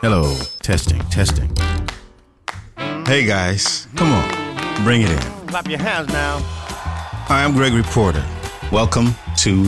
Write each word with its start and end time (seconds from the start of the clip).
Hello, 0.00 0.34
testing, 0.62 0.98
testing. 1.10 1.50
Hey 3.06 3.24
guys, 3.26 3.86
come 3.96 4.12
on, 4.12 4.84
bring 4.84 5.02
it 5.02 5.10
in. 5.10 5.18
Clap 5.48 5.68
your 5.68 5.78
hands 5.78 6.08
now. 6.08 6.38
Hi, 7.28 7.44
I'm 7.44 7.52
Gregory 7.52 7.82
Porter. 7.82 8.24
Welcome 8.72 9.14
to 9.38 9.64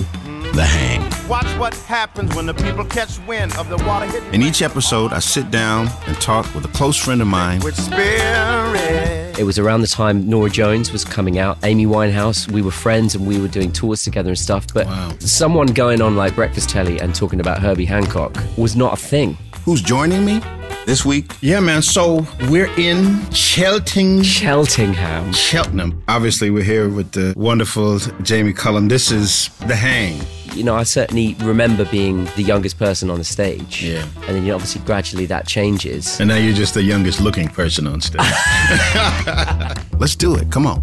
The 0.54 0.64
Hang. 0.64 1.02
Watch 1.28 1.46
what 1.58 1.74
happens 1.74 2.34
when 2.34 2.46
the 2.46 2.54
people 2.54 2.84
catch 2.84 3.18
wind 3.26 3.54
of 3.56 3.68
the 3.68 3.76
water 3.78 4.06
hitting 4.06 4.32
In 4.34 4.42
each 4.42 4.62
episode, 4.62 5.12
I 5.12 5.18
sit 5.18 5.50
down 5.50 5.88
and 6.06 6.16
talk 6.20 6.52
with 6.54 6.64
a 6.64 6.68
close 6.68 6.96
friend 6.96 7.20
of 7.20 7.26
mine. 7.28 7.60
with 7.60 7.76
spirit. 7.76 9.38
It 9.38 9.44
was 9.44 9.58
around 9.58 9.80
the 9.80 9.86
time 9.86 10.28
Norah 10.28 10.50
Jones 10.50 10.92
was 10.92 11.04
coming 11.04 11.38
out, 11.38 11.58
Amy 11.64 11.86
Winehouse. 11.86 12.50
We 12.50 12.60
were 12.62 12.70
friends 12.70 13.14
and 13.14 13.26
we 13.26 13.40
were 13.40 13.48
doing 13.48 13.72
tours 13.72 14.04
together 14.04 14.30
and 14.30 14.38
stuff. 14.38 14.66
But 14.72 14.86
Wow. 14.86 15.12
someone 15.20 15.66
going 15.68 16.00
on 16.02 16.16
like 16.16 16.34
Breakfast 16.34 16.68
Telly 16.68 17.00
and 17.00 17.14
talking 17.14 17.40
about 17.40 17.60
Herbie 17.60 17.86
Hancock 17.86 18.36
was 18.56 18.76
not 18.76 18.92
a 18.92 18.96
thing. 18.96 19.36
Who's 19.64 19.80
joining 19.80 20.24
me 20.24 20.40
this 20.86 21.04
week? 21.04 21.36
Yeah, 21.40 21.60
man. 21.60 21.82
So 21.82 22.26
we're 22.48 22.70
in 22.78 23.20
Chelting. 23.30 24.22
Cheltenham. 24.22 25.32
Cheltenham. 25.32 26.02
Obviously, 26.08 26.50
we're 26.50 26.64
here 26.64 26.88
with 26.88 27.12
the 27.12 27.32
wonderful 27.36 27.98
Jamie 28.22 28.52
Cullum. 28.52 28.88
This 28.88 29.10
is 29.12 29.48
The 29.68 29.76
Hang. 29.76 30.20
You 30.56 30.64
know, 30.64 30.74
I 30.74 30.82
certainly 30.82 31.34
remember 31.40 31.84
being 31.86 32.24
the 32.36 32.42
youngest 32.42 32.78
person 32.78 33.08
on 33.08 33.18
the 33.18 33.24
stage. 33.24 33.82
Yeah. 33.84 34.04
And 34.26 34.36
then, 34.36 34.42
you 34.42 34.48
know, 34.48 34.56
obviously, 34.56 34.82
gradually 34.82 35.26
that 35.26 35.46
changes. 35.46 36.18
And 36.20 36.28
now 36.28 36.36
you're 36.36 36.54
just 36.54 36.74
the 36.74 36.82
youngest 36.82 37.20
looking 37.20 37.48
person 37.48 37.86
on 37.86 38.00
stage. 38.00 38.20
Let's 39.98 40.16
do 40.16 40.34
it. 40.34 40.50
Come 40.50 40.66
on. 40.66 40.82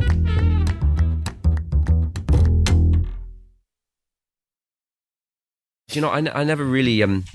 You 5.91 6.01
know, 6.01 6.09
I, 6.09 6.17
n- 6.19 6.31
I 6.33 6.43
never 6.43 6.63
really, 6.63 7.01
um, 7.01 7.25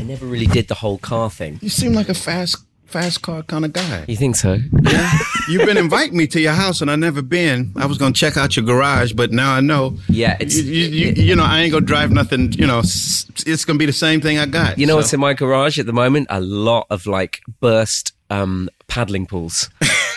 I 0.00 0.02
never 0.02 0.24
really 0.24 0.46
did 0.46 0.68
the 0.68 0.74
whole 0.74 0.96
car 0.96 1.28
thing. 1.28 1.58
You 1.60 1.68
seem 1.68 1.92
like 1.92 2.08
a 2.08 2.14
fast, 2.14 2.56
fast 2.86 3.20
car 3.20 3.42
kind 3.42 3.66
of 3.66 3.74
guy. 3.74 4.06
You 4.08 4.16
think 4.16 4.34
so? 4.34 4.56
Yeah. 4.82 5.12
You've 5.46 5.66
been 5.66 5.76
inviting 5.76 6.16
me 6.16 6.26
to 6.28 6.40
your 6.40 6.54
house, 6.54 6.80
and 6.80 6.90
I 6.90 6.96
never 6.96 7.20
been. 7.20 7.70
I 7.76 7.84
was 7.84 7.98
gonna 7.98 8.14
check 8.14 8.38
out 8.38 8.56
your 8.56 8.64
garage, 8.64 9.12
but 9.12 9.30
now 9.30 9.52
I 9.52 9.60
know. 9.60 9.98
Yeah, 10.08 10.36
it's- 10.40 10.56
you, 10.56 10.62
you, 10.72 10.88
you, 10.88 11.22
you 11.22 11.36
know 11.36 11.44
I 11.44 11.60
ain't 11.60 11.72
gonna 11.72 11.84
drive 11.84 12.10
nothing. 12.10 12.52
You 12.52 12.66
know, 12.66 12.78
it's 12.78 13.64
gonna 13.66 13.78
be 13.78 13.84
the 13.84 13.92
same 13.92 14.22
thing 14.22 14.38
I 14.38 14.46
got. 14.46 14.78
You 14.78 14.86
know 14.86 14.94
so. 14.94 14.96
what's 14.96 15.12
in 15.12 15.20
my 15.20 15.34
garage 15.34 15.78
at 15.78 15.84
the 15.84 15.92
moment? 15.92 16.28
A 16.30 16.40
lot 16.40 16.86
of 16.88 17.06
like 17.06 17.42
burst 17.60 18.14
um, 18.30 18.70
paddling 18.86 19.26
pools. 19.26 19.68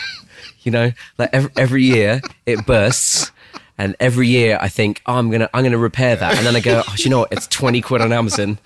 you 0.61 0.71
know, 0.71 0.93
like 1.17 1.29
every, 1.33 1.51
every 1.57 1.83
year 1.83 2.21
it 2.45 2.65
bursts, 2.65 3.33
and 3.77 3.97
every 3.99 4.29
year 4.29 4.57
I 4.61 4.69
think, 4.69 5.01
oh, 5.07 5.15
I'm 5.15 5.29
gonna 5.29 5.49
I'm 5.53 5.65
gonna 5.65 5.77
repair 5.77 6.15
that, 6.15 6.37
and 6.37 6.45
then 6.45 6.55
I 6.55 6.61
go, 6.61 6.83
oh, 6.87 6.95
you 6.97 7.09
know 7.09 7.19
what? 7.19 7.33
It's 7.33 7.47
twenty 7.47 7.81
quid 7.81 7.99
on 7.99 8.13
Amazon. 8.13 8.57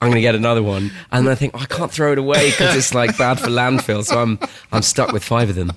I'm 0.00 0.10
gonna 0.10 0.20
get 0.20 0.34
another 0.34 0.62
one, 0.62 0.90
and 1.12 1.26
then 1.26 1.32
I 1.32 1.34
think 1.34 1.54
oh, 1.54 1.60
I 1.60 1.66
can't 1.66 1.90
throw 1.90 2.12
it 2.12 2.18
away 2.18 2.50
because 2.50 2.76
it's 2.76 2.94
like 2.94 3.16
bad 3.16 3.40
for 3.40 3.48
landfill. 3.48 4.04
So 4.04 4.20
I'm 4.20 4.38
I'm 4.72 4.82
stuck 4.82 5.12
with 5.12 5.24
five 5.24 5.48
of 5.50 5.54
them. 5.54 5.72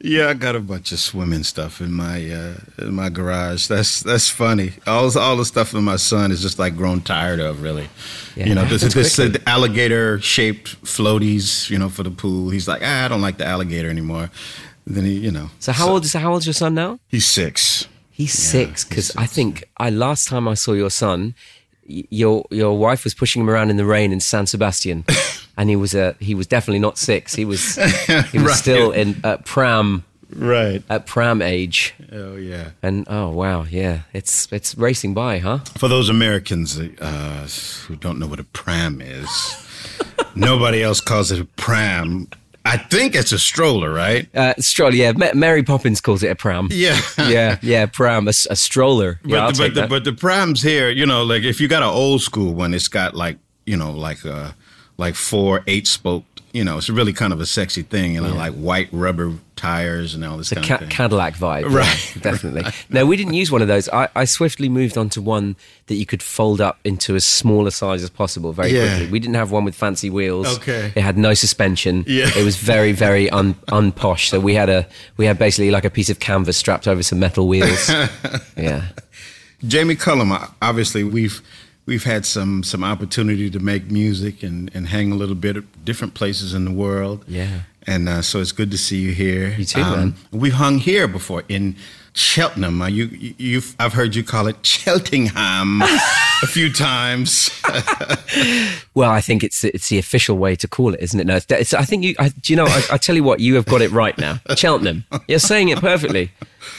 Yeah, 0.00 0.28
I 0.28 0.34
got 0.34 0.56
a 0.56 0.60
bunch 0.60 0.92
of 0.92 0.98
swimming 0.98 1.42
stuff 1.44 1.80
in 1.80 1.92
my 1.92 2.30
uh, 2.30 2.54
in 2.78 2.94
my 2.94 3.08
garage. 3.08 3.66
That's 3.68 4.02
that's 4.02 4.28
funny. 4.28 4.72
All 4.86 5.16
all 5.18 5.36
the 5.36 5.44
stuff 5.44 5.72
that 5.72 5.80
my 5.80 5.96
son 5.96 6.30
is 6.32 6.42
just 6.42 6.58
like 6.58 6.76
grown 6.76 7.00
tired 7.00 7.40
of. 7.40 7.62
Really, 7.62 7.88
Yeah, 8.36 8.46
you 8.46 8.54
know, 8.54 8.64
this 8.64 8.82
this 8.94 9.18
uh, 9.18 9.32
alligator 9.46 10.20
shaped 10.20 10.82
floaties. 10.84 11.70
You 11.70 11.78
know, 11.78 11.88
for 11.88 12.02
the 12.02 12.10
pool. 12.10 12.50
He's 12.50 12.68
like, 12.68 12.82
ah, 12.84 13.04
I 13.04 13.08
don't 13.08 13.22
like 13.22 13.38
the 13.38 13.46
alligator 13.46 13.88
anymore. 13.88 14.30
Then 14.86 15.04
he, 15.04 15.12
you 15.18 15.30
know, 15.30 15.50
So 15.60 15.70
how 15.72 15.88
old 15.90 16.04
is 16.04 16.12
how 16.12 16.32
old's 16.32 16.46
your 16.46 16.54
son 16.54 16.74
now? 16.74 16.98
he's 17.08 17.26
six. 17.26 17.86
He's 18.10 18.32
six 18.34 18.84
because 18.84 19.16
I 19.16 19.26
think 19.26 19.64
I 19.78 19.90
last 19.90 20.28
time 20.28 20.46
I 20.46 20.54
saw 20.54 20.72
your 20.74 20.90
son, 20.90 21.34
your 21.86 22.44
your 22.50 22.78
wife 22.78 23.04
was 23.04 23.14
pushing 23.14 23.42
him 23.42 23.50
around 23.50 23.70
in 23.70 23.76
the 23.76 23.84
rain 23.84 24.12
in 24.12 24.20
San 24.20 24.46
Sebastian, 24.46 25.04
and 25.56 25.68
he 25.70 25.76
was 25.76 25.94
a 25.94 26.14
he 26.20 26.34
was 26.34 26.46
definitely 26.46 26.78
not 26.80 26.98
six. 26.98 27.34
He 27.34 27.44
was 27.44 27.76
he 28.32 28.38
was 28.38 28.46
Right. 28.48 28.56
still 28.56 28.90
in 28.92 29.20
at 29.24 29.44
pram 29.44 30.04
Right. 30.34 30.82
at 30.88 31.06
pram 31.06 31.42
age. 31.42 31.94
Oh 32.10 32.36
yeah. 32.36 32.70
And 32.82 33.04
oh 33.08 33.28
wow, 33.30 33.64
yeah, 33.64 34.02
it's 34.12 34.50
it's 34.52 34.74
racing 34.78 35.12
by, 35.14 35.38
huh? 35.40 35.58
For 35.76 35.88
those 35.88 36.08
Americans 36.08 36.78
uh, 36.78 37.46
who 37.86 37.96
don't 37.96 38.18
know 38.18 38.26
what 38.26 38.40
a 38.40 38.44
pram 38.44 39.00
is, 39.02 39.28
nobody 40.34 40.82
else 40.82 41.00
calls 41.00 41.30
it 41.32 41.40
a 41.40 41.44
pram. 41.44 42.28
I 42.64 42.76
think 42.76 43.14
it's 43.14 43.32
a 43.32 43.38
stroller, 43.38 43.92
right? 43.92 44.28
Uh, 44.34 44.54
stroller, 44.58 44.94
yeah. 44.94 45.12
Ma- 45.12 45.34
Mary 45.34 45.62
Poppins 45.62 46.00
calls 46.00 46.22
it 46.22 46.28
a 46.28 46.34
pram. 46.36 46.68
Yeah. 46.70 47.00
yeah, 47.18 47.58
yeah, 47.62 47.86
pram, 47.86 48.28
a, 48.28 48.30
a 48.50 48.56
stroller. 48.56 49.18
But, 49.22 49.30
Yeah, 49.30 49.50
the, 49.50 49.58
but, 49.58 49.74
the, 49.74 49.86
but 49.88 50.04
the 50.04 50.12
prams 50.12 50.62
here, 50.62 50.88
you 50.88 51.06
know, 51.06 51.24
like 51.24 51.42
if 51.42 51.60
you 51.60 51.68
got 51.68 51.82
an 51.82 51.88
old 51.88 52.22
school 52.22 52.54
one, 52.54 52.72
it's 52.74 52.88
got 52.88 53.14
like, 53.14 53.38
you 53.66 53.76
know, 53.76 53.92
like 53.92 54.24
uh 54.24 54.52
like 54.98 55.14
four 55.14 55.62
eight 55.66 55.86
spoke, 55.86 56.24
you 56.52 56.62
know, 56.64 56.76
it's 56.76 56.90
really 56.90 57.12
kind 57.14 57.32
of 57.32 57.40
a 57.40 57.46
sexy 57.46 57.80
thing, 57.82 58.14
you 58.14 58.20
know, 58.20 58.34
like 58.34 58.52
white 58.52 58.88
rubber 58.92 59.32
tires 59.56 60.14
and 60.14 60.22
all 60.24 60.36
this 60.36 60.52
a 60.52 60.56
kind 60.56 60.66
ca- 60.66 60.74
of 60.74 60.80
thing. 60.80 60.88
Cadillac 60.90 61.34
vibe, 61.34 61.62
yeah, 61.70 61.76
Right, 61.78 62.14
definitely. 62.20 62.70
No, 62.90 63.06
we 63.06 63.16
didn't 63.16 63.32
use 63.34 63.50
one 63.50 63.62
of 63.62 63.68
those. 63.68 63.88
I, 63.88 64.08
I 64.14 64.24
swiftly 64.26 64.68
moved 64.68 64.98
on 64.98 65.08
to 65.10 65.22
one 65.22 65.56
that 65.86 65.94
you 65.94 66.04
could 66.04 66.22
fold 66.22 66.60
up 66.60 66.78
into 66.84 67.14
as 67.16 67.24
small 67.24 67.66
a 67.66 67.70
size 67.70 68.02
as 68.02 68.10
possible 68.10 68.52
very 68.52 68.70
Yeah. 68.70 68.96
quickly. 68.96 69.12
We 69.12 69.18
didn't 69.18 69.36
have 69.36 69.50
one 69.50 69.64
with 69.64 69.74
fancy 69.74 70.10
wheels. 70.10 70.46
Okay. 70.58 70.92
it 70.94 71.00
had 71.00 71.16
no 71.16 71.32
suspension. 71.32 72.04
Yeah. 72.06 72.28
it 72.36 72.44
was 72.44 72.56
very, 72.56 72.92
very 72.92 73.30
un, 73.30 73.54
unposh. 73.68 74.28
So 74.28 74.38
we 74.38 74.54
had 74.54 74.68
a 74.68 74.86
we 75.16 75.24
had 75.26 75.38
basically 75.38 75.70
like 75.70 75.84
a 75.86 75.90
piece 75.90 76.10
of 76.10 76.18
canvas 76.20 76.56
strapped 76.58 76.86
over 76.86 77.02
some 77.02 77.18
metal 77.18 77.48
wheels. 77.48 77.88
yeah, 78.56 78.88
Jamie 79.66 79.94
Cullum, 79.96 80.32
obviously 80.60 81.04
we've 81.04 81.40
we've 81.86 82.04
had 82.04 82.24
some 82.24 82.62
some 82.62 82.84
opportunity 82.84 83.50
to 83.50 83.58
make 83.58 83.90
music 83.90 84.42
and 84.42 84.70
and 84.74 84.88
hang 84.88 85.12
a 85.12 85.14
little 85.14 85.34
bit 85.34 85.56
at 85.56 85.84
different 85.84 86.14
places 86.14 86.54
in 86.54 86.64
the 86.64 86.72
world. 86.72 87.24
Yeah. 87.28 87.60
And 87.86 88.08
uh, 88.08 88.22
so 88.22 88.40
it's 88.40 88.52
good 88.52 88.70
to 88.70 88.78
see 88.78 88.98
you 88.98 89.12
here. 89.12 89.46
Um, 89.46 89.58
You 89.58 89.64
too, 89.64 89.80
man. 89.80 90.14
We've 90.30 90.52
hung 90.52 90.78
here 90.78 91.08
before 91.08 91.42
in 91.48 91.74
Cheltenham. 92.14 92.82
You 92.88 93.06
you've 93.38 93.74
I've 93.78 93.94
heard 93.94 94.14
you 94.14 94.22
call 94.22 94.46
it 94.46 94.64
Cheltenham 94.64 95.82
a 95.82 96.46
few 96.46 96.72
times. 96.72 97.50
Well, 98.94 99.10
I 99.10 99.22
think 99.22 99.42
it's 99.42 99.64
it's 99.64 99.88
the 99.88 99.98
official 99.98 100.36
way 100.36 100.54
to 100.56 100.68
call 100.68 100.92
it, 100.92 101.00
isn't 101.00 101.18
it? 101.18 101.26
No, 101.26 101.36
it's, 101.36 101.46
it's, 101.50 101.74
I 101.74 101.84
think 101.84 102.04
you. 102.04 102.14
I, 102.18 102.28
do 102.28 102.52
you 102.52 102.56
know? 102.56 102.66
I, 102.66 102.82
I 102.92 102.96
tell 102.98 103.16
you 103.16 103.24
what, 103.24 103.40
you 103.40 103.54
have 103.54 103.64
got 103.64 103.80
it 103.80 103.90
right 103.90 104.16
now. 104.18 104.40
Cheltenham, 104.54 105.04
you're 105.28 105.38
saying 105.38 105.70
it 105.70 105.78
perfectly. 105.78 106.30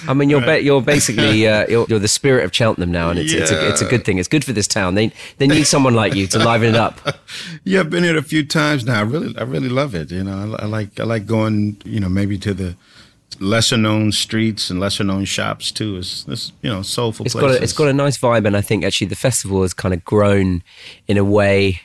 I 0.07 0.13
mean, 0.13 0.29
you're 0.29 0.41
ba- 0.41 0.61
you're 0.61 0.81
basically 0.81 1.47
uh, 1.47 1.65
you're, 1.67 1.87
you're 1.89 1.99
the 1.99 2.07
spirit 2.07 2.45
of 2.45 2.53
Cheltenham 2.55 2.91
now, 2.91 3.09
and 3.09 3.17
it's 3.19 3.33
it's, 3.33 3.49
a, 3.49 3.69
it's 3.69 3.81
a 3.81 3.85
good 3.85 4.05
thing. 4.05 4.19
It's 4.19 4.27
good 4.27 4.45
for 4.45 4.53
this 4.53 4.67
town. 4.67 4.93
They 4.93 5.11
they 5.37 5.47
need 5.47 5.65
someone 5.65 5.95
like 5.95 6.13
you 6.13 6.27
to 6.27 6.39
liven 6.39 6.69
it 6.69 6.75
up. 6.75 6.99
yeah, 7.63 7.79
I've 7.79 7.89
been 7.89 8.03
here 8.03 8.17
a 8.17 8.21
few 8.23 8.45
times 8.45 8.85
now. 8.85 8.99
I 8.99 9.01
really 9.01 9.35
I 9.37 9.43
really 9.43 9.69
love 9.69 9.95
it. 9.95 10.11
You 10.11 10.23
know, 10.23 10.55
I, 10.59 10.63
I 10.63 10.65
like 10.65 10.99
I 10.99 11.03
like 11.03 11.25
going. 11.25 11.81
You 11.83 11.99
know, 11.99 12.09
maybe 12.09 12.37
to 12.39 12.53
the 12.53 12.75
lesser 13.41 13.77
known 13.77 14.11
streets 14.11 14.69
and 14.69 14.79
lesser 14.79 15.03
known 15.03 15.25
shops 15.25 15.71
too. 15.71 15.97
It's, 15.97 16.25
it's 16.27 16.51
you 16.61 16.69
know 16.69 16.81
soulful 16.81 17.25
It's 17.25 17.35
places. 17.35 17.51
got 17.51 17.59
a, 17.59 17.63
it's 17.63 17.73
got 17.73 17.87
a 17.87 17.93
nice 17.93 18.17
vibe, 18.17 18.45
and 18.45 18.55
I 18.57 18.61
think 18.61 18.83
actually 18.83 19.07
the 19.07 19.15
festival 19.15 19.61
has 19.61 19.73
kind 19.73 19.93
of 19.93 20.03
grown 20.05 20.63
in 21.07 21.17
a 21.17 21.23
way 21.23 21.81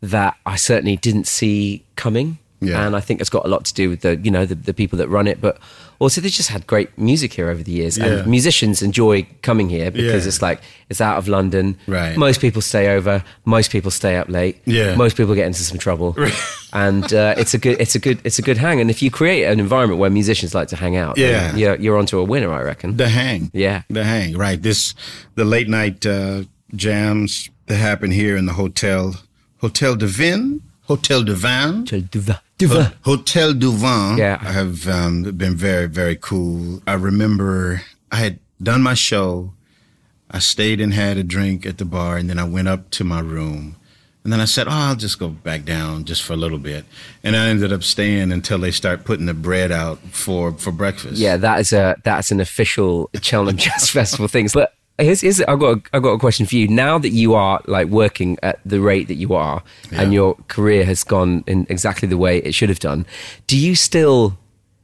that 0.00 0.36
I 0.44 0.56
certainly 0.56 0.96
didn't 0.96 1.26
see 1.26 1.84
coming. 1.96 2.38
Yeah. 2.60 2.86
And 2.86 2.96
I 2.96 3.00
think 3.00 3.20
it's 3.20 3.30
got 3.30 3.44
a 3.44 3.48
lot 3.48 3.64
to 3.66 3.74
do 3.74 3.90
with 3.90 4.00
the 4.00 4.16
you 4.16 4.30
know 4.30 4.46
the, 4.46 4.54
the 4.54 4.74
people 4.74 4.96
that 4.98 5.08
run 5.08 5.26
it, 5.26 5.40
but 5.40 5.58
also 6.04 6.20
they 6.20 6.28
just 6.28 6.50
had 6.50 6.66
great 6.66 6.88
music 6.98 7.32
here 7.32 7.48
over 7.48 7.62
the 7.62 7.72
years, 7.72 7.96
Yeah. 7.98 8.06
and 8.06 8.26
musicians 8.26 8.82
enjoy 8.82 9.26
coming 9.42 9.68
here 9.70 9.90
because 9.90 10.24
Yeah. 10.24 10.28
it's 10.30 10.42
like 10.42 10.60
it's 10.90 11.00
out 11.00 11.16
of 11.18 11.26
London. 11.28 11.76
Right. 11.88 12.16
Most 12.16 12.40
people 12.40 12.62
stay 12.62 12.94
over. 12.96 13.22
Most 13.44 13.70
people 13.72 13.90
stay 13.90 14.16
up 14.20 14.28
late. 14.28 14.56
Yeah. 14.66 14.94
Most 14.96 15.16
people 15.16 15.34
get 15.34 15.46
into 15.46 15.62
some 15.64 15.78
trouble. 15.78 16.14
and 16.72 17.04
uh, 17.12 17.34
it's 17.36 17.54
a 17.54 17.58
good 17.58 17.80
it's 17.80 17.94
a 17.94 17.98
good 17.98 18.18
it's 18.24 18.38
a 18.38 18.42
good 18.42 18.58
hang. 18.58 18.80
And 18.80 18.90
if 18.90 19.00
you 19.02 19.10
create 19.10 19.44
an 19.52 19.58
environment 19.60 19.98
where 20.00 20.10
musicians 20.10 20.54
like 20.54 20.68
to 20.68 20.76
hang 20.76 20.96
out, 20.96 21.16
Yeah. 21.18 21.56
you're 21.56 21.76
you're 21.82 21.98
onto 21.98 22.18
a 22.18 22.24
winner, 22.24 22.52
I 22.52 22.62
reckon. 22.62 22.96
The 22.96 23.08
hang. 23.08 23.50
Yeah. 23.52 23.82
The 23.90 24.04
hang. 24.04 24.36
Right. 24.38 24.62
This 24.62 24.94
the 25.34 25.44
late 25.44 25.68
night 25.68 26.06
uh, 26.06 26.42
jams 26.76 27.50
that 27.66 27.76
happen 27.76 28.10
here 28.10 28.36
in 28.36 28.46
the 28.46 28.52
hotel 28.54 29.14
Hotel 29.60 29.96
de 29.96 30.06
Vin. 30.06 30.60
Hotel 30.88 31.22
de 31.24 31.34
Vin. 31.34 31.84
Ho- 32.62 32.86
Hotel 33.02 33.52
du 33.54 33.72
Vin 33.72 34.16
Yeah. 34.18 34.38
have 34.38 34.86
um, 34.88 35.22
been 35.22 35.56
very, 35.56 35.86
very 35.86 36.16
cool. 36.16 36.82
I 36.86 36.94
remember 36.94 37.82
I 38.12 38.16
had 38.16 38.38
done 38.62 38.82
my 38.82 38.94
show. 38.94 39.52
I 40.30 40.38
stayed 40.38 40.80
and 40.80 40.92
had 40.94 41.16
a 41.16 41.22
drink 41.22 41.66
at 41.66 41.78
the 41.78 41.84
bar, 41.84 42.16
and 42.16 42.28
then 42.28 42.38
I 42.38 42.44
went 42.44 42.68
up 42.68 42.90
to 42.90 43.04
my 43.04 43.20
room. 43.20 43.76
And 44.24 44.32
then 44.32 44.40
I 44.40 44.46
said, 44.46 44.66
oh, 44.68 44.70
I'll 44.72 44.96
just 44.96 45.18
go 45.18 45.28
back 45.28 45.64
down 45.66 46.06
just 46.06 46.22
for 46.22 46.32
a 46.32 46.36
little 46.36 46.58
bit. 46.58 46.86
And 47.22 47.36
I 47.36 47.48
ended 47.48 47.72
up 47.74 47.82
staying 47.84 48.32
until 48.32 48.58
they 48.58 48.70
start 48.70 49.04
putting 49.04 49.26
the 49.26 49.34
bread 49.34 49.70
out 49.70 49.98
for, 50.12 50.52
for 50.52 50.72
breakfast. 50.72 51.18
Yeah, 51.18 51.36
that 51.36 51.60
is 51.60 51.72
a 51.74 51.96
that's 52.04 52.30
an 52.32 52.40
official 52.40 53.10
Cheltenham 53.20 53.58
Jazz 53.58 53.90
Festival 53.98 54.26
thing. 54.26 54.48
But 54.52 54.72
here's, 54.98 55.20
here's 55.20 55.40
I've 55.42 55.58
got 55.58 55.78
a, 55.78 55.82
I've 55.92 56.02
got 56.02 56.12
a 56.12 56.18
question 56.18 56.46
for 56.46 56.56
you. 56.56 56.68
Now 56.68 56.98
that 56.98 57.10
you 57.10 57.34
are 57.34 57.60
like 57.66 57.88
working 57.88 58.38
at 58.42 58.60
the 58.64 58.80
rate 58.80 59.08
that 59.08 59.14
you 59.14 59.34
are, 59.34 59.62
and 59.92 60.12
your 60.12 60.36
career 60.48 60.84
has 60.84 61.04
gone 61.04 61.44
in 61.46 61.66
exactly 61.68 62.08
the 62.08 62.18
way 62.18 62.38
it 62.38 62.54
should 62.54 62.68
have 62.68 62.78
done, 62.80 63.06
do 63.46 63.58
you 63.58 63.74
still 63.74 64.38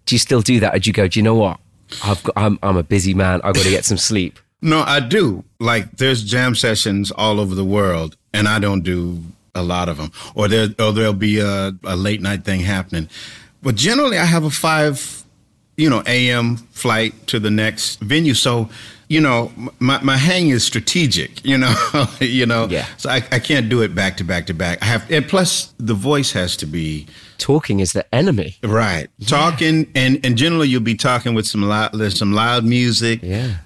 do 0.07 0.15
you 0.15 0.19
still 0.19 0.41
do 0.43 0.61
that? 0.61 0.75
Or 0.75 0.79
do 0.79 0.91
you 0.91 0.95
go? 0.95 1.07
Do 1.09 1.19
you 1.19 1.23
know 1.23 1.35
what? 1.37 1.61
I've 2.05 2.23
got, 2.23 2.33
I'm 2.37 2.59
I'm 2.62 2.77
a 2.77 2.83
busy 2.83 3.15
man. 3.15 3.41
I've 3.45 3.55
got 3.55 3.65
to 3.65 3.71
get 3.71 3.85
some 3.85 3.99
sleep. 3.99 4.39
No, 4.62 4.83
I 4.87 5.01
do. 5.01 5.43
Like 5.59 5.97
there's 5.97 6.23
jam 6.23 6.55
sessions 6.55 7.11
all 7.11 7.41
over 7.41 7.55
the 7.55 7.65
world, 7.65 8.17
and 8.35 8.47
I 8.47 8.59
don't 8.59 8.83
do 8.83 9.23
a 9.55 9.62
lot 9.62 9.89
of 9.89 9.97
them. 9.97 10.12
Or 10.35 10.49
there, 10.49 10.69
or 10.79 10.93
there'll 10.93 11.15
be 11.15 11.39
a, 11.41 11.73
a 11.85 11.97
late 11.97 12.21
night 12.21 12.45
thing 12.45 12.61
happening. 12.61 13.09
But 13.62 13.77
generally, 13.77 14.19
I 14.19 14.27
have 14.27 14.45
a 14.45 14.51
five, 14.51 15.20
you 15.81 15.88
know, 15.91 16.03
a.m. 16.06 16.56
flight 16.73 17.12
to 17.29 17.38
the 17.41 17.50
next 17.50 18.00
venue. 18.00 18.35
So, 18.35 18.69
you 19.09 19.21
know, 19.21 19.50
my 19.79 20.00
my 20.03 20.17
hang 20.17 20.49
is 20.50 20.62
strategic. 20.65 21.44
You 21.44 21.59
know, 21.59 21.75
you 22.21 22.47
know. 22.47 22.67
Yeah. 22.71 22.87
So 22.97 23.11
I, 23.11 23.17
I 23.32 23.38
can't 23.38 23.69
do 23.69 23.82
it 23.82 23.94
back 23.94 24.17
to 24.19 24.25
back 24.25 24.47
to 24.47 24.55
back. 24.55 24.82
I 24.82 24.87
have, 24.87 25.11
and 25.11 25.27
plus 25.27 25.75
the 25.79 25.94
voice 25.94 26.32
has 26.32 26.56
to 26.59 26.67
be 26.67 27.06
Talking 27.38 27.81
is 27.81 27.93
the 27.93 28.05
enemy. 28.15 28.56
right. 28.62 29.09
Talking, 29.27 29.87
and 29.94 30.25
and 30.25 30.37
generally 30.37 30.69
you'll 30.69 30.82
be 30.94 30.94
talking 30.97 31.35
with 31.35 31.47
some 31.47 31.62
loud, 31.62 31.93
there's 31.94 32.19
some 32.19 32.33
loud 32.35 32.65
music 32.65 33.21
Yeah. 33.23 33.56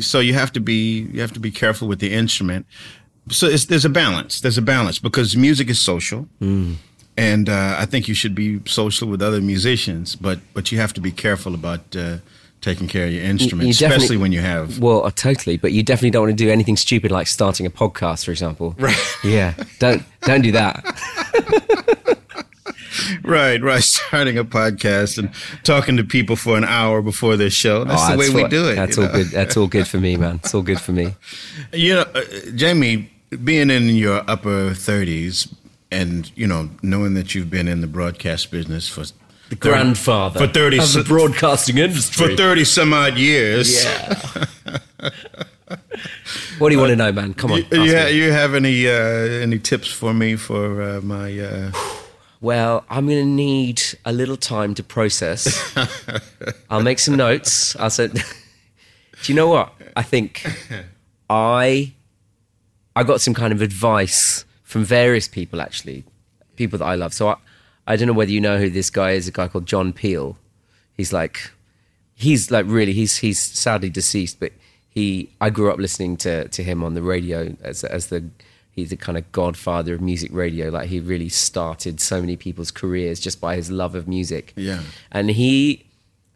so 0.00 0.20
you 0.20 0.34
have 0.34 0.52
to 0.52 0.60
be 0.60 1.08
you 1.12 1.20
have 1.22 1.32
to 1.32 1.40
be 1.40 1.50
careful 1.50 1.88
with 1.88 1.98
the 2.00 2.12
instrument. 2.12 2.66
So 3.30 3.46
it's, 3.46 3.64
there's 3.64 3.86
a 3.86 3.94
balance. 4.04 4.42
There's 4.42 4.58
a 4.58 4.62
balance 4.62 4.98
because 5.00 5.34
music 5.34 5.70
is 5.70 5.78
social, 5.80 6.28
mm. 6.42 6.74
And 7.16 7.48
uh, 7.48 7.76
I 7.78 7.86
think 7.86 8.08
you 8.08 8.14
should 8.14 8.34
be 8.34 8.60
social 8.66 9.08
with 9.08 9.22
other 9.22 9.40
musicians. 9.40 10.16
But 10.16 10.38
but 10.52 10.70
you 10.72 10.78
have 10.78 10.92
to 10.94 11.00
be 11.00 11.12
careful 11.12 11.54
about 11.54 11.94
uh, 11.96 12.18
taking 12.60 12.88
care 12.88 13.06
of 13.06 13.12
your 13.12 13.22
instrument, 13.24 13.66
you 13.66 13.70
especially 13.70 14.16
when 14.16 14.32
you 14.32 14.40
have. 14.40 14.78
Well, 14.78 15.04
uh, 15.04 15.10
totally, 15.10 15.56
but 15.58 15.72
you 15.72 15.82
definitely 15.82 16.10
don't 16.10 16.26
want 16.26 16.38
to 16.38 16.44
do 16.44 16.50
anything 16.50 16.76
stupid 16.76 17.10
like 17.10 17.26
starting 17.26 17.66
a 17.66 17.70
podcast, 17.70 18.24
for 18.24 18.30
example. 18.30 18.74
Right. 18.78 18.96
Yeah. 19.22 19.54
Don't 19.78 20.02
don't 20.22 20.42
do 20.42 20.52
that. 20.52 20.84
Right, 23.22 23.60
right. 23.62 23.82
Starting 23.82 24.38
a 24.38 24.44
podcast 24.44 25.18
and 25.18 25.30
talking 25.64 25.96
to 25.96 26.04
people 26.04 26.36
for 26.36 26.56
an 26.56 26.64
hour 26.64 27.02
before 27.02 27.36
their 27.36 27.50
show. 27.50 27.84
That's 27.84 28.02
Oh, 28.04 28.12
the 28.12 28.18
way 28.18 28.30
we 28.30 28.48
do 28.48 28.68
it. 28.68 28.76
That's 28.76 28.96
all 28.98 29.04
know? 29.04 29.12
good. 29.12 29.26
That's 29.28 29.56
all 29.56 29.66
good 29.66 29.88
for 29.88 29.98
me, 29.98 30.16
man. 30.16 30.36
It's 30.36 30.54
all 30.54 30.62
good 30.62 30.80
for 30.80 30.92
me. 30.92 31.14
You 31.72 31.94
know, 31.94 32.02
uh, 32.14 32.22
Jamie, 32.54 33.10
being 33.42 33.70
in 33.70 33.88
your 33.88 34.22
upper 34.28 34.70
30s 34.70 35.52
and, 35.90 36.30
you 36.36 36.46
know, 36.46 36.70
knowing 36.82 37.14
that 37.14 37.34
you've 37.34 37.50
been 37.50 37.68
in 37.68 37.80
the 37.80 37.86
broadcast 37.86 38.50
business 38.50 38.88
for 38.88 39.04
the 39.50 39.56
Grandfather 39.56 40.46
for 40.46 40.52
30 40.52 40.78
of 40.78 40.92
the 40.92 41.04
broadcasting 41.04 41.78
industry. 41.78 42.28
for 42.28 42.36
30 42.36 42.64
some 42.64 42.92
odd 42.92 43.18
years. 43.18 43.84
Yeah. 43.84 44.44
what 46.58 46.70
do 46.70 46.74
you 46.74 46.80
want 46.80 46.90
to 46.90 46.96
know, 46.96 47.12
man? 47.12 47.34
Come 47.34 47.52
on. 47.52 47.58
You, 47.58 47.82
you, 47.82 47.96
ha- 47.96 48.06
you 48.06 48.32
have 48.32 48.54
any 48.54 48.88
uh, 48.88 48.92
any 48.92 49.58
tips 49.58 49.88
for 49.88 50.14
me 50.14 50.36
for 50.36 50.82
uh, 50.82 51.00
my 51.02 51.38
uh, 51.38 51.72
Well, 52.40 52.84
I'm 52.90 53.06
going 53.06 53.20
to 53.20 53.30
need 53.30 53.80
a 54.04 54.12
little 54.12 54.36
time 54.36 54.74
to 54.74 54.82
process. 54.82 55.74
I'll 56.70 56.82
make 56.82 56.98
some 56.98 57.16
notes. 57.16 57.74
I'll 57.76 57.88
say, 57.88 58.08
do 58.08 58.22
you 59.24 59.34
know 59.34 59.48
what? 59.48 59.72
I 59.96 60.02
think 60.02 60.46
I 61.30 61.94
I 62.94 63.02
got 63.02 63.20
some 63.20 63.32
kind 63.32 63.52
of 63.52 63.62
advice 63.62 64.44
from 64.64 64.84
various 64.84 65.28
people, 65.28 65.60
actually, 65.60 66.04
people 66.56 66.78
that 66.80 66.84
I 66.84 66.96
love. 66.96 67.14
So 67.14 67.28
I, 67.28 67.36
I 67.86 67.96
don't 67.96 68.08
know 68.08 68.14
whether 68.14 68.32
you 68.32 68.40
know 68.40 68.58
who 68.58 68.70
this 68.70 68.90
guy 68.90 69.12
is. 69.12 69.28
A 69.28 69.30
guy 69.30 69.46
called 69.46 69.66
John 69.66 69.92
Peel. 69.92 70.36
He's 70.96 71.12
like, 71.12 71.50
he's 72.14 72.50
like 72.50 72.66
really, 72.66 72.92
he's 72.92 73.18
he's 73.18 73.38
sadly 73.38 73.90
deceased, 73.90 74.40
but 74.40 74.52
he 74.88 75.30
I 75.40 75.50
grew 75.50 75.70
up 75.70 75.78
listening 75.78 76.16
to 76.18 76.48
to 76.48 76.62
him 76.62 76.82
on 76.82 76.94
the 76.94 77.02
radio 77.02 77.56
as 77.62 77.84
as 77.84 78.08
the 78.08 78.24
he's 78.70 78.90
the 78.90 78.96
kind 78.96 79.16
of 79.18 79.30
godfather 79.32 79.94
of 79.94 80.00
music 80.00 80.30
radio. 80.32 80.70
Like 80.70 80.88
he 80.88 80.98
really 80.98 81.28
started 81.28 82.00
so 82.00 82.20
many 82.20 82.36
people's 82.36 82.70
careers 82.70 83.20
just 83.20 83.40
by 83.40 83.56
his 83.56 83.70
love 83.70 83.94
of 83.94 84.08
music. 84.08 84.52
Yeah. 84.56 84.80
and 85.12 85.30
he 85.30 85.84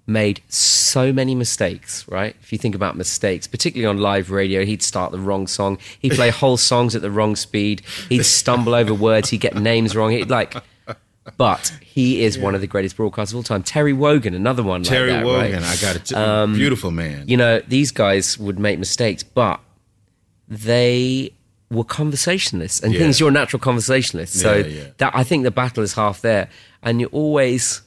made 0.09 0.41
so 0.49 1.13
many 1.13 1.35
mistakes, 1.35 2.05
right? 2.09 2.35
If 2.43 2.51
you 2.51 2.59
think 2.59 2.75
about 2.75 2.97
mistakes, 2.97 3.47
particularly 3.47 3.87
on 3.95 4.03
live 4.03 4.31
radio, 4.31 4.65
he'd 4.65 4.83
start 4.83 5.13
the 5.13 5.19
wrong 5.19 5.47
song. 5.47 5.79
He'd 6.01 6.13
play 6.13 6.31
whole 6.43 6.57
songs 6.57 6.97
at 6.97 7.03
the 7.03 7.11
wrong 7.11 7.37
speed. 7.37 7.83
He'd 8.09 8.25
stumble 8.25 8.75
over 8.75 8.95
words. 8.95 9.29
He'd 9.31 9.43
get 9.43 9.55
names 9.55 9.95
wrong. 9.95 10.11
He'd 10.11 10.31
like, 10.31 10.55
but 11.37 11.71
he 11.83 12.23
is 12.25 12.39
one 12.39 12.55
of 12.55 12.63
the 12.63 12.67
greatest 12.67 12.97
broadcasters 12.97 13.31
of 13.33 13.37
all 13.37 13.43
time. 13.43 13.63
Terry 13.63 13.93
Wogan, 13.93 14.33
another 14.35 14.63
one 14.63 14.83
like 14.83 14.89
Terry 14.89 15.11
that, 15.11 15.27
Wogan? 15.27 15.63
right? 15.63 15.65
I 15.65 15.77
got 15.77 15.97
it. 15.97 16.13
Um, 16.15 16.55
beautiful 16.55 16.91
man. 16.91 17.25
You 17.29 17.37
know, 17.37 17.61
these 17.69 17.91
guys 17.93 18.39
would 18.39 18.59
make 18.59 18.79
mistakes, 18.79 19.23
but 19.23 19.61
they 20.49 21.33
were 21.71 21.85
conversationalists. 21.85 22.81
And 22.81 22.95
Yeah. 22.95 23.01
things, 23.01 23.21
you're 23.21 23.29
a 23.29 23.33
natural 23.33 23.61
conversationalist. 23.61 24.41
So 24.41 24.57
Yeah, 24.57 24.67
yeah. 24.67 24.83
that 24.99 25.13
I 25.15 25.23
think 25.23 25.45
the 25.45 25.51
battle 25.51 25.83
is 25.83 25.93
half 25.95 26.23
there. 26.23 26.49
And 26.83 27.01
you're 27.01 27.11
always 27.11 27.83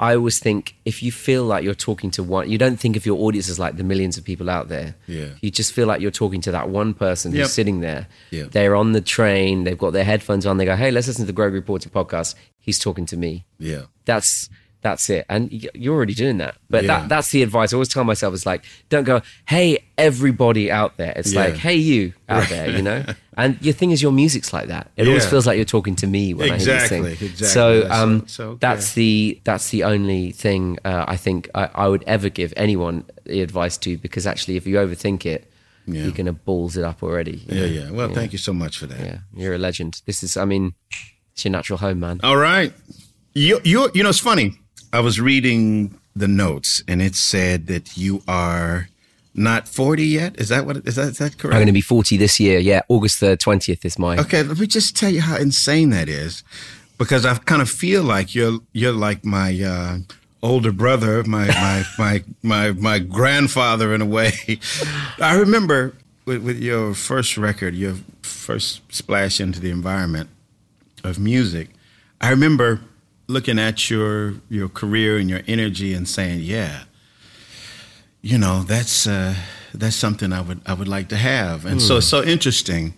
I 0.00 0.16
always 0.16 0.38
think 0.40 0.74
if 0.86 1.02
you 1.02 1.12
feel 1.12 1.44
like 1.44 1.62
you're 1.62 1.74
talking 1.74 2.10
to 2.12 2.22
one, 2.22 2.50
you 2.50 2.56
don't 2.56 2.78
think 2.80 2.96
of 2.96 3.04
your 3.04 3.18
audience 3.20 3.50
as 3.50 3.58
like 3.58 3.76
the 3.76 3.84
millions 3.84 4.16
of 4.16 4.24
people 4.24 4.48
out 4.48 4.68
there. 4.68 4.94
Yeah. 5.06 5.28
You 5.42 5.50
just 5.50 5.72
feel 5.74 5.86
like 5.86 6.00
you're 6.00 6.10
talking 6.10 6.40
to 6.40 6.50
that 6.52 6.70
one 6.70 6.94
person 6.94 7.32
who's 7.32 7.40
Yep. 7.40 7.48
sitting 7.48 7.80
there. 7.80 8.08
Yeah. 8.30 8.44
They're 8.50 8.74
on 8.74 8.92
the 8.92 9.02
train, 9.02 9.64
they've 9.64 9.76
got 9.76 9.92
their 9.92 10.04
headphones 10.04 10.46
on, 10.46 10.56
they 10.56 10.64
go, 10.64 10.74
hey, 10.74 10.90
let's 10.90 11.06
listen 11.06 11.24
to 11.24 11.26
the 11.26 11.34
Gregory 11.34 11.60
Porter 11.60 11.90
podcast. 11.90 12.34
He's 12.58 12.78
talking 12.78 13.04
to 13.06 13.16
me. 13.16 13.44
yeah. 13.58 13.82
That's 14.06 14.48
that's 14.82 15.10
it. 15.10 15.26
And 15.28 15.52
you're 15.74 15.94
already 15.94 16.14
doing 16.14 16.38
that. 16.38 16.56
But 16.70 16.84
Yeah. 16.84 17.00
that, 17.00 17.08
that's 17.10 17.30
the 17.30 17.42
advice 17.42 17.72
I 17.72 17.76
always 17.76 17.88
tell 17.88 18.04
myself 18.04 18.32
is 18.34 18.46
like, 18.46 18.64
don't 18.88 19.04
go, 19.04 19.20
hey, 19.46 19.78
everybody 19.98 20.70
out 20.70 20.96
there. 20.96 21.12
It's 21.16 21.32
Yeah. 21.32 21.40
like, 21.44 21.54
hey, 21.56 21.74
you 21.76 22.12
out 22.28 22.48
there, 22.48 22.70
you 22.70 22.82
know? 22.82 23.04
And 23.36 23.56
your 23.62 23.72
thing 23.72 23.90
is 23.90 24.02
your 24.02 24.12
music's 24.12 24.52
like 24.52 24.68
that. 24.68 24.90
It 24.96 25.08
always 25.08 25.24
feels 25.24 25.46
like 25.46 25.56
you're 25.56 25.64
talking 25.64 25.96
to 25.96 26.06
me 26.06 26.34
when 26.34 26.50
I 26.50 26.58
hear 26.58 26.74
Exactly, 26.74 26.98
you 27.10 27.16
sing. 27.16 27.28
exactly. 27.28 27.46
So, 27.46 27.80
That's 27.80 27.94
um, 27.94 28.20
so- 28.20 28.26
so 28.26 28.54
that's 28.60 28.92
the 28.94 29.40
that's 29.44 29.70
the 29.70 29.84
only 29.84 30.32
thing 30.32 30.76
uh, 30.84 31.04
I 31.08 31.16
think 31.16 31.48
I, 31.54 31.70
I 31.74 31.88
would 31.88 32.04
ever 32.06 32.28
give 32.28 32.52
anyone 32.56 33.04
the 33.24 33.40
advice 33.40 33.78
to 33.78 33.96
because 33.96 34.26
actually, 34.26 34.56
if 34.56 34.66
you 34.66 34.76
overthink 34.76 35.24
it, 35.24 35.50
Yeah. 35.86 36.02
you're 36.02 36.12
gonna 36.12 36.34
balls 36.34 36.76
it 36.76 36.84
up 36.84 37.02
already. 37.02 37.42
Yeah, 37.46 37.54
know? 37.60 37.64
yeah. 37.66 37.90
Well, 37.90 38.12
thank 38.12 38.32
you 38.32 38.38
so 38.38 38.52
much 38.52 38.76
for 38.78 38.86
that. 38.86 39.00
yeah. 39.00 39.18
You're 39.34 39.54
a 39.54 39.58
legend. 39.58 40.02
This 40.04 40.22
is, 40.22 40.36
I 40.36 40.44
mean, 40.44 40.74
it's 41.32 41.42
your 41.44 41.52
natural 41.52 41.78
home, 41.78 42.00
man. 42.00 42.20
All 42.22 42.36
right. 42.36 42.74
You, 43.32 43.60
you, 43.64 43.90
you 43.94 44.02
know, 44.02 44.10
it's 44.10 44.18
funny. 44.18 44.59
I 44.92 45.00
was 45.00 45.20
reading 45.20 45.98
the 46.16 46.28
notes, 46.28 46.82
and 46.88 47.00
it 47.00 47.14
said 47.14 47.66
that 47.68 47.96
you 47.96 48.22
are 48.26 48.88
not 49.34 49.68
forty 49.68 50.06
yet. 50.06 50.38
Is 50.40 50.48
that 50.48 50.66
what? 50.66 50.78
Is 50.78 50.96
that 50.96 51.08
is 51.08 51.18
that 51.18 51.38
correct? 51.38 51.54
I'm 51.54 51.60
going 51.60 51.66
to 51.66 51.72
be 51.72 51.80
40 51.80 52.16
this 52.16 52.40
year. 52.40 52.58
Yeah, 52.58 52.82
August 52.88 53.20
the 53.20 53.36
20th 53.36 53.84
is 53.84 53.98
my. 53.98 54.18
Okay, 54.18 54.42
let 54.42 54.58
me 54.58 54.66
just 54.66 54.96
tell 54.96 55.10
you 55.10 55.20
how 55.20 55.36
insane 55.36 55.90
that 55.90 56.08
is, 56.08 56.42
because 56.98 57.24
I 57.24 57.34
kind 57.34 57.62
of 57.62 57.70
feel 57.70 58.02
like 58.02 58.34
you're 58.34 58.58
you're 58.72 58.92
like 58.92 59.24
my 59.24 59.60
uh, 59.62 59.98
older 60.42 60.72
brother, 60.72 61.22
my 61.24 61.46
my 61.46 61.84
my 61.98 62.24
my 62.42 62.72
my 62.72 62.98
grandfather 62.98 63.94
in 63.94 64.02
a 64.02 64.06
way. 64.06 64.32
I 65.20 65.36
remember 65.36 65.94
with, 66.24 66.42
with 66.42 66.58
your 66.58 66.94
first 66.94 67.36
record, 67.36 67.74
your 67.74 67.96
first 68.22 68.82
splash 68.92 69.40
into 69.40 69.60
the 69.60 69.70
environment 69.70 70.30
of 71.04 71.18
music. 71.18 71.68
I 72.20 72.30
remember 72.30 72.80
looking 73.30 73.58
at 73.58 73.88
your 73.90 74.34
your 74.48 74.68
career 74.68 75.16
and 75.18 75.30
your 75.30 75.40
energy 75.46 75.94
and 75.94 76.08
saying, 76.08 76.40
"Yeah, 76.40 76.84
you 78.20 78.38
know, 78.38 78.62
that's 78.62 79.06
uh, 79.06 79.34
that's 79.72 79.96
something 79.96 80.32
I 80.32 80.40
would 80.40 80.60
I 80.66 80.74
would 80.74 80.88
like 80.88 81.08
to 81.08 81.16
have." 81.16 81.64
And 81.64 81.80
so 81.80 81.98
it's 81.98 82.06
so 82.06 82.22
interesting. 82.22 82.94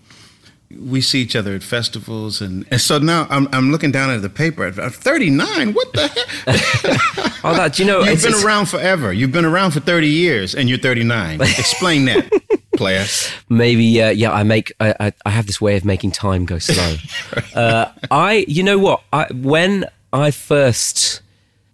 We 0.80 1.02
see 1.02 1.20
each 1.20 1.36
other 1.36 1.54
at 1.54 1.62
festivals, 1.62 2.40
and, 2.40 2.64
and 2.70 2.80
so 2.80 2.98
now 2.98 3.26
I'm 3.28 3.46
I'm 3.52 3.70
looking 3.70 3.92
down 3.92 4.08
at 4.10 4.22
the 4.22 4.30
paper 4.30 4.64
at 4.64 4.74
39. 4.74 5.74
What 5.74 5.92
the 5.92 6.08
heck? 6.08 7.44
Oh, 7.44 7.54
that, 7.56 7.78
you 7.78 7.84
know, 7.84 8.00
You've 8.00 8.14
it's, 8.14 8.24
been 8.24 8.42
around 8.42 8.66
forever. 8.70 9.12
You've 9.12 9.32
been 9.32 9.44
around 9.44 9.72
for 9.72 9.80
30 9.80 10.08
years, 10.08 10.54
and 10.54 10.70
you're 10.70 10.78
39. 10.78 11.40
Explain 11.42 12.06
that, 12.06 12.30
player. 12.76 13.04
maybe, 13.50 14.00
uh, 14.00 14.10
yeah, 14.10 14.32
I 14.32 14.44
make, 14.44 14.72
I, 14.80 14.94
I, 14.98 15.12
I 15.26 15.30
have 15.30 15.46
this 15.46 15.60
way 15.60 15.76
of 15.76 15.84
making 15.84 16.12
time 16.12 16.46
go 16.46 16.58
slow. 16.58 16.96
uh, 17.54 17.92
I, 18.10 18.46
you 18.48 18.62
know 18.62 18.78
what? 18.78 19.02
I, 19.12 19.26
when 19.30 19.84
I 20.12 20.30
first 20.30 21.20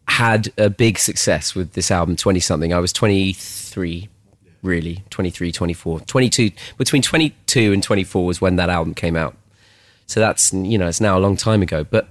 had 0.07 0.52
a 0.57 0.71
big 0.71 0.99
success 0.99 1.54
with 1.54 1.73
this 1.73 1.90
album, 1.90 2.16
20 2.16 2.40
something, 2.40 2.73
I 2.73 2.78
was 2.78 2.92
23, 2.92 4.09
really, 4.62 5.02
23, 5.11 5.52
24, 5.52 6.00
22, 6.00 6.50
between 6.76 7.02
22 7.02 7.73
and 7.73 7.83
24 7.83 8.25
was 8.26 8.40
when 8.40 8.57
that 8.57 8.71
album 8.71 8.95
came 8.95 9.16
out. 9.16 9.37
So 10.07 10.21
that's, 10.21 10.52
you 10.52 10.78
know, 10.78 10.88
it's 10.88 11.00
now 11.00 11.18
a 11.18 11.21
long 11.21 11.37
time 11.37 11.61
ago. 11.62 11.85
But 11.85 12.09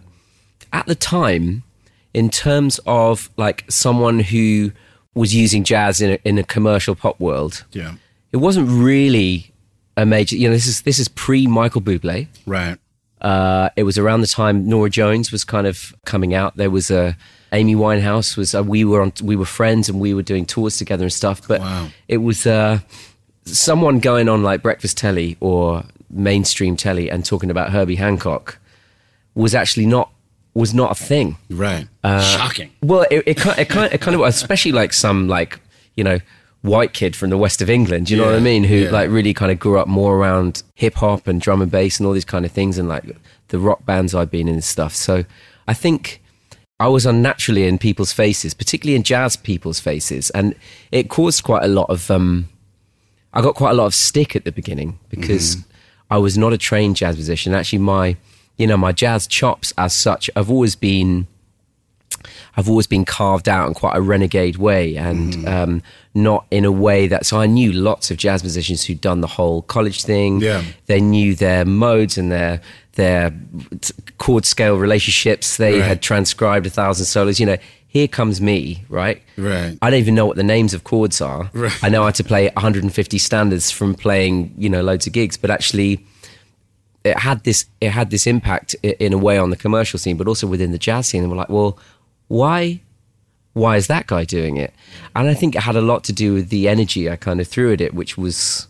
at 0.72 0.86
the 0.86 0.96
time, 0.96 1.64
in 2.14 2.30
terms 2.30 2.80
of 2.86 3.30
like 3.38 3.66
someone 3.70 4.20
who 4.20 4.72
was 5.16 5.34
using 5.34 5.64
jazz 5.64 6.00
in 6.02 6.12
a, 6.12 6.20
in 6.24 6.38
a 6.38 6.44
commercial 6.44 6.94
pop 6.96 7.20
world, 7.20 7.66
Yeah. 7.72 7.96
it 8.32 8.38
wasn't 8.38 8.70
really 8.70 9.52
a 9.96 10.06
major. 10.06 10.36
You 10.36 10.50
know, 10.50 10.54
this 10.54 10.68
is 10.68 10.82
this 10.82 11.00
is 11.00 11.08
pre 11.08 11.48
Michael 11.48 11.82
Bublé. 11.82 12.28
Right. 12.46 12.78
Uh, 13.22 13.70
it 13.76 13.84
was 13.84 13.98
around 13.98 14.22
the 14.22 14.28
time 14.28 14.68
Norah 14.70 14.90
Jones 14.90 15.32
was 15.32 15.44
kind 15.44 15.66
of 15.68 15.96
coming 16.06 16.34
out. 16.34 16.56
There 16.58 16.70
was 16.70 16.92
a 16.92 17.16
Amy 17.52 17.76
Winehouse 17.76 18.38
was 18.38 18.54
uh, 18.54 18.64
we 18.64 18.84
were 18.86 19.02
on 19.02 19.12
we 19.24 19.36
were 19.36 19.46
friends 19.46 19.90
and 19.90 20.00
we 20.00 20.14
were 20.14 20.22
doing 20.24 20.46
tours 20.46 20.78
together 20.78 21.04
and 21.06 21.14
stuff. 21.14 21.48
But 21.48 21.62
Wow. 21.62 21.88
it 22.08 22.18
was 22.18 22.46
uh, 22.46 22.80
someone 23.46 24.00
going 24.00 24.30
on 24.30 24.44
like 24.44 24.62
breakfast 24.62 24.98
telly 24.98 25.38
or 25.40 25.84
mainstream 26.10 26.76
telly 26.78 27.10
and 27.10 27.26
talking 27.26 27.50
about 27.50 27.72
Herbie 27.72 27.96
Hancock 27.96 28.60
was 29.36 29.56
actually 29.56 29.86
not 29.86 30.12
was 30.54 30.74
not 30.74 30.92
a 30.92 30.96
thing. 30.96 31.38
Right. 31.50 31.88
Uh, 32.04 32.22
Shocking. 32.22 32.72
Well, 32.82 33.06
it, 33.12 33.24
it, 33.28 33.38
kind, 33.38 33.60
it, 33.60 33.70
kind, 33.70 33.94
it 33.94 34.02
kind 34.02 34.16
of, 34.16 34.22
especially 34.22 34.72
like 34.72 34.92
some 34.92 35.28
like, 35.28 35.60
you 35.96 36.04
know, 36.04 36.18
white 36.62 36.94
kid 36.94 37.16
from 37.16 37.30
the 37.30 37.38
west 37.38 37.62
of 37.62 37.70
England, 37.70 38.10
you 38.10 38.18
know 38.18 38.26
what 38.26 38.36
I 38.36 38.40
mean? 38.40 38.64
Who 38.64 38.76
yeah. 38.76 38.92
like 38.92 39.10
really 39.10 39.34
kind 39.34 39.52
of 39.52 39.60
grew 39.60 39.80
up 39.80 39.88
more 39.88 40.18
around 40.18 40.64
hip 40.76 40.96
hop 40.96 41.28
and 41.28 41.40
drum 41.40 41.62
and 41.62 41.72
bass 41.72 42.00
and 42.00 42.08
all 42.08 42.14
these 42.14 42.26
kind 42.26 42.46
of 42.46 42.52
things 42.52 42.78
and 42.78 42.90
like 42.90 43.04
the 43.50 43.60
rock 43.60 43.86
bands 43.86 44.14
I've 44.14 44.32
been 44.32 44.48
in 44.48 44.56
and 44.56 44.64
stuff. 44.64 44.94
So 44.94 45.24
I 45.68 45.74
think 45.74 46.22
I 46.80 46.88
was 46.88 47.06
unnaturally 47.06 47.68
in 47.68 47.78
people's 47.78 48.12
faces, 48.12 48.54
particularly 48.54 48.96
in 48.96 49.04
jazz 49.04 49.36
people's 49.36 49.80
faces. 49.80 50.30
And 50.32 50.56
it 50.92 51.10
caused 51.10 51.44
quite 51.44 51.64
a 51.64 51.68
lot 51.68 51.90
of, 51.90 52.12
um, 52.12 52.50
I 53.34 53.42
got 53.42 53.56
quite 53.56 53.72
a 53.72 53.74
lot 53.74 53.86
of 53.86 53.96
stick 53.96 54.36
at 54.36 54.46
the 54.46 54.52
beginning 54.52 55.00
because 55.10 55.58
I 56.10 56.18
was 56.18 56.38
not 56.38 56.54
a 56.54 56.58
trained 56.58 56.96
jazz 56.96 57.16
musician. 57.16 57.54
Actually, 57.54 57.80
my, 57.80 58.18
you 58.58 58.68
know, 58.68 58.78
my 58.78 58.92
jazz 58.92 59.28
chops 59.28 59.74
as 59.78 59.94
such, 59.94 60.30
I've 60.36 60.52
always 60.52 60.76
been, 60.76 61.28
I've 62.58 62.70
always 62.70 62.88
been 62.88 63.06
carved 63.06 63.48
out 63.48 63.68
in 63.68 63.74
quite 63.74 63.96
a 63.96 64.02
renegade 64.02 64.58
way 64.58 64.96
and 64.96 65.48
um, 65.48 65.84
not 66.16 66.46
in 66.52 66.66
a 66.66 66.72
way 66.72 67.08
that. 67.08 67.26
So 67.26 67.40
I 67.40 67.46
knew 67.46 67.72
lots 67.72 68.10
of 68.12 68.18
jazz 68.18 68.44
musicians 68.44 68.84
who'd 68.84 69.00
done 69.00 69.22
the 69.22 69.28
whole 69.28 69.62
college 69.62 70.04
thing. 70.04 70.42
Yeah. 70.42 70.64
They 70.88 71.00
knew 71.00 71.36
their 71.36 71.64
modes 71.66 72.18
and 72.18 72.32
their 72.32 72.62
their 72.94 73.32
chord 74.18 74.46
scale 74.46 74.76
relationships. 74.78 75.58
They 75.58 75.80
Right. 75.80 75.88
had 75.88 76.02
transcribed 76.02 76.66
a 76.66 76.70
thousand 76.72 77.06
solos. 77.06 77.40
You 77.40 77.46
know, 77.46 77.58
here 77.88 78.08
comes 78.08 78.42
me, 78.42 78.84
right? 78.90 79.22
Right. 79.38 79.78
I 79.82 79.90
don't 79.92 80.00
even 80.00 80.16
know 80.16 80.26
what 80.26 80.36
the 80.36 80.44
names 80.44 80.74
of 80.74 80.84
chords 80.84 81.22
are. 81.22 81.50
Right. 81.54 81.72
I 81.84 81.90
know 81.90 82.04
how 82.04 82.10
to 82.12 82.24
play 82.24 82.50
150 82.56 83.18
standards 83.20 83.70
from 83.70 83.94
playing, 83.94 84.54
you 84.58 84.70
know, 84.70 84.82
loads 84.82 85.06
of 85.06 85.14
gigs, 85.14 85.38
but 85.38 85.52
actually 85.52 86.04
it 87.04 87.20
had 87.20 87.44
this 87.44 87.66
it 87.80 87.92
had 87.92 88.10
this 88.10 88.26
impact 88.28 88.74
in 88.84 89.14
a 89.14 89.18
way 89.18 89.38
on 89.38 89.52
the 89.52 89.56
commercial 89.56 90.00
scene, 90.00 90.18
but 90.18 90.28
also 90.28 90.48
within 90.48 90.72
the 90.72 90.80
jazz 90.80 91.08
scene. 91.08 91.22
And 91.22 91.32
we're 91.32 91.38
like, 91.38 91.50
well, 91.50 91.78
why 92.28 92.82
why 93.54 93.76
is 93.76 93.88
that 93.88 94.06
guy 94.06 94.24
doing 94.24 94.58
it? 94.58 94.74
And 95.16 95.28
I 95.28 95.34
think 95.34 95.56
it 95.56 95.62
had 95.64 95.76
a 95.76 95.82
lot 95.82 96.04
to 96.06 96.14
do 96.14 96.34
with 96.34 96.50
the 96.50 96.68
energy 96.68 97.10
I 97.10 97.16
kind 97.16 97.42
of 97.42 97.48
threw 97.48 97.74
at 97.74 97.82
it, 97.82 97.94
which 97.94 98.16
was 98.16 98.68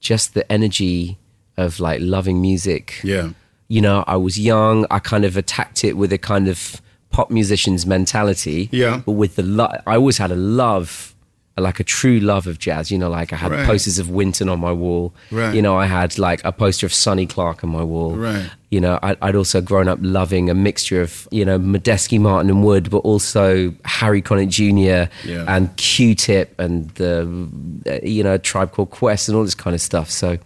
just 0.00 0.34
the 0.34 0.50
energy 0.50 1.18
of 1.56 1.78
like 1.78 2.00
loving 2.00 2.40
music. 2.40 3.00
Yeah. 3.04 3.30
You 3.68 3.80
know, 3.80 4.02
I 4.08 4.16
was 4.16 4.38
young. 4.38 4.84
I 4.90 4.98
kind 4.98 5.24
of 5.24 5.36
attacked 5.36 5.84
it 5.84 5.96
with 5.96 6.12
a 6.12 6.18
kind 6.18 6.48
of 6.48 6.82
pop 7.10 7.30
musician's 7.30 7.86
mentality. 7.86 8.68
Yeah. 8.72 9.02
But 9.06 9.12
with 9.12 9.36
the 9.36 9.44
lo- 9.44 9.72
I 9.86 9.94
always 9.94 10.18
had 10.18 10.32
a 10.32 10.36
love, 10.36 11.14
like 11.56 11.78
a 11.80 11.84
true 11.84 12.20
love 12.20 12.46
of 12.46 12.58
jazz. 12.58 12.90
You 12.90 12.98
know, 12.98 13.10
like 13.10 13.32
I 13.32 13.36
had 13.36 13.52
Right. 13.52 13.66
posters 13.66 13.98
of 13.98 14.08
Winton 14.08 14.48
on 14.48 14.60
my 14.60 14.72
wall. 14.72 15.12
Right. 15.30 15.54
You 15.54 15.60
know, 15.62 15.76
I 15.76 15.86
had 15.86 16.18
like 16.18 16.40
a 16.44 16.52
poster 16.52 16.86
of 16.86 16.94
Sonny 16.94 17.26
Clark 17.26 17.62
on 17.64 17.70
my 17.70 17.82
wall. 17.82 18.14
Right. 18.16 18.48
You 18.70 18.80
know, 18.80 18.98
I, 19.02 19.16
I'd 19.20 19.34
also 19.34 19.60
grown 19.60 19.88
up 19.88 19.98
loving 20.00 20.48
a 20.48 20.54
mixture 20.54 21.02
of, 21.02 21.26
you 21.32 21.44
know, 21.44 21.58
Medeski, 21.58 22.20
Martin 22.20 22.48
and 22.50 22.64
Wood, 22.64 22.88
but 22.88 22.98
also 22.98 23.74
Harry 23.84 24.22
Connick 24.22 24.48
Jr. 24.48 25.12
Yeah. 25.28 25.44
and 25.48 25.76
Q-Tip 25.76 26.58
and 26.60 26.88
the, 26.90 28.00
you 28.04 28.22
know, 28.22 28.38
Tribe 28.38 28.70
Called 28.72 28.90
Quest 28.90 29.28
and 29.28 29.36
all 29.36 29.42
this 29.44 29.56
kind 29.56 29.74
of 29.74 29.80
stuff. 29.80 30.08
So, 30.08 30.38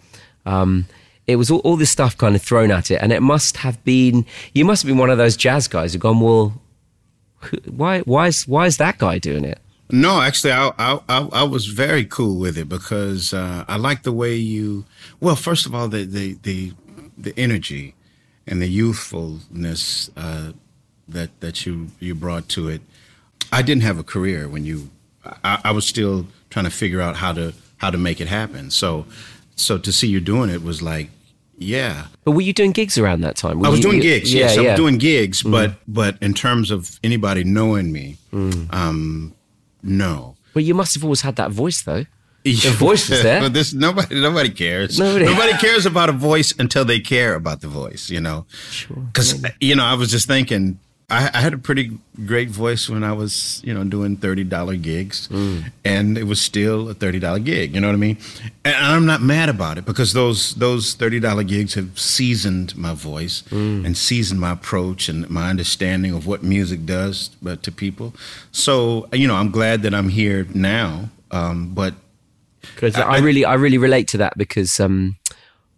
um, 0.47 0.85
it 1.27 1.37
was 1.37 1.49
all, 1.49 1.59
all 1.59 1.75
this 1.77 1.89
stuff 1.91 2.17
kind 2.17 2.35
of 2.35 2.41
thrown 2.41 2.71
at 2.71 2.91
it. 2.91 2.95
And 3.01 3.11
it 3.11 3.21
must 3.21 3.57
have 3.57 3.83
been, 3.83 4.25
you 4.53 4.65
must 4.65 4.83
have 4.83 4.87
been 4.87 4.97
one 4.97 5.09
of 5.11 5.17
those 5.17 5.37
jazz 5.37 5.67
guys 5.67 5.93
who've 5.93 6.01
gone, 6.01 6.19
well, 6.19 6.59
why, 7.69 8.01
why 8.01 8.27
is, 8.27 8.47
why 8.47 8.65
is 8.65 8.77
that 8.77 8.97
guy 8.97 9.17
doing 9.19 9.45
it? 9.45 9.59
No, 10.01 10.21
actually, 10.21 10.51
I, 10.53 10.71
I 10.77 10.99
I 11.07 11.17
I 11.41 11.43
was 11.43 11.65
very 11.67 12.05
cool 12.05 12.35
with 12.39 12.57
it 12.57 12.67
because 12.67 13.33
uh, 13.33 13.63
I 13.67 13.77
like 13.77 14.03
the 14.03 14.11
way 14.11 14.35
you. 14.35 14.83
Well, 15.19 15.35
first 15.35 15.65
of 15.65 15.73
all, 15.75 15.87
the 15.87 16.03
the 16.05 16.37
the, 16.43 16.73
the 17.17 17.33
energy 17.37 17.93
and 18.47 18.61
the 18.61 18.67
youthfulness 18.67 20.09
uh, 20.17 20.51
that 21.07 21.29
that 21.39 21.65
you 21.65 21.87
you 21.99 22.13
brought 22.15 22.47
to 22.49 22.67
it. 22.69 22.81
I 23.51 23.61
didn't 23.61 23.83
have 23.83 23.97
a 23.99 24.03
career 24.03 24.47
when 24.49 24.65
you. 24.65 24.89
I, 25.43 25.59
I 25.63 25.71
was 25.71 25.85
still 25.87 26.27
trying 26.49 26.65
to 26.65 26.71
figure 26.71 27.01
out 27.01 27.15
how 27.15 27.33
to 27.33 27.53
how 27.77 27.89
to 27.91 27.97
make 27.97 28.19
it 28.21 28.27
happen. 28.27 28.71
So 28.71 29.05
so 29.55 29.77
to 29.77 29.91
see 29.91 30.07
you 30.07 30.19
doing 30.19 30.49
it 30.49 30.61
was 30.61 30.81
like, 30.81 31.09
yeah. 31.57 32.07
But 32.25 32.31
were 32.31 32.41
you 32.41 32.53
doing 32.53 32.73
gigs 32.73 32.97
around 32.97 33.21
that 33.21 33.35
time? 33.37 33.59
Were 33.59 33.67
I 33.67 33.69
was 33.69 33.79
you- 33.79 33.83
doing 33.83 33.95
you- 33.97 34.01
gigs. 34.03 34.33
Yeah, 34.33 34.41
yes, 34.47 34.57
I 34.57 34.61
yeah. 34.61 34.71
was 34.71 34.77
doing 34.79 34.97
gigs, 34.97 35.41
but 35.41 35.75
but 35.87 36.17
in 36.21 36.33
terms 36.33 36.69
of 36.71 36.99
anybody 37.03 37.43
knowing 37.43 37.91
me, 37.91 38.17
um, 38.71 39.33
no. 39.85 40.35
Well, 40.53 40.63
you 40.63 40.73
must 40.73 40.93
have 40.95 41.03
always 41.03 41.21
had 41.21 41.35
that 41.35 41.51
voice, 41.51 41.81
though. 41.81 42.05
The 42.43 42.75
voice 42.77 43.09
was 43.09 43.23
there. 43.23 43.41
but 43.45 43.53
this 43.53 43.73
nobody 43.73 44.21
nobody 44.21 44.49
cares. 44.49 44.99
Nobody- 44.99 45.25
cares 45.57 45.85
about 45.85 46.09
a 46.09 46.11
voice 46.11 46.53
until 46.59 46.85
they 46.85 46.99
care 46.99 47.33
about 47.35 47.61
the 47.61 47.67
voice. 47.67 48.09
You 48.09 48.21
know, 48.21 48.45
Sure, 48.69 48.97
Because 48.97 49.43
you 49.59 49.75
know, 49.75 49.83
I 49.83 49.95
was 49.95 50.11
just 50.11 50.27
thinking. 50.27 50.79
I, 51.07 51.29
I 51.35 51.41
had 51.41 51.53
a 51.53 51.57
pretty 51.59 51.99
great 52.25 52.49
voice 52.49 52.89
when 52.89 53.03
I 53.03 53.13
was, 53.13 53.61
you 53.63 53.73
know, 53.75 53.83
doing 53.83 54.17
thirty 54.17 54.43
dollar 54.43 54.75
gigs, 54.75 55.27
Mm. 55.27 55.71
and 55.83 56.17
it 56.17 56.23
was 56.23 56.41
still 56.41 56.89
a 56.89 56.93
thirty 56.95 57.19
dollar 57.19 57.37
gig. 57.39 57.75
You 57.75 57.81
know 57.81 57.87
what 57.87 57.93
I 57.93 57.97
mean? 57.97 58.17
And 58.63 58.75
I'm 58.75 59.05
not 59.05 59.21
mad 59.21 59.49
about 59.49 59.77
it 59.77 59.85
because 59.85 60.13
those 60.13 60.55
those 60.55 60.95
thirty 60.95 61.19
dollar 61.19 61.43
gigs 61.43 61.75
have 61.75 61.99
seasoned 61.99 62.75
my 62.75 62.93
voice 62.95 63.43
Mm. 63.51 63.85
and 63.85 63.95
seasoned 63.95 64.39
my 64.39 64.51
approach 64.51 65.07
and 65.07 65.29
my 65.29 65.49
understanding 65.49 66.13
of 66.13 66.25
what 66.25 66.41
music 66.41 66.85
does 66.87 67.29
to 67.61 67.71
people. 67.71 68.13
So 68.51 69.07
you 69.13 69.27
know, 69.27 69.35
I'm 69.35 69.51
glad 69.51 69.83
that 69.83 69.93
I'm 69.93 70.09
here 70.09 70.47
now. 70.55 71.09
Um, 71.31 71.69
but 71.75 71.93
Because 72.73 72.95
I, 72.95 73.19
really, 73.19 73.45
I 73.45 73.53
really 73.55 73.77
relate 73.77 74.07
to 74.09 74.17
that 74.17 74.37
because, 74.37 74.79
um, 74.79 75.17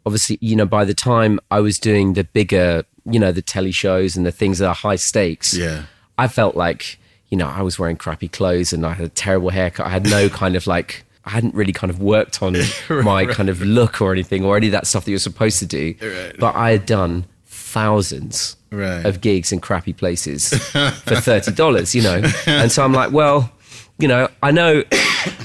obviously, 0.05 0.38
you 0.39 0.55
know, 0.55 0.65
by 0.65 0.86
the 0.86 0.93
time 0.93 1.39
I 1.51 1.60
was 1.60 1.79
doing 1.79 2.13
the 2.13 2.24
bigger, 2.24 2.84
you 3.09 3.19
know, 3.19 3.31
the 3.31 3.41
telly 3.41 3.71
shows 3.71 4.15
and 4.17 4.25
the 4.25 4.31
things 4.31 4.59
that 4.59 4.67
are 4.67 4.75
high 4.75 4.95
stakes, 4.97 5.53
Yeah. 5.53 5.83
I 6.17 6.27
felt 6.27 6.55
like, 6.55 6.99
you 7.29 7.37
know, 7.37 7.47
I 7.47 7.61
was 7.61 7.77
wearing 7.79 7.95
crappy 7.97 8.27
clothes 8.27 8.73
and 8.73 8.85
I 8.85 8.93
had 8.93 9.05
a 9.05 9.09
terrible 9.09 9.49
haircut. 9.49 9.85
I 9.85 9.89
had 9.89 10.05
no 10.09 10.29
kind 10.41 10.55
of 10.55 10.65
like, 10.67 11.03
I 11.25 11.29
hadn't 11.31 11.53
really 11.55 11.73
kind 11.73 11.91
of 11.91 11.99
worked 12.01 12.41
on 12.41 12.55
my 12.89 13.25
kind 13.25 13.49
of 13.49 13.61
look 13.61 14.01
or 14.01 14.11
anything 14.13 14.43
or 14.45 14.57
any 14.57 14.67
of 14.67 14.71
that 14.71 14.87
stuff 14.87 15.05
that 15.05 15.11
you're 15.11 15.19
supposed 15.19 15.59
to 15.59 15.65
do. 15.65 15.93
But 16.39 16.55
I 16.55 16.71
had 16.71 16.85
done 16.85 17.25
thousands 17.45 18.55
Right. 18.69 19.05
of 19.05 19.21
gigs 19.21 19.53
in 19.53 19.61
crappy 19.61 19.93
places 19.93 20.49
for 21.05 21.15
thirty 21.21 21.51
dollars, 21.53 21.95
you 21.95 22.01
know. 22.01 22.21
And 22.45 22.69
so 22.69 22.83
I'm 22.83 22.91
like, 22.91 23.11
well, 23.13 23.49
you 23.97 24.09
know, 24.09 24.27
I 24.43 24.51
know, 24.51 24.83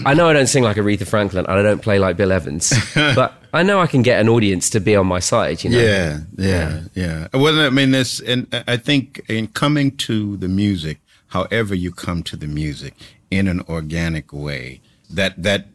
I 0.04 0.14
know, 0.14 0.28
I 0.28 0.32
don't 0.32 0.48
sing 0.48 0.64
like 0.64 0.76
Aretha 0.76 1.06
Franklin 1.06 1.46
and 1.46 1.56
I 1.56 1.62
don't 1.62 1.80
play 1.82 2.00
like 2.00 2.16
Bill 2.16 2.32
Evans, 2.32 2.72
but 2.94 3.32
I 3.52 3.62
know 3.62 3.80
I 3.80 3.86
can 3.86 4.02
get 4.02 4.20
an 4.20 4.28
audience 4.28 4.70
to 4.70 4.80
be 4.80 4.96
on 4.96 5.06
my 5.06 5.18
side, 5.20 5.62
you 5.62 5.70
know. 5.70 5.78
Yeah, 5.78 6.20
yeah, 6.36 6.80
yeah. 6.94 7.28
Well, 7.34 7.60
I 7.60 7.70
mean, 7.70 7.90
this, 7.90 8.18
and 8.20 8.46
I 8.66 8.76
think 8.78 9.22
in 9.28 9.48
coming 9.48 9.96
to 9.98 10.36
the 10.38 10.48
music, 10.48 10.98
however 11.28 11.74
you 11.74 11.92
come 11.92 12.22
to 12.24 12.36
the 12.36 12.46
music 12.46 12.94
in 13.30 13.48
an 13.48 13.60
organic 13.68 14.32
way, 14.32 14.80
that 15.10 15.42
that 15.42 15.66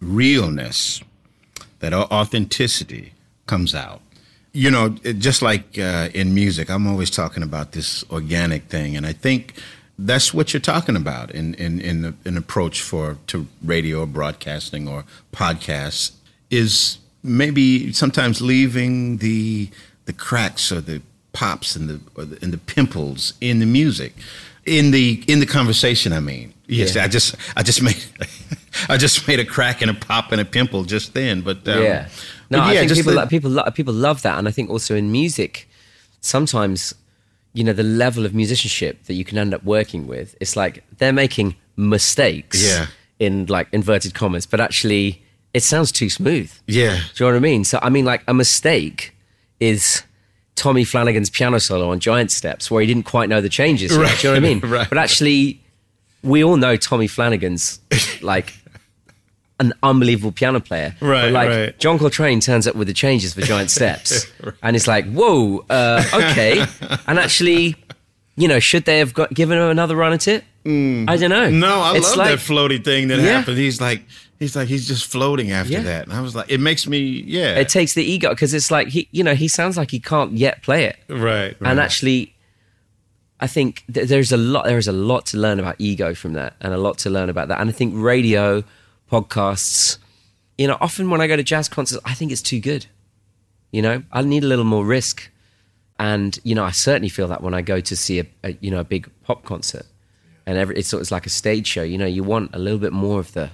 realness, 0.00 1.02
that 1.78 1.94
authenticity 1.94 3.12
comes 3.46 3.74
out. 3.74 4.00
You 4.52 4.70
know, 4.70 4.90
just 4.90 5.40
like 5.40 5.78
uh, 5.78 6.10
in 6.12 6.34
music, 6.34 6.68
I'm 6.70 6.86
always 6.86 7.10
talking 7.10 7.42
about 7.42 7.72
this 7.72 8.04
organic 8.10 8.64
thing, 8.64 8.96
and 8.96 9.06
I 9.06 9.14
think 9.14 9.54
that's 9.98 10.34
what 10.34 10.52
you're 10.52 10.60
talking 10.60 10.96
about 10.96 11.30
in 11.30 11.54
in 11.54 11.80
in 11.80 12.02
the- 12.02 12.14
an 12.26 12.36
approach 12.36 12.82
for 12.82 13.16
to 13.28 13.46
radio 13.64 14.00
or 14.00 14.06
broadcasting 14.06 14.86
or 14.86 15.04
podcasts 15.32 16.12
is 16.50 16.98
maybe 17.22 17.92
sometimes 17.92 18.40
leaving 18.40 19.18
the 19.18 19.68
the 20.06 20.12
cracks 20.12 20.72
or 20.72 20.80
the 20.80 21.00
pops 21.32 21.76
and 21.76 21.88
the 21.88 22.00
or 22.16 22.24
the, 22.24 22.38
and 22.42 22.52
the 22.52 22.58
pimples 22.58 23.34
in 23.40 23.58
the 23.60 23.66
music 23.66 24.12
in 24.66 24.90
the 24.90 25.22
in 25.26 25.40
the 25.40 25.46
conversation 25.46 26.12
i 26.12 26.20
mean 26.20 26.52
yes 26.66 26.94
Yeah. 26.94 27.04
i 27.04 27.08
just 27.08 27.34
i 27.56 27.62
just 27.62 27.82
made 27.82 28.02
i 28.88 28.96
just 28.96 29.26
made 29.28 29.40
a 29.40 29.44
crack 29.44 29.80
and 29.82 29.90
a 29.90 29.94
pop 29.94 30.30
and 30.32 30.40
a 30.40 30.44
pimple 30.44 30.84
just 30.84 31.14
then 31.14 31.40
but 31.42 31.66
um, 31.68 31.82
yeah. 31.82 32.08
No, 32.50 32.58
but 32.58 32.66
I 32.66 32.76
think 32.76 32.88
just 32.88 32.98
people 33.00 33.12
the- 33.12 33.18
lo- 33.20 33.26
people 33.26 33.50
lo- 33.50 33.70
people 33.70 33.94
love 33.94 34.20
that, 34.22 34.36
and 34.38 34.46
I 34.46 34.50
think 34.50 34.68
also 34.68 34.94
in 34.94 35.10
music, 35.10 35.66
sometimes, 36.20 36.94
you 37.54 37.64
know, 37.64 37.72
the 37.72 37.82
level 37.82 38.26
of 38.26 38.34
musicianship 38.34 39.04
that 39.04 39.14
you 39.14 39.24
can 39.24 39.38
end 39.38 39.54
up 39.54 39.64
working 39.64 40.06
with, 40.06 40.36
it's 40.38 40.54
like 40.54 40.84
they're 40.98 41.14
making 41.14 41.56
mistakes, 41.76 42.62
Yeah. 42.62 42.88
in 43.18 43.46
like 43.46 43.68
inverted 43.72 44.12
commas, 44.12 44.44
but 44.44 44.60
actually, 44.60 45.21
it 45.54 45.62
sounds 45.62 45.92
too 45.92 46.08
smooth. 46.10 46.50
yeah 46.66 46.96
Do 47.14 47.24
you 47.24 47.30
know 47.30 47.34
what 47.34 47.36
I 47.36 47.40
mean? 47.40 47.64
So 47.64 47.78
I 47.82 47.88
mean, 47.90 48.04
like 48.04 48.22
a 48.28 48.34
mistake 48.34 49.14
is 49.60 50.02
Tommy 50.54 50.84
Flanagan's 50.84 51.30
piano 51.30 51.58
solo 51.58 51.90
on 51.90 52.00
Giant 52.00 52.30
Steps, 52.30 52.70
where 52.70 52.80
he 52.80 52.86
didn't 52.86 53.04
quite 53.04 53.28
know 53.28 53.40
the 53.40 53.48
changes. 53.48 53.96
Right. 53.96 54.16
Do 54.18 54.28
you 54.28 54.34
know 54.34 54.40
what 54.40 54.46
I 54.50 54.54
mean? 54.54 54.60
Right. 54.70 54.88
But 54.88 54.98
actually, 54.98 55.60
we 56.22 56.42
all 56.44 56.56
know 56.56 56.76
Tommy 56.76 57.06
Flanagan's 57.06 57.80
like 58.22 58.52
an 59.60 59.72
unbelievable 59.82 60.32
piano 60.32 60.60
player. 60.60 60.94
Right, 61.00 61.22
But 61.26 61.32
like 61.32 61.48
right. 61.48 61.78
John 61.78 61.98
Coltrane 61.98 62.40
turns 62.40 62.66
up 62.66 62.74
with 62.74 62.88
the 62.88 62.94
changes 62.94 63.34
for 63.34 63.42
Giant 63.42 63.70
Steps, 63.70 64.26
and 64.62 64.74
it's 64.76 64.86
like, 64.86 65.04
whoa, 65.12 65.64
uh, 65.70 66.02
okay. 66.12 66.64
and 67.06 67.18
actually, 67.18 67.76
you 68.36 68.48
know, 68.48 68.58
should 68.60 68.84
they 68.84 68.98
have 68.98 69.14
got 69.14 69.32
given 69.32 69.58
him 69.58 69.68
another 69.68 69.94
run 69.96 70.12
at 70.12 70.26
it? 70.28 70.44
I 70.64 70.68
don't 71.16 71.30
know. 71.30 71.48
Mm. 71.48 71.54
No, 71.58 71.80
I 71.80 71.96
It's 71.96 72.08
love 72.10 72.16
like- 72.18 72.30
that 72.30 72.38
floaty 72.38 72.82
thing 72.84 73.08
that 73.08 73.18
Yeah. 73.18 73.38
happened. 73.38 73.58
He's 73.58 73.80
like, 73.80 74.02
he's 74.42 74.54
like, 74.56 74.68
he's 74.68 74.86
just 74.88 75.06
floating 75.10 75.50
after 75.52 75.72
Yeah. 75.72 75.82
that, 75.82 76.04
and 76.04 76.12
I 76.12 76.20
was 76.20 76.34
like, 76.34 76.50
it 76.50 76.60
makes 76.60 76.86
me, 76.86 76.98
yeah, 76.98 77.56
It 77.58 77.68
takes 77.68 77.94
the 77.94 78.04
ego 78.04 78.30
because 78.30 78.52
it's 78.54 78.70
like 78.70 78.88
he, 78.88 79.08
you 79.12 79.22
know, 79.24 79.34
he 79.34 79.48
sounds 79.48 79.76
like 79.76 79.90
he 79.90 80.00
can't 80.00 80.32
yet 80.32 80.62
play 80.62 80.84
it. 80.84 80.96
right, 81.08 81.20
right. 81.60 81.70
and 81.70 81.78
actually 81.80 82.34
i 83.40 83.46
think 83.48 83.82
th- 83.92 84.06
there's 84.08 84.30
a 84.30 84.36
lot 84.36 84.66
there 84.66 84.78
is 84.78 84.86
a 84.86 84.92
lot 84.92 85.26
to 85.26 85.36
learn 85.36 85.58
about 85.58 85.74
ego 85.80 86.14
from 86.14 86.32
that 86.34 86.54
and 86.60 86.72
a 86.72 86.76
lot 86.76 86.96
to 86.96 87.10
learn 87.10 87.28
about 87.28 87.48
that 87.48 87.60
and 87.60 87.68
i 87.68 87.72
think 87.72 87.92
radio 87.96 88.62
podcasts 89.10 89.98
you 90.58 90.66
know 90.68 90.76
often 90.80 91.10
when 91.10 91.20
i 91.20 91.26
go 91.26 91.34
to 91.36 91.42
jazz 91.42 91.68
concerts 91.68 92.00
i 92.04 92.14
think 92.14 92.30
it's 92.30 92.40
too 92.42 92.60
good 92.60 92.86
you 93.72 93.82
know 93.82 94.02
i 94.12 94.22
need 94.22 94.44
a 94.44 94.46
little 94.46 94.64
more 94.64 94.84
risk 94.86 95.28
and 95.98 96.38
you 96.44 96.54
know 96.54 96.64
i 96.64 96.70
certainly 96.70 97.08
feel 97.08 97.26
that 97.26 97.42
when 97.42 97.52
i 97.52 97.60
go 97.60 97.80
to 97.80 97.96
see 97.96 98.20
a, 98.20 98.26
a 98.44 98.56
you 98.60 98.70
know 98.70 98.78
a 98.80 98.84
big 98.84 99.10
pop 99.24 99.44
concert 99.44 99.86
and 100.46 100.56
every 100.56 100.76
it's 100.76 100.88
sort 100.88 101.02
of 101.02 101.10
like 101.10 101.26
a 101.26 101.30
stage 101.30 101.66
show 101.66 101.82
you 101.82 101.98
know 101.98 102.06
you 102.06 102.22
want 102.22 102.48
a 102.54 102.58
little 102.60 102.78
bit 102.78 102.92
more 102.92 103.18
of 103.18 103.32
the 103.32 103.50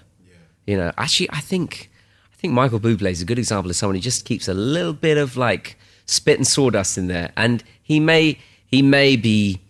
you 0.68 0.76
know 0.76 0.90
actually 0.98 1.28
i 1.32 1.40
think 1.40 1.90
i 2.32 2.36
think 2.40 2.52
michael 2.52 2.78
bublé 2.78 3.10
is 3.10 3.22
a 3.22 3.24
good 3.30 3.38
example 3.38 3.70
of 3.70 3.76
someone 3.76 3.94
who 3.96 4.00
just 4.10 4.24
keeps 4.24 4.46
a 4.48 4.54
little 4.54 4.92
bit 4.92 5.16
of 5.24 5.36
like 5.36 5.76
spit 6.06 6.36
and 6.36 6.46
sawdust 6.46 6.98
in 6.98 7.06
there 7.08 7.28
and 7.36 7.64
he 7.82 7.98
may 8.00 8.38
he 8.66 8.80
may 8.82 9.16
be 9.16 9.60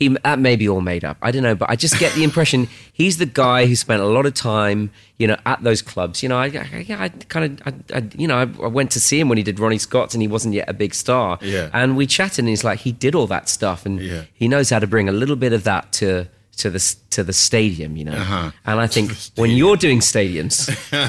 he 0.00 0.08
that 0.08 0.38
may 0.38 0.56
be 0.56 0.68
all 0.68 0.80
made 0.80 1.04
up 1.04 1.16
i 1.22 1.30
don't 1.32 1.42
know 1.48 1.54
but 1.54 1.68
i 1.70 1.76
just 1.76 1.98
get 1.98 2.12
the 2.14 2.24
impression 2.30 2.68
he's 2.92 3.18
the 3.18 3.26
guy 3.26 3.66
who 3.66 3.74
spent 3.76 4.00
a 4.02 4.06
lot 4.06 4.26
of 4.26 4.34
time 4.34 4.90
you 5.18 5.26
know 5.30 5.36
at 5.46 5.62
those 5.62 5.82
clubs 5.82 6.22
you 6.22 6.28
know 6.28 6.36
i, 6.36 6.46
I, 6.46 6.86
I 7.04 7.08
kind 7.34 7.44
of 7.60 7.66
I, 7.92 7.98
I, 7.98 8.02
you 8.16 8.26
know 8.28 8.36
I, 8.36 8.42
I 8.64 8.68
went 8.68 8.90
to 8.92 9.00
see 9.00 9.18
him 9.20 9.28
when 9.28 9.38
he 9.38 9.44
did 9.44 9.58
ronnie 9.60 9.78
scott's 9.78 10.14
and 10.14 10.20
he 10.22 10.28
wasn't 10.28 10.54
yet 10.54 10.68
a 10.68 10.72
big 10.74 10.94
star 10.94 11.38
Yeah. 11.42 11.68
and 11.72 11.96
we 11.96 12.06
chatted 12.06 12.40
and 12.40 12.48
he's 12.48 12.64
like 12.64 12.80
he 12.80 12.92
did 12.92 13.14
all 13.14 13.26
that 13.28 13.48
stuff 13.48 13.86
and 13.86 14.00
Yeah. 14.00 14.22
he 14.34 14.46
knows 14.48 14.70
how 14.70 14.78
to 14.80 14.86
bring 14.94 15.08
a 15.08 15.12
little 15.12 15.36
bit 15.36 15.52
of 15.52 15.62
that 15.64 15.92
to 16.00 16.26
to 16.54 16.70
the 16.70 16.96
to 17.10 17.22
the 17.24 17.32
stadium, 17.32 17.96
you 17.96 18.04
know. 18.04 18.12
Uh-huh. 18.12 18.50
And 18.66 18.80
I 18.80 18.86
think 18.86 19.12
when 19.36 19.50
you're 19.50 19.76
doing 19.76 20.00
stadiums, 20.00 20.68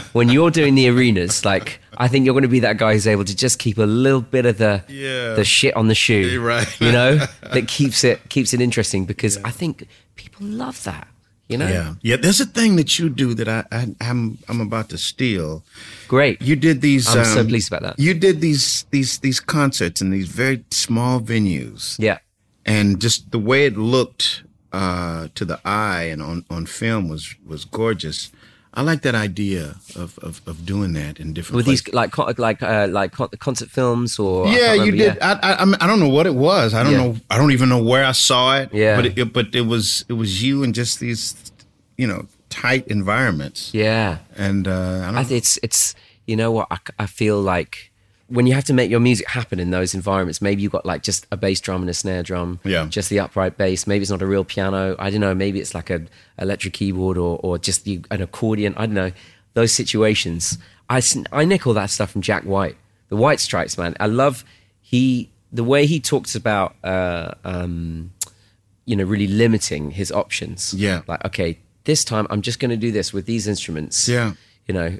when 0.13 0.29
you're 0.29 0.51
doing 0.51 0.75
the 0.75 0.89
arenas, 0.89 1.45
like 1.45 1.79
I 1.97 2.07
think 2.07 2.25
you're 2.25 2.33
going 2.33 2.43
to 2.43 2.49
be 2.49 2.59
that 2.61 2.77
guy 2.77 2.93
who's 2.93 3.07
able 3.07 3.25
to 3.25 3.35
just 3.35 3.59
keep 3.59 3.77
a 3.77 3.83
little 3.85 4.21
bit 4.21 4.45
of 4.45 4.57
the 4.57 4.83
Yeah. 4.87 5.33
the 5.35 5.43
shit 5.45 5.75
on 5.75 5.87
the 5.87 5.95
shoe, 5.95 6.27
You're 6.29 6.41
right. 6.43 6.67
You 6.81 6.91
know, 6.91 7.17
that 7.53 7.67
keeps 7.67 8.03
it 8.03 8.27
keeps 8.29 8.53
it 8.53 8.61
interesting 8.61 9.05
because 9.05 9.37
I 9.43 9.51
think 9.51 9.87
people 10.15 10.45
love 10.45 10.83
that. 10.83 11.07
You 11.47 11.59
know, 11.59 11.67
yeah, 11.67 11.93
yeah. 12.01 12.15
There's 12.17 12.41
a 12.41 12.45
thing 12.47 12.75
that 12.77 12.97
you 12.97 13.07
do 13.07 13.35
that 13.35 13.47
I, 13.47 13.63
I 13.71 13.87
I'm 14.01 14.39
I'm 14.49 14.61
about 14.61 14.89
to 14.89 14.97
steal. 14.97 15.63
great. 16.07 16.41
You 16.41 16.55
did 16.55 16.81
these. 16.81 17.07
I'm 17.07 17.23
so 17.23 17.41
um, 17.41 17.47
pleased 17.47 17.71
about 17.71 17.83
that. 17.83 17.99
You 17.99 18.15
did 18.15 18.41
these 18.41 18.85
these 18.89 19.19
these 19.19 19.39
concerts 19.39 20.01
in 20.01 20.09
these 20.09 20.27
very 20.27 20.65
small 20.71 21.19
venues. 21.21 21.95
yeah, 21.99 22.17
and 22.65 22.99
just 22.99 23.29
the 23.29 23.37
way 23.37 23.67
it 23.67 23.77
looked 23.77 24.41
uh, 24.79 25.27
to 25.37 25.43
the 25.45 25.57
eye 25.65 26.03
and 26.13 26.21
on, 26.21 26.43
on 26.49 26.65
film 26.65 27.09
was 27.09 27.35
was 27.51 27.65
gorgeous. 27.65 28.31
I 28.77 28.81
like 28.81 29.01
that 29.03 29.15
idea 29.15 29.75
of, 29.95 30.19
of, 30.19 30.41
of 30.45 30.55
doing 30.65 30.91
that 30.99 31.17
in 31.17 31.33
different 31.33 31.55
with 31.55 31.65
places. 31.65 31.85
these 31.85 31.93
like 31.93 32.17
like 32.37 32.61
uh, 32.61 32.87
like 32.99 33.13
concert 33.39 33.69
films 33.71 34.19
or 34.19 34.47
yeah, 34.51 34.73
you 34.85 34.91
did. 34.91 35.17
I, 35.21 35.31
I 35.49 35.51
I 35.63 35.65
I 35.83 35.87
don't 35.87 36.01
know 36.03 36.09
what 36.17 36.25
it 36.27 36.35
was. 36.35 36.73
I 36.73 36.83
don't 36.83 36.91
Yeah. 36.91 37.03
know. 37.03 37.15
I 37.33 37.37
don't 37.39 37.53
even 37.53 37.69
know 37.69 37.81
where 37.91 38.03
I 38.03 38.13
saw 38.13 38.57
it. 38.61 38.67
Yeah. 38.73 38.97
but 38.97 39.05
it, 39.05 39.17
it- 39.17 39.31
but 39.33 39.47
it 39.55 39.65
was 39.65 40.03
it 40.09 40.13
was 40.13 40.43
you 40.43 40.63
and 40.63 40.75
just 40.75 40.99
these, 40.99 41.35
you 41.97 42.07
know, 42.07 42.27
tight 42.49 42.85
environments. 42.87 43.71
yeah. 43.73 44.17
And 44.35 44.67
uh, 44.67 45.07
I 45.07 45.11
don't 45.11 45.31
I 45.31 45.35
it's 45.35 45.57
it's 45.63 45.95
you 46.27 46.35
know 46.35 46.51
what 46.51 46.67
I, 46.69 46.77
I 46.99 47.05
feel 47.07 47.39
like 47.55 47.91
when 48.27 48.47
you 48.47 48.53
have 48.53 48.63
to 48.65 48.73
make 48.73 48.89
your 48.89 48.99
music 48.99 49.27
happen 49.27 49.59
in 49.59 49.69
those 49.69 49.93
environments, 49.93 50.41
maybe 50.41 50.61
you've 50.63 50.71
got 50.71 50.85
like 50.85 51.03
just 51.03 51.27
a 51.31 51.37
bass 51.37 51.59
drum 51.61 51.81
and 51.81 51.89
a 51.89 51.93
snare 51.93 52.23
drum, 52.23 52.59
Yeah. 52.63 52.87
just 52.87 53.09
the 53.09 53.19
upright 53.19 53.57
bass. 53.57 53.85
Maybe 53.85 54.01
it's 54.01 54.11
not 54.11 54.21
a 54.21 54.25
real 54.25 54.43
piano. 54.43 54.95
I 54.97 55.09
don't 55.11 55.21
know. 55.21 55.35
Maybe 55.35 55.59
it's 55.59 55.75
like 55.75 55.89
a 55.91 56.01
electric 56.39 56.73
keyboard 56.73 57.17
or 57.17 57.39
or 57.43 57.57
just 57.59 57.83
the, 57.83 58.01
an 58.09 58.21
accordion. 58.21 58.73
I 58.77 58.85
don't 58.87 58.95
know. 58.95 59.11
Those 59.53 59.71
situations, 59.71 60.57
I, 60.89 61.01
I 61.31 61.45
nick 61.45 61.65
all 61.67 61.73
that 61.75 61.89
stuff 61.89 62.11
from 62.11 62.21
Jack 62.21 62.43
White, 62.43 62.75
the 63.09 63.15
White 63.15 63.39
Stripes 63.39 63.77
man. 63.77 63.95
I 63.99 64.07
love 64.07 64.43
he 64.81 65.29
the 65.53 65.63
way 65.63 65.85
he 65.85 65.99
talks 65.99 66.35
about. 66.35 66.75
Uh, 66.83 67.33
um, 67.43 68.11
you 68.87 68.95
know, 68.95 69.03
really 69.03 69.25
limiting 69.27 69.89
his 69.91 70.11
options. 70.11 70.71
Yeah. 70.75 71.01
Like, 71.07 71.25
okay, 71.25 71.57
this 71.85 72.03
time 72.05 72.27
I'm 72.29 72.43
just 72.43 72.59
going 72.59 72.69
to 72.69 72.77
do 72.77 72.91
this 72.91 73.11
with 73.11 73.25
these 73.25 73.47
instruments. 73.47 74.07
Yeah. 74.07 74.33
You 74.67 74.75
know, 74.75 74.99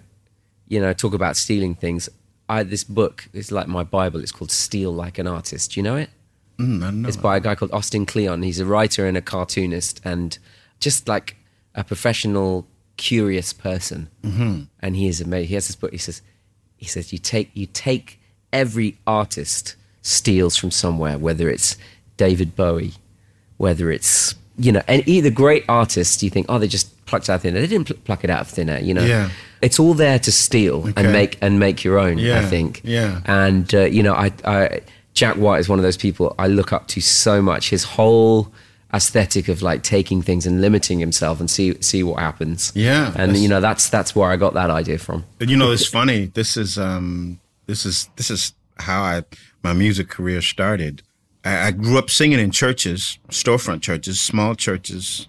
you 0.68 0.82
know, 0.82 0.92
talk 0.92 1.14
about 1.14 1.38
stealing 1.38 1.76
things. 1.76 2.10
I 2.48 2.64
this 2.64 2.84
book 2.84 3.28
is 3.34 3.52
like 3.52 3.68
my 3.68 3.84
Bible. 3.84 4.20
It's 4.20 4.32
called 4.32 4.52
Steal 4.52 4.94
Like 4.94 5.18
an 5.18 5.28
Artist. 5.28 5.74
Do 5.74 5.80
you 5.80 5.84
know 5.84 5.96
it? 5.96 6.10
Mm, 6.58 6.84
I 6.84 6.92
know. 6.92 7.08
It's 7.08 7.18
by 7.18 7.38
a 7.38 7.40
guy 7.40 7.56
called 7.56 7.72
Austin 7.72 8.06
Kleon. 8.06 8.44
He's 8.44 8.60
a 8.60 8.66
writer 8.66 9.06
and 9.08 9.18
a 9.18 9.22
cartoonist, 9.22 10.00
and 10.06 10.38
just 10.80 11.08
like 11.08 11.36
a 11.74 11.84
professional, 11.84 12.68
curious 12.98 13.52
person. 13.52 14.10
Mm-hmm. 14.24 14.62
And 14.80 14.96
he 14.96 15.08
is 15.08 15.20
amazing. 15.22 15.48
He 15.50 15.56
has 15.56 15.68
this 15.68 15.76
book. 15.76 15.92
He 15.92 15.98
says, 15.98 16.22
he 16.78 16.86
says 16.86 17.12
you 17.12 17.20
take 17.20 17.52
you 17.54 17.66
take 17.66 18.20
every 18.54 18.98
artist 19.06 19.76
steals 20.02 20.56
from 20.56 20.72
somewhere, 20.72 21.18
whether 21.18 21.50
it's 21.50 21.78
David 22.18 22.56
Bowie, 22.56 22.94
whether 23.58 23.92
it's 23.92 24.36
you 24.58 24.72
know, 24.72 24.82
and 24.88 25.06
either 25.08 25.30
great 25.30 25.66
artists, 25.68 26.24
you 26.24 26.30
think, 26.30 26.46
oh, 26.48 26.58
they 26.60 26.68
just 26.68 27.06
plucked 27.06 27.30
out 27.30 27.36
of 27.36 27.42
thin 27.42 27.56
air. 27.56 27.62
They 27.62 27.68
didn't 27.68 27.88
pl- 27.88 27.98
pluck 28.06 28.24
it 28.24 28.30
out 28.30 28.42
of 28.42 28.48
thin 28.48 28.70
air. 28.70 28.80
You 28.80 28.94
know, 28.94 29.04
Yeah. 29.04 29.30
It's 29.66 29.80
all 29.80 29.94
there 29.96 30.20
to 30.20 30.32
steal 30.32 30.78
Okay. 30.90 30.94
and 30.98 31.12
make 31.12 31.38
and 31.42 31.60
make 31.60 31.84
your 31.84 31.98
own. 32.00 32.18
Yeah. 32.18 32.40
I 32.40 32.46
think. 32.46 32.82
yeah. 32.84 33.22
And 33.26 33.74
uh, 33.74 33.82
you 33.96 34.04
know, 34.04 34.14
I, 34.14 34.32
I 34.46 34.82
Jack 35.14 35.36
White 35.38 35.60
is 35.60 35.68
one 35.70 35.80
of 35.80 35.84
those 35.84 35.98
people 35.98 36.36
I 36.38 36.48
look 36.48 36.72
up 36.74 36.88
to 36.90 37.02
so 37.02 37.42
much. 37.42 37.70
His 37.70 37.84
whole 37.84 38.52
aesthetic 38.94 39.50
of 39.50 39.62
like 39.62 39.82
taking 39.84 40.22
things 40.22 40.46
and 40.46 40.62
limiting 40.62 41.00
himself 41.00 41.40
and 41.40 41.50
see 41.50 41.76
see 41.82 42.04
what 42.04 42.20
happens. 42.20 42.72
Yeah, 42.76 43.12
and 43.16 43.36
you 43.38 43.50
know 43.50 43.62
that's 43.62 43.90
that's 43.90 44.16
where 44.16 44.30
I 44.34 44.38
got 44.38 44.54
that 44.54 44.70
idea 44.70 44.98
from. 44.98 45.24
And 45.40 45.50
you 45.50 45.58
know, 45.58 45.72
it's 45.72 45.88
funny. 45.88 46.28
This 46.34 46.56
is 46.58 46.78
um, 46.78 47.40
this 47.66 47.86
is 47.86 48.10
this 48.18 48.30
is 48.30 48.54
how 48.78 49.02
I 49.04 49.24
my 49.64 49.74
music 49.74 50.10
career 50.10 50.42
started. 50.42 51.02
I, 51.44 51.68
I 51.68 51.72
grew 51.72 51.98
up 51.98 52.10
singing 52.10 52.40
in 52.40 52.52
churches, 52.52 53.18
storefront 53.30 53.82
churches, 53.82 54.20
small 54.22 54.56
churches 54.56 55.28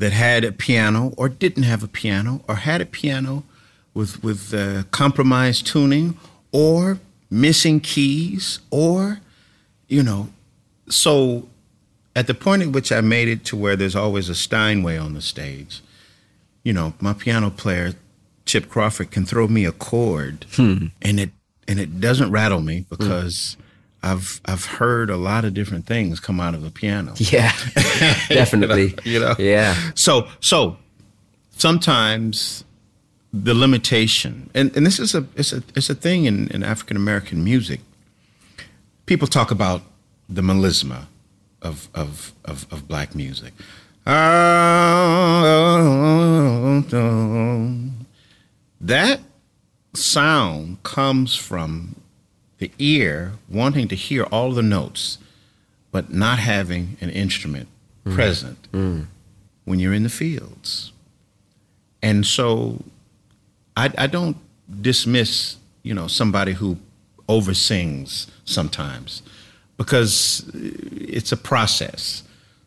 that 0.00 0.12
had 0.12 0.44
a 0.44 0.52
piano 0.52 1.14
or 1.16 1.28
didn't 1.28 1.62
have 1.62 1.82
a 1.82 1.88
piano 1.88 2.42
or 2.48 2.56
had 2.56 2.80
a 2.80 2.86
piano 2.86 3.44
with 3.94 4.22
with 4.24 4.52
uh, 4.52 4.82
compromised 4.90 5.66
tuning 5.66 6.18
or 6.52 6.98
missing 7.30 7.80
keys 7.80 8.58
or 8.70 9.20
you 9.88 10.02
know. 10.02 10.28
So 10.88 11.48
at 12.16 12.26
the 12.26 12.34
point 12.34 12.62
at 12.62 12.68
which 12.72 12.90
I 12.90 13.00
made 13.00 13.28
it 13.28 13.44
to 13.46 13.56
where 13.56 13.76
there's 13.76 13.94
always 13.94 14.28
a 14.28 14.34
Steinway 14.34 14.96
on 14.96 15.14
the 15.14 15.22
stage 15.22 15.80
you 16.62 16.72
know, 16.72 16.92
my 17.00 17.12
piano 17.12 17.50
player, 17.50 17.94
Chip 18.46 18.68
Crawford, 18.68 19.10
can 19.10 19.24
throw 19.24 19.48
me 19.48 19.64
a 19.64 19.72
chord 19.72 20.46
and 21.02 21.20
it 21.20 21.30
and 21.68 21.78
it 21.78 22.00
doesn't 22.00 22.30
rattle 22.32 22.60
me 22.60 22.84
because 22.90 23.56
I've 24.02 24.40
I've 24.44 24.64
heard 24.64 25.10
a 25.10 25.16
lot 25.16 25.44
of 25.44 25.54
different 25.54 25.86
things 25.86 26.20
come 26.20 26.40
out 26.40 26.54
of 26.54 26.64
a 26.64 26.70
piano. 26.70 27.14
Yeah, 27.18 27.52
definitely. 28.28 28.94
You 29.04 29.20
know? 29.20 29.34
Yeah. 29.38 29.74
So 29.94 30.28
so 30.40 30.76
sometimes 31.50 32.64
the 33.32 33.54
limitation 33.54 34.50
and, 34.54 34.74
and 34.76 34.84
this 34.84 34.98
is 34.98 35.14
a 35.14 35.26
it's 35.36 35.52
a 35.52 35.62
it's 35.76 35.90
a 35.90 35.94
thing 35.94 36.24
in, 36.24 36.48
in 36.48 36.62
African 36.62 36.96
American 36.96 37.44
music. 37.44 37.80
People 39.06 39.28
talk 39.28 39.50
about 39.50 39.82
the 40.28 40.42
melisma 40.42 41.06
of 41.62 41.88
of 41.94 42.32
of, 42.44 42.66
of 42.70 42.88
black 42.88 43.14
music. 43.14 43.52
That 48.80 49.20
sound 49.92 50.82
comes 50.82 51.36
from 51.36 51.99
the 52.60 52.70
ear 52.78 53.32
wanting 53.48 53.88
to 53.88 53.96
hear 53.96 54.24
all 54.24 54.52
the 54.52 54.62
notes, 54.62 55.18
but 55.90 56.12
not 56.12 56.38
having 56.38 56.96
an 57.00 57.10
instrument 57.10 57.68
mm. 58.06 58.14
present 58.14 58.70
mm. 58.70 59.06
when 59.64 59.80
you're 59.80 59.94
in 59.94 60.04
the 60.04 60.10
fields. 60.10 60.92
And 62.02 62.24
so 62.24 62.84
I, 63.76 63.90
I 63.98 64.06
don't 64.06 64.36
dismiss, 64.80 65.56
you 65.82 65.94
know, 65.94 66.06
somebody 66.06 66.52
who 66.52 66.76
oversins 67.28 68.26
sometimes 68.44 69.22
because 69.76 70.50
it's 70.54 71.32
a 71.32 71.36
process. 71.36 72.22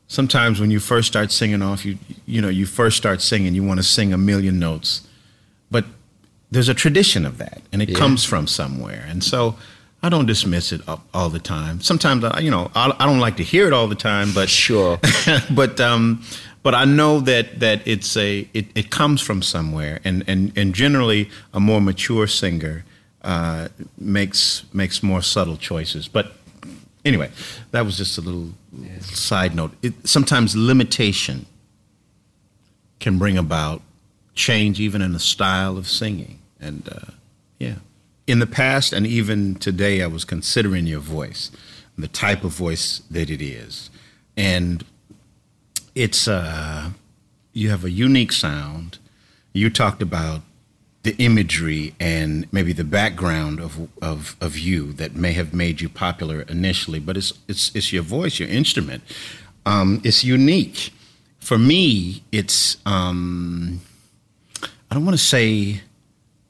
Sometimes 0.07 0.59
when 0.59 0.71
you 0.71 0.79
first 0.79 1.07
start 1.07 1.31
singing 1.31 1.61
off, 1.61 1.85
you 1.85 1.97
you 2.25 2.41
know, 2.41 2.49
you 2.49 2.65
first 2.65 2.97
start 2.97 3.21
singing, 3.21 3.53
you 3.53 3.63
want 3.63 3.79
to 3.79 3.83
sing 3.83 4.11
a 4.11 4.17
million 4.17 4.57
notes. 4.59 5.07
But 5.69 5.85
there's 6.51 6.69
a 6.69 6.73
tradition 6.73 7.25
of 7.25 7.37
that 7.37 7.61
and 7.71 7.81
it 7.81 7.89
Yeah. 7.89 7.97
comes 7.97 8.23
from 8.23 8.47
somewhere. 8.47 9.05
And 9.07 9.23
so 9.23 9.55
I 10.03 10.09
don't 10.09 10.25
dismiss 10.25 10.73
it 10.73 10.81
all, 11.13 11.29
the 11.29 11.39
time. 11.39 11.79
Sometimes 11.79 12.25
I, 12.25 12.39
you 12.41 12.51
know, 12.51 12.69
I, 12.75 12.93
I 12.99 13.05
don't 13.05 13.19
like 13.19 13.37
to 13.37 13.43
hear 13.43 13.67
it 13.67 13.73
all 13.73 13.87
the 13.87 13.95
time, 13.95 14.33
but 14.33 14.49
Sure. 14.49 14.99
but 15.55 15.79
um, 15.79 16.21
but 16.61 16.75
I 16.75 16.83
know 16.83 17.21
that 17.21 17.61
that 17.61 17.81
it's 17.85 18.17
a 18.17 18.45
it, 18.53 18.67
it 18.75 18.89
comes 18.89 19.21
from 19.21 19.41
somewhere, 19.41 20.01
and 20.03 20.23
and 20.27 20.51
and 20.57 20.75
generally 20.75 21.29
a 21.53 21.59
more 21.61 21.79
mature 21.79 22.27
singer 22.27 22.83
uh, 23.21 23.69
makes 23.97 24.63
makes 24.73 25.01
more 25.01 25.21
subtle 25.21 25.55
choices. 25.55 26.09
But 26.09 26.33
anyway, 27.05 27.31
that 27.71 27.85
was 27.85 27.97
just 27.97 28.17
a 28.17 28.21
little 28.21 28.53
side 28.99 29.55
note. 29.55 29.71
It, 29.81 29.93
sometimes 30.05 30.53
limitation 30.53 31.45
can 32.99 33.17
bring 33.17 33.37
about 33.37 33.81
change, 34.35 34.81
even 34.81 35.01
in 35.01 35.13
the 35.13 35.19
style 35.19 35.77
of 35.77 35.87
singing, 35.87 36.39
and 36.59 36.89
uh, 36.89 37.11
yeah. 37.57 37.75
In 38.25 38.39
the 38.39 38.47
past 38.47 38.93
and 38.93 39.05
even 39.05 39.55
today, 39.55 40.01
I 40.01 40.07
was 40.07 40.23
considering 40.23 40.87
your 40.87 41.01
voice, 41.01 41.51
the 41.97 42.07
type 42.07 42.43
of 42.43 42.51
voice 42.51 43.01
that 43.11 43.29
it 43.29 43.41
is, 43.41 43.89
and 44.37 44.85
it's 45.93 46.27
uh, 46.27 46.91
you 47.51 47.69
have 47.69 47.83
a 47.83 47.91
unique 47.91 48.31
sound. 48.31 48.97
You 49.51 49.69
talked 49.69 50.01
about 50.01 50.41
the 51.03 51.15
imagery 51.17 51.93
and 51.99 52.51
maybe 52.51 52.71
the 52.71 52.83
background 52.85 53.59
of, 53.59 53.89
of, 54.01 54.37
of 54.39 54.57
you 54.57 54.93
that 54.93 55.15
may 55.15 55.33
have 55.33 55.53
made 55.53 55.81
you 55.81 55.89
popular 55.89 56.41
initially, 56.43 56.99
but 56.99 57.17
it's, 57.17 57.33
it's, 57.47 57.75
it's 57.75 57.91
your 57.91 58.03
voice, 58.03 58.39
your 58.39 58.49
instrument. 58.49 59.03
Um, 59.65 60.01
it's 60.03 60.23
unique. 60.23 60.91
For 61.39 61.57
me, 61.57 62.23
it's, 62.31 62.77
um, 62.85 63.81
I 64.61 64.95
don't 64.95 65.05
want 65.05 65.17
to 65.17 65.23
say 65.23 65.81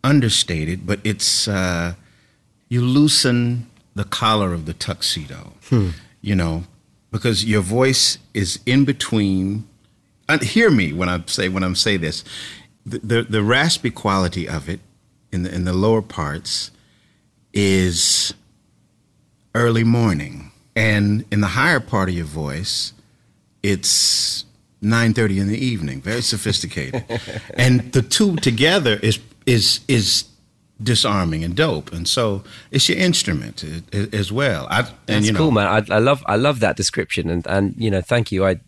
understated, 0.03 0.85
but 0.85 0.99
it's, 1.03 1.47
uh, 1.47 1.93
you 2.69 2.81
loosen 2.81 3.67
the 3.95 4.03
collar 4.03 4.53
of 4.53 4.65
the 4.65 4.73
tuxedo, 4.73 5.53
you 6.21 6.35
know, 6.35 6.63
because 7.11 7.45
your 7.45 7.61
voice 7.61 8.17
is 8.33 8.59
in 8.65 8.85
between. 8.85 9.67
And 10.27 10.41
hear 10.41 10.71
me 10.71 10.93
when 10.93 11.09
I 11.09 11.21
say 11.27 11.49
when 11.49 11.63
I'm 11.63 11.75
say 11.75 11.97
this, 11.97 12.23
the, 12.85 12.99
the 12.99 13.23
the 13.23 13.43
raspy 13.43 13.91
quality 13.91 14.47
of 14.47 14.67
it 14.69 14.79
in 15.31 15.43
the 15.43 15.53
in 15.53 15.65
the 15.65 15.73
lower 15.73 16.01
parts 16.01 16.71
is 17.53 18.33
early 19.53 19.83
morning, 19.83 20.51
and 20.75 21.25
in 21.31 21.41
the 21.41 21.47
higher 21.47 21.79
part 21.79 22.09
of 22.09 22.15
your 22.15 22.25
voice, 22.25 22.93
it's 23.61 24.45
nine 24.81 25.13
thirty 25.13 25.39
in 25.39 25.47
the 25.47 25.63
evening. 25.63 26.01
Very 26.01 26.21
sophisticated, 26.21 27.03
and 27.55 27.91
the 27.91 28.01
two 28.01 28.37
together 28.37 28.99
is 29.03 29.19
is 29.45 29.79
is 29.87 30.25
disarming 30.81 31.43
and 31.43 31.55
dope. 31.55 31.91
And 31.93 32.07
so 32.07 32.43
it's 32.71 32.89
your 32.89 32.97
instrument 32.97 33.63
as 34.13 34.31
well. 34.31 34.67
I, 34.69 34.79
and 34.79 34.87
That's 35.05 35.25
you 35.27 35.31
know, 35.33 35.39
cool, 35.39 35.51
man. 35.51 35.67
I, 35.67 35.95
I 35.95 35.99
love 35.99 36.23
I 36.27 36.35
love 36.35 36.59
that 36.59 36.75
description, 36.77 37.29
and 37.29 37.45
and 37.47 37.73
you 37.77 37.89
know, 37.91 38.01
thank 38.01 38.31
you. 38.31 38.45
I, 38.45 38.59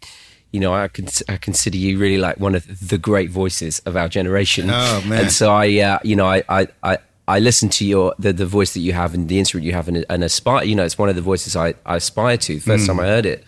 you 0.52 0.60
know, 0.60 0.74
I 0.74 0.88
cons- 0.88 1.24
I 1.28 1.38
consider 1.38 1.78
you 1.78 1.98
really 1.98 2.18
like 2.18 2.40
one 2.40 2.56
of 2.56 2.88
the 2.90 2.98
great 2.98 3.30
voices 3.30 3.80
of 3.86 3.96
our 3.96 4.08
generation. 4.08 4.70
Oh, 4.70 5.02
man. 5.06 5.24
And 5.24 5.32
so 5.32 5.52
I, 5.52 5.68
uh, 5.80 6.00
you 6.04 6.16
know, 6.16 6.26
I 6.28 6.44
I. 6.50 6.68
I 6.84 6.98
I 7.28 7.40
listen 7.40 7.70
to 7.70 7.84
your 7.86 8.14
the, 8.20 8.32
the 8.34 8.46
voice 8.46 8.76
that 8.76 8.82
you 8.82 8.94
have 8.94 9.16
and 9.16 9.28
the 9.28 9.40
instrument 9.40 9.66
you 9.66 9.74
have 9.74 9.88
and, 9.88 10.06
and 10.12 10.24
aspire. 10.24 10.64
You 10.64 10.76
know, 10.76 10.86
it's 10.86 11.00
one 11.00 11.10
of 11.10 11.16
the 11.16 11.24
voices 11.24 11.56
I, 11.56 11.74
I 11.84 11.96
aspire 11.96 12.38
to. 12.38 12.60
First 12.60 12.84
Mm. 12.84 12.88
time 12.88 13.00
I 13.00 13.06
heard 13.08 13.26
it, 13.26 13.44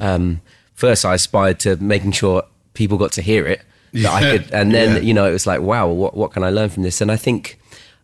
um, 0.00 0.40
first 0.74 1.04
I 1.04 1.14
aspired 1.14 1.60
to 1.60 1.76
making 1.76 2.10
sure 2.10 2.42
people 2.74 2.98
got 2.98 3.12
to 3.12 3.22
hear 3.22 3.46
it. 3.46 3.62
That 3.92 4.12
I 4.12 4.20
Yeah, 4.20 4.38
could, 4.38 4.52
and 4.52 4.72
then 4.72 4.96
yeah. 4.96 5.02
you 5.02 5.14
know, 5.14 5.26
it 5.28 5.32
was 5.32 5.46
like, 5.46 5.60
wow, 5.60 5.88
what 5.88 6.16
what 6.16 6.32
can 6.32 6.42
I 6.42 6.50
learn 6.50 6.68
from 6.68 6.82
this? 6.82 7.00
And 7.00 7.10
I 7.10 7.16
think, 7.16 7.58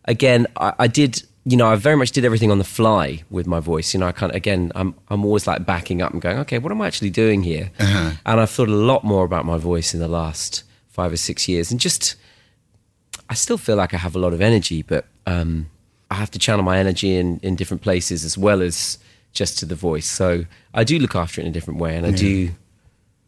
again, 0.05 0.47
I, 0.57 0.73
I 0.79 0.87
did. 0.87 1.23
You 1.45 1.55
know, 1.55 1.67
I 1.67 1.75
very 1.77 1.95
much 1.95 2.11
did 2.11 2.25
everything 2.25 2.51
on 2.51 2.57
the 2.57 2.65
fly 2.65 3.23
with 3.29 3.47
my 3.47 3.61
voice. 3.61 3.93
You 3.93 4.01
know, 4.01 4.07
I 4.07 4.11
can't. 4.11 4.35
Again, 4.35 4.71
I'm 4.75 4.95
I'm 5.07 5.23
always 5.23 5.47
like 5.47 5.65
backing 5.65 6.01
up 6.01 6.11
and 6.11 6.21
going, 6.21 6.37
okay, 6.39 6.59
what 6.59 6.71
am 6.73 6.81
I 6.81 6.87
actually 6.87 7.09
doing 7.09 7.41
here? 7.43 7.71
Uh-huh. 7.79 8.11
And 8.25 8.39
I've 8.41 8.49
thought 8.49 8.67
a 8.67 8.75
lot 8.75 9.05
more 9.05 9.23
about 9.23 9.45
my 9.45 9.57
voice 9.57 9.93
in 9.93 10.01
the 10.01 10.09
last 10.09 10.63
five 10.89 11.13
or 11.13 11.17
six 11.17 11.47
years, 11.47 11.71
and 11.71 11.79
just 11.79 12.15
I 13.29 13.33
still 13.33 13.57
feel 13.57 13.77
like 13.77 13.93
I 13.93 13.97
have 13.97 14.15
a 14.15 14.19
lot 14.19 14.33
of 14.33 14.41
energy, 14.41 14.81
but 14.81 15.05
um, 15.25 15.69
I 16.11 16.15
have 16.15 16.31
to 16.31 16.39
channel 16.39 16.63
my 16.63 16.79
energy 16.79 17.15
in, 17.15 17.39
in 17.43 17.55
different 17.55 17.81
places 17.81 18.25
as 18.25 18.37
well 18.37 18.61
as 18.61 18.97
just 19.33 19.59
to 19.59 19.65
the 19.65 19.75
voice. 19.75 20.07
So 20.07 20.45
I 20.73 20.83
do 20.83 20.99
look 20.99 21.15
after 21.15 21.39
it 21.39 21.45
in 21.45 21.49
a 21.49 21.53
different 21.53 21.79
way, 21.79 21.95
and 21.95 22.05
I 22.05 22.11
do 22.11 22.51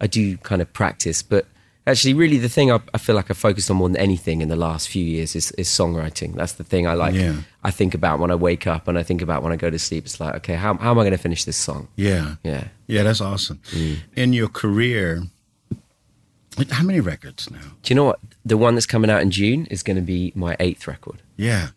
I 0.01 0.07
do 0.07 0.37
kind 0.37 0.61
of 0.61 0.71
practice. 0.73 1.21
But 1.23 1.45
actually, 1.87 2.13
really, 2.13 2.37
the 2.37 2.49
thing 2.49 2.71
I, 2.71 2.79
I 2.93 2.97
feel 2.97 3.15
like 3.15 3.31
I 3.31 3.33
focused 3.33 3.69
on 3.71 3.77
more 3.77 3.89
than 3.89 3.97
anything 3.97 4.41
in 4.41 4.49
the 4.49 4.55
last 4.55 4.89
few 4.89 5.03
years 5.03 5.35
is, 5.35 5.51
is 5.51 5.67
songwriting. 5.67 6.35
That's 6.35 6.53
the 6.53 6.63
thing 6.63 6.87
I 6.87 6.93
like. 6.93 7.15
Yeah. 7.15 7.41
I 7.63 7.71
think 7.71 7.93
about 7.93 8.19
when 8.19 8.31
I 8.31 8.35
wake 8.35 8.67
up, 8.67 8.87
and 8.87 8.97
I 8.97 9.03
think 9.03 9.21
about 9.21 9.43
when 9.43 9.51
I 9.51 9.55
go 9.55 9.69
to 9.69 9.79
sleep. 9.79 10.05
It's 10.05 10.19
like, 10.19 10.35
okay, 10.35 10.55
how, 10.55 10.75
how 10.75 10.91
am 10.91 10.99
I 10.99 11.03
going 11.03 11.11
to 11.11 11.17
finish 11.17 11.43
this 11.45 11.57
song? 11.57 11.87
Yeah. 11.95 12.35
Yeah. 12.43 12.67
Yeah, 12.87 13.03
that's 13.03 13.21
awesome. 13.21 13.59
Mm. 13.71 13.97
In 14.15 14.33
your 14.33 14.49
career, 14.49 15.23
how 16.71 16.83
many 16.83 16.99
records 16.99 17.49
now? 17.49 17.59
Do 17.83 17.93
you 17.93 17.95
know 17.95 18.05
what? 18.05 18.19
The 18.45 18.57
one 18.57 18.75
that's 18.75 18.85
coming 18.85 19.09
out 19.09 19.21
in 19.21 19.31
June 19.31 19.65
is 19.67 19.83
going 19.83 19.95
to 19.95 20.01
be 20.01 20.31
my 20.35 20.55
eighth 20.59 20.87
record. 20.87 21.21
Yeah. 21.37 21.69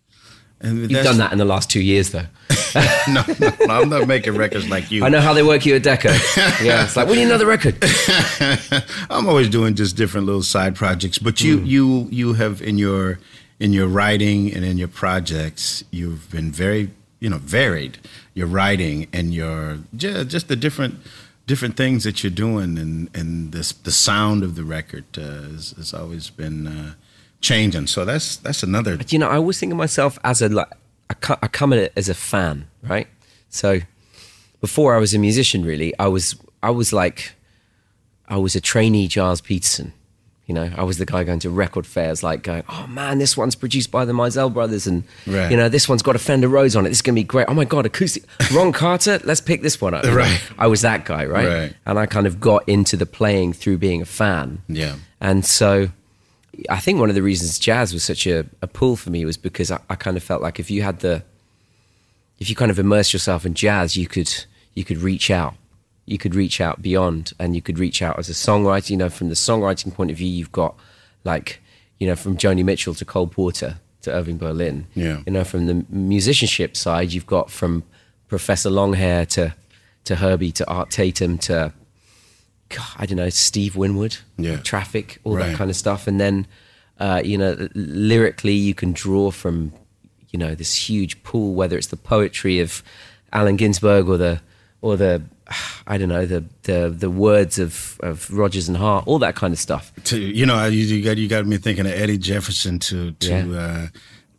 And 0.60 0.90
You've 0.90 1.04
done 1.04 1.18
that 1.18 1.32
in 1.32 1.38
the 1.38 1.44
last 1.44 1.70
two 1.70 1.82
years, 1.82 2.10
though. 2.10 2.26
No, 3.08 3.24
no, 3.40 3.52
no, 3.66 3.74
I'm 3.82 3.88
not 3.88 4.06
making 4.08 4.34
records 4.36 4.68
like 4.68 4.90
you. 4.90 5.04
I 5.04 5.08
know 5.08 5.20
how 5.20 5.32
they 5.34 5.42
work 5.42 5.64
you 5.66 5.74
at 5.76 5.82
Decca. 5.82 6.08
yeah, 6.62 6.84
it's 6.84 6.96
like 6.96 7.08
we 7.08 7.16
need 7.16 7.24
another 7.24 7.46
record. 7.46 7.76
I'm 9.10 9.28
always 9.28 9.48
doing 9.48 9.74
just 9.74 9.96
different 9.96 10.26
little 10.26 10.42
side 10.42 10.74
projects, 10.76 11.18
but 11.18 11.40
you 11.40 11.58
Mm. 11.58 11.66
you 11.66 12.08
you 12.10 12.32
have 12.34 12.62
in 12.62 12.78
your 12.78 13.18
in 13.60 13.72
your 13.72 13.86
writing 13.86 14.52
and 14.54 14.64
in 14.64 14.78
your 14.78 14.88
projects, 14.88 15.84
you've 15.90 16.30
been 16.30 16.50
very 16.50 16.90
you 17.20 17.28
know 17.30 17.38
varied. 17.38 17.98
Your 18.34 18.46
writing 18.46 19.08
and 19.12 19.34
your 19.34 19.78
just, 19.96 20.28
just 20.30 20.48
the 20.48 20.56
different 20.56 20.94
different 21.46 21.76
things 21.76 22.04
that 22.04 22.22
you're 22.22 22.30
doing, 22.46 22.78
and 22.78 23.08
and 23.14 23.52
this 23.52 23.72
the 23.72 23.92
sound 23.92 24.42
of 24.42 24.54
the 24.54 24.64
record 24.64 25.04
uh, 25.18 25.22
has, 25.52 25.72
has 25.76 25.92
always 25.94 26.30
been 26.30 26.66
uh, 26.66 26.94
changing. 27.40 27.86
So 27.88 28.04
that's 28.04 28.36
that's 28.36 28.62
another. 28.62 28.98
you 29.10 29.18
know, 29.18 29.28
I 29.28 29.36
always 29.36 29.58
think 29.60 29.72
of 29.72 29.78
myself 29.78 30.18
as 30.24 30.40
a 30.42 30.48
like 30.48 30.68
I, 31.12 31.14
co- 31.14 31.38
I 31.42 31.48
come 31.48 31.72
at 31.74 31.78
it 31.78 31.92
as 31.96 32.08
a 32.08 32.14
fan, 32.14 32.68
right? 32.82 33.06
So 33.50 33.80
before 34.60 34.94
I 34.94 34.98
was 34.98 35.12
a 35.14 35.18
musician, 35.18 35.62
really, 35.64 35.92
I 35.98 36.08
was 36.08 36.36
I 36.62 36.70
was 36.70 36.92
like 36.92 37.34
I 38.28 38.36
was 38.38 38.54
a 38.56 38.60
trainee 38.60 39.08
Gilles 39.08 39.42
Peterson. 39.42 39.92
You 40.46 40.54
know, 40.56 40.70
I 40.76 40.82
was 40.84 40.96
the 40.98 41.06
guy 41.06 41.22
going 41.24 41.38
to 41.40 41.50
record 41.50 41.86
fairs, 41.86 42.22
like 42.22 42.42
going, 42.42 42.62
"Oh 42.68 42.86
man, 42.86 43.18
this 43.18 43.36
one's 43.36 43.54
produced 43.54 43.90
by 43.90 44.04
the 44.06 44.12
Mizell 44.12 44.52
brothers, 44.52 44.86
and 44.86 45.04
Right. 45.26 45.50
you 45.50 45.56
know, 45.56 45.68
this 45.68 45.86
one's 45.88 46.02
got 46.02 46.16
a 46.16 46.18
Fender 46.18 46.48
Rhodes 46.48 46.74
on 46.76 46.86
it. 46.86 46.88
This 46.88 46.98
is 46.98 47.02
gonna 47.02 47.14
be 47.16 47.24
great. 47.24 47.46
Oh 47.48 47.54
my 47.54 47.64
god, 47.66 47.84
acoustic. 47.86 48.24
Ron 48.54 48.72
Carter, 48.72 49.20
let's 49.24 49.40
pick 49.40 49.60
this 49.62 49.80
one 49.80 49.92
up. 49.94 50.04
You 50.04 50.10
know? 50.12 50.16
Right. 50.16 50.40
I 50.58 50.66
was 50.66 50.80
that 50.80 51.04
guy, 51.04 51.26
right? 51.26 51.46
Right. 51.48 51.76
And 51.86 51.98
I 51.98 52.06
kind 52.06 52.26
of 52.26 52.40
got 52.40 52.66
into 52.68 52.96
the 52.96 53.06
playing 53.06 53.52
through 53.52 53.78
being 53.78 54.00
a 54.02 54.06
fan. 54.06 54.62
Yeah. 54.68 54.96
And 55.20 55.44
so 55.44 55.90
I 56.68 56.78
think 56.78 57.00
one 57.00 57.08
of 57.08 57.14
the 57.14 57.22
reasons 57.22 57.58
jazz 57.58 57.92
was 57.92 58.04
such 58.04 58.26
a, 58.26 58.44
a 58.60 58.66
pull 58.66 58.96
for 58.96 59.10
me 59.10 59.24
was 59.24 59.36
because 59.36 59.70
I, 59.70 59.80
I 59.88 59.94
kind 59.94 60.16
of 60.16 60.22
felt 60.22 60.42
like 60.42 60.60
if 60.60 60.70
you 60.70 60.82
had 60.82 61.00
the, 61.00 61.22
if 62.38 62.50
you 62.50 62.56
kind 62.56 62.70
of 62.70 62.78
immerse 62.78 63.12
yourself 63.12 63.46
in 63.46 63.54
jazz, 63.54 63.96
you 63.96 64.06
could 64.06 64.44
you 64.74 64.84
could 64.84 64.98
reach 64.98 65.30
out, 65.30 65.54
you 66.06 66.18
could 66.18 66.34
reach 66.34 66.60
out 66.60 66.82
beyond, 66.82 67.32
and 67.38 67.54
you 67.54 67.62
could 67.62 67.78
reach 67.78 68.02
out 68.02 68.18
as 68.18 68.28
a 68.28 68.32
songwriter. 68.32 68.90
You 68.90 68.96
know, 68.96 69.08
from 69.08 69.28
the 69.28 69.34
songwriting 69.34 69.94
point 69.94 70.10
of 70.10 70.16
view, 70.16 70.28
you've 70.28 70.52
got 70.52 70.74
like, 71.24 71.60
you 71.98 72.06
know, 72.06 72.16
from 72.16 72.36
Joni 72.36 72.64
Mitchell 72.64 72.94
to 72.94 73.04
Cole 73.04 73.28
Porter 73.28 73.78
to 74.02 74.12
Irving 74.12 74.38
Berlin. 74.38 74.86
Yeah. 74.94 75.20
You 75.26 75.32
know, 75.32 75.44
from 75.44 75.66
the 75.66 75.86
musicianship 75.88 76.76
side, 76.76 77.12
you've 77.12 77.26
got 77.26 77.50
from 77.50 77.84
Professor 78.28 78.70
Longhair 78.70 79.26
to 79.28 79.54
to 80.04 80.16
Herbie 80.16 80.52
to 80.52 80.68
Art 80.68 80.90
Tatum 80.90 81.38
to 81.38 81.72
God, 82.76 82.86
I 82.96 83.06
don't 83.06 83.16
know, 83.16 83.28
Steve 83.30 83.76
Winwood, 83.76 84.16
Yeah. 84.38 84.56
Traffic, 84.58 85.18
all 85.24 85.36
Right. 85.36 85.50
that 85.50 85.56
kind 85.56 85.70
of 85.70 85.76
stuff. 85.76 86.06
And 86.06 86.20
then, 86.20 86.46
uh, 86.98 87.22
you 87.24 87.36
know, 87.38 87.68
lyrically, 87.74 88.54
you 88.54 88.74
can 88.74 88.92
draw 88.92 89.30
from, 89.30 89.72
you 90.30 90.38
know, 90.38 90.54
this 90.54 90.88
huge 90.88 91.22
pool, 91.22 91.54
whether 91.54 91.76
it's 91.76 91.88
the 91.88 91.96
poetry 91.96 92.60
of 92.60 92.82
Allen 93.32 93.56
Ginsberg 93.56 94.08
or 94.08 94.16
the, 94.18 94.40
or 94.80 94.96
the, 94.96 95.22
I 95.86 95.98
don't 95.98 96.08
know, 96.08 96.24
the 96.24 96.44
the 96.62 96.88
the 96.96 97.10
words 97.10 97.58
of 97.58 97.98
of 98.00 98.30
Rodgers 98.32 98.68
and 98.68 98.76
Hart, 98.78 99.06
all 99.06 99.18
that 99.18 99.34
kind 99.34 99.52
of 99.52 99.58
stuff. 99.60 99.92
to 100.04 100.18
you 100.18 100.46
know, 100.46 100.64
you, 100.66 100.84
you 100.84 101.02
got 101.04 101.18
you 101.18 101.28
got 101.28 101.46
me 101.46 101.58
thinking 101.58 101.84
of 101.84 101.92
Eddie 101.92 102.16
Jefferson 102.16 102.78
to 102.78 103.12
to 103.12 103.28
Yeah. 103.28 103.58
uh, 103.60 103.86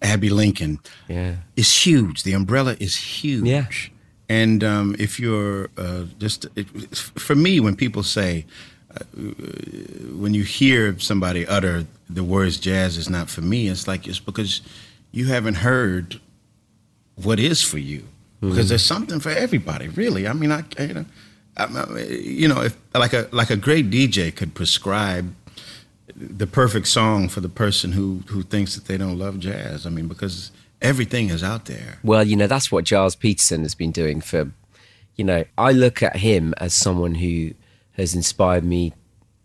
Abbey 0.01 0.29
Lincoln. 0.29 0.79
Yeah. 1.07 1.35
It's 1.55 1.85
huge. 1.85 2.23
The 2.23 2.33
umbrella 2.33 2.75
is 2.79 2.95
huge. 2.95 3.45
Yeah. 3.45 3.65
And 4.41 4.63
um, 4.63 4.95
if 4.97 5.19
you're 5.19 5.69
uh, 5.77 6.03
just 6.17 6.47
it, 6.55 6.67
for 7.27 7.35
me, 7.35 7.59
when 7.59 7.75
people 7.75 8.03
say 8.03 8.45
uh, 8.97 9.03
when 10.23 10.33
you 10.33 10.43
hear 10.43 10.97
somebody 10.99 11.45
utter 11.57 11.85
the 12.09 12.23
words 12.23 12.57
"jazz 12.59 12.97
is 12.97 13.09
not 13.09 13.29
for 13.29 13.41
me," 13.41 13.59
it's 13.73 13.87
like 13.87 14.07
it's 14.07 14.19
because 14.19 14.61
you 15.11 15.25
haven't 15.35 15.57
heard 15.69 16.19
what 17.25 17.39
is 17.39 17.61
for 17.61 17.77
you. 17.79 18.01
Because 18.41 18.67
there's 18.69 18.85
something 18.95 19.19
for 19.21 19.29
everybody, 19.45 19.87
really. 19.87 20.27
I 20.27 20.33
mean, 20.33 20.51
I 20.51 20.63
you 20.79 20.93
know, 20.93 21.05
I- 21.55 22.01
you 22.41 22.47
know, 22.47 22.61
if 22.61 22.75
like 23.05 23.13
a 23.13 23.27
like 23.31 23.51
a 23.53 23.59
great 23.67 23.89
DJ 23.91 24.31
could 24.35 24.53
prescribe 24.55 25.25
the 26.39 26.47
perfect 26.47 26.87
song 26.87 27.29
for 27.29 27.41
the 27.41 27.49
person 27.63 27.91
who 27.93 28.23
who 28.31 28.41
thinks 28.43 28.73
that 28.75 28.85
they 28.85 28.97
don't 28.97 29.17
love 29.19 29.35
jazz. 29.39 29.85
I 29.85 29.89
mean, 29.89 30.07
because 30.07 30.51
everything 30.83 31.29
is 31.29 31.43
out 31.43 31.65
there. 31.65 31.99
Well, 32.03 32.23
you 32.25 32.35
know, 32.35 32.47
that's 32.47 32.71
what 32.71 32.87
Gilles 32.87 33.15
Peterson 33.15 33.61
has 33.63 33.73
been 33.73 33.91
doing 33.91 34.21
for, 34.21 34.51
you 35.15 35.23
know, 35.23 35.45
I 35.57 35.71
look 35.71 36.03
at 36.03 36.17
him 36.17 36.53
as 36.57 36.73
someone 36.73 37.15
who 37.15 37.51
has 37.93 38.13
inspired 38.13 38.63
me 38.63 38.93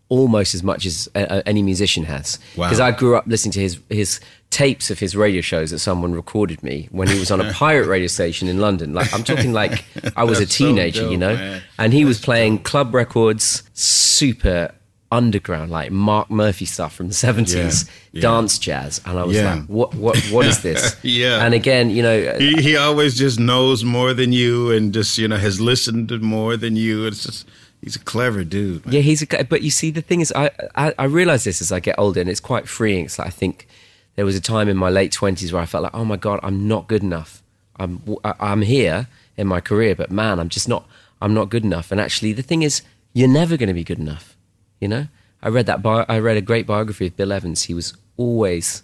almost 0.09 0.55
as 0.55 0.63
much 0.63 0.85
as 0.85 1.07
uh, 1.15 1.41
any 1.45 1.61
musician 1.61 2.03
has. 2.03 2.39
Wow. 2.57 2.67
Because 2.67 2.79
I 2.79 2.91
grew 2.91 3.15
up 3.15 3.25
listening 3.27 3.51
to 3.53 3.59
his 3.59 3.79
his 3.89 4.19
tapes 4.49 4.89
of 4.89 4.97
his 4.97 5.15
radio 5.15 5.41
shows 5.41 5.69
that 5.69 5.77
someone 5.77 6.11
recorded 6.13 6.63
me 6.63 6.87
when 6.91 7.07
he 7.07 7.19
was 7.19 7.29
on 7.29 7.39
a 7.39 7.53
pirate 7.53 7.87
radio 7.87 8.07
station 8.07 8.47
in 8.47 8.59
London. 8.59 8.93
Like 8.93 9.13
I'm 9.13 9.23
talking 9.23 9.53
like 9.53 9.85
I 10.17 10.23
was 10.23 10.39
a 10.39 10.41
That's 10.41 10.55
so 10.55 10.65
teenager, 10.65 11.07
you 11.09 11.17
know, 11.17 11.35
man. 11.35 11.61
and 11.77 11.93
he 11.93 12.05
was 12.05 12.19
playing 12.19 12.59
club 12.63 12.95
records, 12.95 13.61
super 13.73 14.73
underground, 15.11 15.71
like 15.71 15.91
Mark 15.91 16.29
Murphy 16.29 16.65
stuff 16.65 16.93
from 16.93 17.07
the 17.07 17.13
70s, 17.13 17.53
Yeah, 17.87 17.91
yeah. 18.11 18.21
dance 18.21 18.59
jazz, 18.59 19.01
and 19.05 19.17
I 19.17 19.23
was 19.23 19.35
Yeah. 19.37 19.55
like, 19.55 19.65
what 19.65 19.95
what 19.95 20.17
what 20.31 20.45
is 20.45 20.61
this? 20.61 20.95
Yeah. 21.03 21.43
and 21.43 21.53
again, 21.53 21.89
you 21.89 22.03
know, 22.03 22.17
uh, 22.35 22.37
He, 22.39 22.61
he 22.61 22.75
always 22.77 23.15
just 23.17 23.39
knows 23.39 23.83
more 23.83 24.13
than 24.13 24.31
you 24.33 24.71
and 24.71 24.93
just, 24.93 25.17
you 25.17 25.27
know, 25.27 25.37
has 25.37 25.59
listened 25.59 26.09
to 26.09 26.19
more 26.19 26.57
than 26.57 26.75
you. 26.75 27.05
It's 27.07 27.23
just, 27.23 27.47
he's 27.81 27.95
a 27.95 27.99
clever 27.99 28.43
dude. 28.43 28.85
man. 28.85 28.93
Yeah, 28.95 29.01
he's 29.01 29.21
a. 29.23 29.43
But 29.43 29.61
you 29.61 29.71
see, 29.71 29.89
the 29.91 30.01
thing 30.01 30.21
is, 30.21 30.31
I, 30.35 30.51
I 30.75 30.93
I 30.99 31.05
realize 31.05 31.43
this 31.43 31.61
as 31.61 31.71
I 31.71 31.79
get 31.79 31.95
older, 31.97 32.21
and 32.21 32.29
it's 32.29 32.39
quite 32.41 32.67
freeing. 32.67 33.05
It's 33.05 33.17
like 33.17 33.27
I 33.27 33.31
think 33.31 33.67
there 34.15 34.25
was 34.25 34.35
a 34.35 34.41
time 34.41 34.69
in 34.69 34.77
my 34.77 34.89
late 34.89 35.11
twenties 35.11 35.51
where 35.53 35.61
I 35.61 35.65
felt 35.65 35.83
like, 35.83 35.95
oh 35.95 36.05
my 36.05 36.17
god, 36.17 36.39
I'm 36.43 36.67
not 36.67 36.87
good 36.87 37.01
enough. 37.03 37.41
I'm 37.77 38.01
I'm 38.23 38.61
here 38.61 39.07
in 39.37 39.47
my 39.47 39.61
career, 39.61 39.95
but 39.95 40.11
man, 40.11 40.39
I'm 40.39 40.49
just 40.49 40.67
not. 40.67 40.83
I'm 41.21 41.33
not 41.33 41.49
good 41.49 41.63
enough. 41.63 41.91
And 41.91 41.99
actually, 41.99 42.33
the 42.33 42.43
thing 42.43 42.61
is, 42.61 42.81
you're 43.13 43.27
never 43.41 43.57
going 43.57 43.67
to 43.67 43.73
be 43.73 43.83
good 43.83 43.99
enough. 43.99 44.35
You 44.79 44.87
know, 44.87 45.07
I 45.41 45.49
read 45.49 45.65
that. 45.67 45.81
Bio, 45.81 46.05
I 46.07 46.19
read 46.19 46.37
a 46.37 46.41
great 46.41 46.65
biography 46.67 47.07
of 47.07 47.17
Bill 47.17 47.31
Evans. 47.31 47.63
He 47.63 47.73
was 47.73 47.93
always 48.17 48.83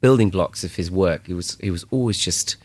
building 0.00 0.30
blocks 0.30 0.64
of 0.64 0.76
his 0.76 0.90
work. 0.90 1.26
He 1.26 1.34
was 1.34 1.56
he 1.60 1.70
was 1.70 1.84
always 1.90 2.18
just 2.18 2.56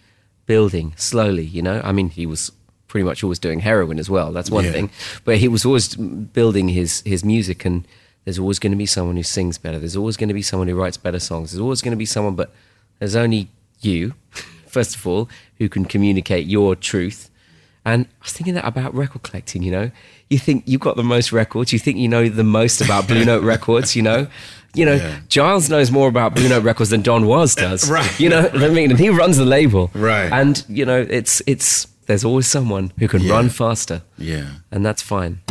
building 0.46 0.94
slowly. 0.98 1.44
You 1.46 1.62
know, 1.62 1.82
I 1.84 1.92
mean, 1.92 2.10
he 2.10 2.26
was 2.26 2.52
pretty 2.88 3.04
much 3.06 3.24
always 3.24 3.40
doing 3.40 3.60
heroin 3.62 3.98
as 4.00 4.10
well. 4.10 4.32
That's 4.32 4.52
one 4.52 4.66
Yeah. 4.66 4.72
thing, 4.72 4.90
but 5.26 5.38
he 5.38 5.48
was 5.48 5.66
always 5.66 5.96
building 5.96 6.70
his 6.70 7.02
his 7.06 7.24
music. 7.24 7.66
And 7.66 7.88
there's 8.26 8.40
always 8.40 8.60
going 8.60 8.72
to 8.72 8.78
be 8.78 8.86
someone 8.86 9.16
who 9.18 9.24
sings 9.24 9.58
better. 9.58 9.80
There's 9.80 9.96
always 9.98 10.16
going 10.18 10.30
to 10.30 10.34
be 10.34 10.42
someone 10.44 10.68
who 10.68 10.76
writes 10.76 10.98
better 10.98 11.20
songs. 11.20 11.52
There's 11.52 11.62
always 11.62 11.82
going 11.82 11.92
to 11.92 11.98
be 11.98 12.06
someone, 12.06 12.36
but 12.36 12.54
there's 13.00 13.16
only 13.16 13.50
you, 13.82 14.14
first 14.68 14.96
of 14.96 15.06
all, 15.08 15.28
who 15.58 15.68
can 15.70 15.86
communicate 15.86 16.48
your 16.48 16.76
truth. 16.76 17.30
And 17.86 18.06
I 18.06 18.24
was 18.24 18.32
thinking 18.34 18.54
that 18.54 18.66
about 18.66 18.94
record 18.96 19.24
collecting, 19.24 19.62
you 19.64 19.72
know. 19.72 19.92
You 20.30 20.40
think 20.40 20.64
you've 20.66 20.82
got 20.82 20.96
the 20.96 21.04
most 21.04 21.32
records, 21.34 21.74
you 21.74 21.80
think 21.80 21.98
you 21.98 22.08
know 22.08 22.30
the 22.30 22.44
most 22.44 22.80
about 22.82 23.08
Blue 23.08 23.26
Note 23.32 23.44
Records, 23.44 23.96
you 23.96 24.02
know. 24.02 24.28
You 24.74 24.86
know, 24.86 24.94
Yeah. 24.96 25.20
Gilles 25.30 25.70
knows 25.70 25.92
more 25.92 26.08
about 26.08 26.34
Blue 26.34 26.48
Note 26.50 26.64
Records 26.64 26.90
than 26.90 27.02
Don 27.02 27.26
Was 27.28 27.56
does. 27.66 27.90
Right. 27.92 28.20
You 28.20 28.30
know 28.30 28.44
what 28.44 28.64
I 28.64 28.70
mean? 28.70 28.90
And 28.90 29.00
he 29.00 29.10
runs 29.10 29.38
the 29.38 29.46
label. 29.46 29.92
Right. 29.94 30.32
And, 30.32 30.64
you 30.70 30.86
know, 30.86 31.06
it's 31.10 31.42
it's 31.46 31.88
there's 32.08 32.24
always 32.26 32.48
someone 32.48 32.92
who 33.00 33.08
can 33.08 33.22
Yeah. 33.22 33.34
run 33.34 33.50
faster. 33.50 34.02
Yeah. 34.18 34.46
And 34.72 34.86
that's 34.86 35.02
fine. 35.02 35.42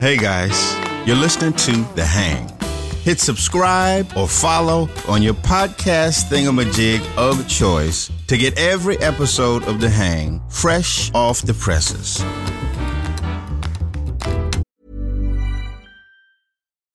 Hey 0.00 0.16
guys, 0.16 0.74
you're 1.06 1.16
listening 1.16 1.52
to 1.52 1.72
The 1.94 2.04
Hang. 2.04 2.59
Hit 3.02 3.18
subscribe 3.18 4.14
or 4.14 4.28
follow 4.28 4.88
on 5.08 5.22
your 5.22 5.32
podcast 5.32 6.28
thingamajig 6.28 7.00
of 7.16 7.48
choice 7.48 8.10
to 8.26 8.36
get 8.36 8.58
every 8.58 8.98
episode 8.98 9.66
of 9.66 9.80
The 9.80 9.88
Hang 9.88 10.42
fresh 10.50 11.10
off 11.14 11.40
the 11.40 11.54
presses. 11.54 12.22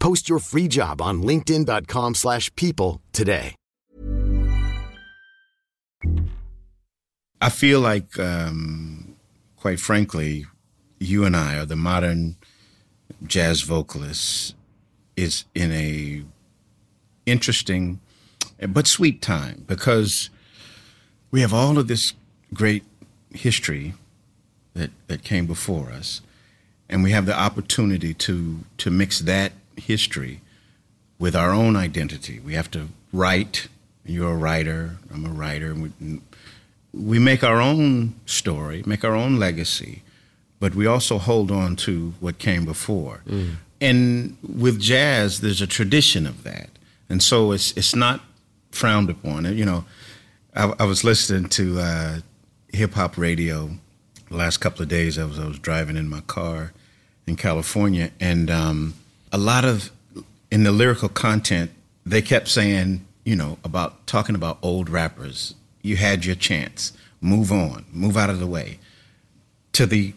Post 0.00 0.28
your 0.28 0.40
free 0.40 0.66
job 0.66 1.00
on 1.00 1.22
linkedin.com/people 1.22 2.14
slash 2.14 2.54
people 2.56 3.00
today. 3.12 3.54
I 7.40 7.48
feel 7.48 7.80
like, 7.80 8.18
um, 8.18 9.16
quite 9.56 9.80
frankly, 9.80 10.46
you 10.98 11.24
and 11.24 11.34
I 11.34 11.56
are 11.56 11.64
the 11.64 11.76
modern 11.76 12.36
jazz 13.26 13.62
vocalists 13.62 14.54
is 15.16 15.44
in 15.54 15.72
a 15.72 16.22
interesting 17.26 18.00
but 18.68 18.86
sweet 18.86 19.22
time 19.22 19.64
because 19.66 20.30
we 21.30 21.40
have 21.40 21.54
all 21.54 21.78
of 21.78 21.88
this 21.88 22.12
great 22.52 22.84
history 23.32 23.94
that, 24.74 24.90
that 25.06 25.22
came 25.22 25.46
before 25.46 25.90
us, 25.90 26.20
and 26.88 27.02
we 27.02 27.12
have 27.12 27.24
the 27.26 27.38
opportunity 27.38 28.12
to 28.14 28.60
to 28.76 28.90
mix 28.90 29.20
that 29.20 29.52
history 29.76 30.40
with 31.18 31.34
our 31.36 31.52
own 31.52 31.76
identity. 31.76 32.40
We 32.40 32.54
have 32.54 32.70
to 32.72 32.88
write. 33.12 33.68
You're 34.04 34.32
a 34.32 34.36
writer. 34.36 34.96
I'm 35.12 35.26
a 35.26 35.30
writer. 35.30 35.74
We, 35.74 35.90
we 36.92 37.18
make 37.18 37.44
our 37.44 37.60
own 37.60 38.14
story, 38.26 38.82
make 38.86 39.04
our 39.04 39.14
own 39.14 39.36
legacy, 39.38 40.02
but 40.58 40.74
we 40.74 40.86
also 40.86 41.18
hold 41.18 41.50
on 41.50 41.76
to 41.76 42.14
what 42.20 42.38
came 42.38 42.64
before. 42.64 43.22
And 43.80 44.36
with 44.42 44.78
jazz, 44.80 45.40
there's 45.40 45.62
a 45.62 45.66
tradition 45.66 46.26
of 46.26 46.42
that, 46.44 46.68
and 47.08 47.22
so 47.22 47.52
it's 47.52 47.72
it's 47.76 47.94
not 47.94 48.20
frowned 48.72 49.08
upon. 49.08 49.44
You 49.56 49.64
know, 49.64 49.84
I, 50.54 50.74
I 50.78 50.84
was 50.84 51.02
listening 51.02 51.48
to 51.50 51.80
uh, 51.80 52.18
hip 52.72 52.92
hop 52.94 53.16
radio 53.16 53.70
the 54.28 54.36
last 54.36 54.58
couple 54.58 54.82
of 54.82 54.88
days. 54.88 55.18
I 55.18 55.24
was 55.24 55.38
I 55.38 55.46
was 55.46 55.58
driving 55.58 55.96
in 55.96 56.08
my 56.10 56.20
car 56.20 56.72
in 57.26 57.36
California, 57.36 58.10
and 58.20 58.50
um, 58.50 58.94
a 59.32 59.38
lot 59.38 59.64
of 59.64 59.90
in 60.50 60.64
the 60.64 60.72
lyrical 60.72 61.08
content, 61.08 61.70
they 62.04 62.22
kept 62.22 62.48
saying, 62.48 63.06
you 63.24 63.36
know, 63.36 63.58
about 63.64 64.06
talking 64.06 64.34
about 64.34 64.58
old 64.62 64.88
rappers. 64.88 65.54
You 65.82 65.96
had 65.96 66.24
your 66.24 66.34
chance. 66.34 66.92
Move 67.20 67.52
on. 67.52 67.84
Move 67.92 68.16
out 68.16 68.30
of 68.30 68.40
the 68.40 68.46
way. 68.46 68.78
To 69.74 69.86
the 69.86 70.14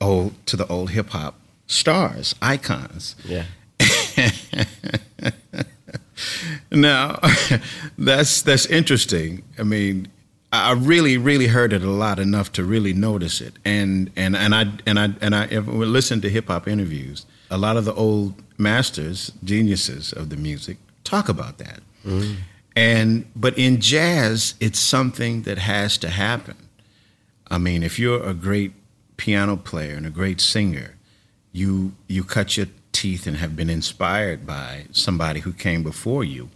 old 0.00 0.34
to 0.46 0.56
the 0.56 0.66
old 0.66 0.90
hip 0.90 1.10
hop 1.10 1.38
stars, 1.66 2.34
icons. 2.40 3.14
Yeah. 3.24 3.44
Now, 6.70 7.20
that's 7.98 8.42
that's 8.42 8.66
interesting. 8.66 9.42
I 9.58 9.62
mean, 9.62 10.08
I 10.52 10.70
I 10.70 10.72
really, 10.72 11.16
really 11.16 11.46
heard 11.48 11.72
it 11.72 11.82
a 11.82 11.90
lot 11.90 12.18
enough 12.18 12.52
to 12.52 12.64
really 12.64 12.92
notice 12.92 13.40
it, 13.40 13.54
and 13.64 14.10
and 14.16 14.36
and 14.36 14.54
I 14.54 14.66
and 14.86 14.98
I 14.98 15.10
and 15.20 15.34
I 15.34 15.44
if 15.46 15.66
we 15.66 15.86
listen 15.86 16.20
to 16.22 16.30
hip 16.30 16.48
hop 16.48 16.68
interviews. 16.68 17.26
A 17.50 17.58
lot 17.58 17.76
of 17.76 17.84
the 17.84 17.94
old 17.94 18.34
masters, 18.58 19.32
geniuses 19.44 20.12
of 20.12 20.30
the 20.30 20.36
music, 20.36 20.78
talk 21.04 21.28
about 21.28 21.58
that. 21.58 21.80
Mm-hmm. 22.04 22.34
And 22.74 23.26
but 23.34 23.56
in 23.56 23.80
jazz, 23.80 24.54
it's 24.60 24.78
something 24.78 25.42
that 25.42 25.58
has 25.58 25.96
to 25.98 26.10
happen. 26.10 26.56
I 27.48 27.58
mean, 27.58 27.82
if 27.82 27.98
you're 27.98 28.22
a 28.22 28.34
great 28.34 28.72
piano 29.16 29.56
player 29.56 29.96
and 29.96 30.06
a 30.06 30.10
great 30.10 30.40
singer, 30.40 30.96
you 31.52 31.92
you 32.08 32.24
cut 32.24 32.56
your 32.56 32.66
teeth 32.92 33.26
and 33.26 33.36
have 33.36 33.54
been 33.54 33.70
inspired 33.70 34.46
by 34.46 34.86
somebody 34.90 35.40
who 35.40 35.52
came 35.52 35.82
before 35.82 36.24
you. 36.24 36.48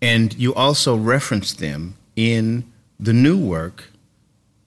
And 0.00 0.34
you 0.34 0.54
also 0.54 0.96
reference 0.96 1.52
them 1.52 1.96
in 2.14 2.70
the 2.98 3.12
new 3.12 3.38
work 3.38 3.90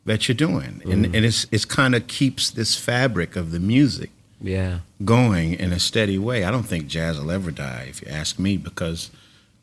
that 0.06 0.28
you're 0.28 0.36
doing. 0.36 0.82
And, 0.84 1.06
mm-hmm. 1.06 1.16
and 1.16 1.26
it's, 1.26 1.46
it's 1.52 1.66
kind 1.66 1.96
of 1.96 2.08
keeps 2.08 2.50
this 2.50 2.76
fabric 2.76 3.36
of 3.36 3.52
the 3.52 3.60
music 3.60 4.10
Yeah. 4.40 4.80
going 5.04 5.54
in 5.54 5.74
a 5.74 5.80
steady 5.80 6.18
way. 6.18 6.44
I 6.44 6.52
don't 6.52 6.64
think 6.64 6.88
jazz 6.88 7.20
will 7.20 7.32
ever 7.32 7.52
die, 7.52 7.88
if 7.90 8.02
you 8.02 8.08
ask 8.10 8.38
me, 8.38 8.58
because 8.58 9.10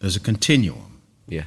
there's 0.01 0.17
a 0.17 0.21
continuum. 0.21 1.01
Yeah. 1.29 1.45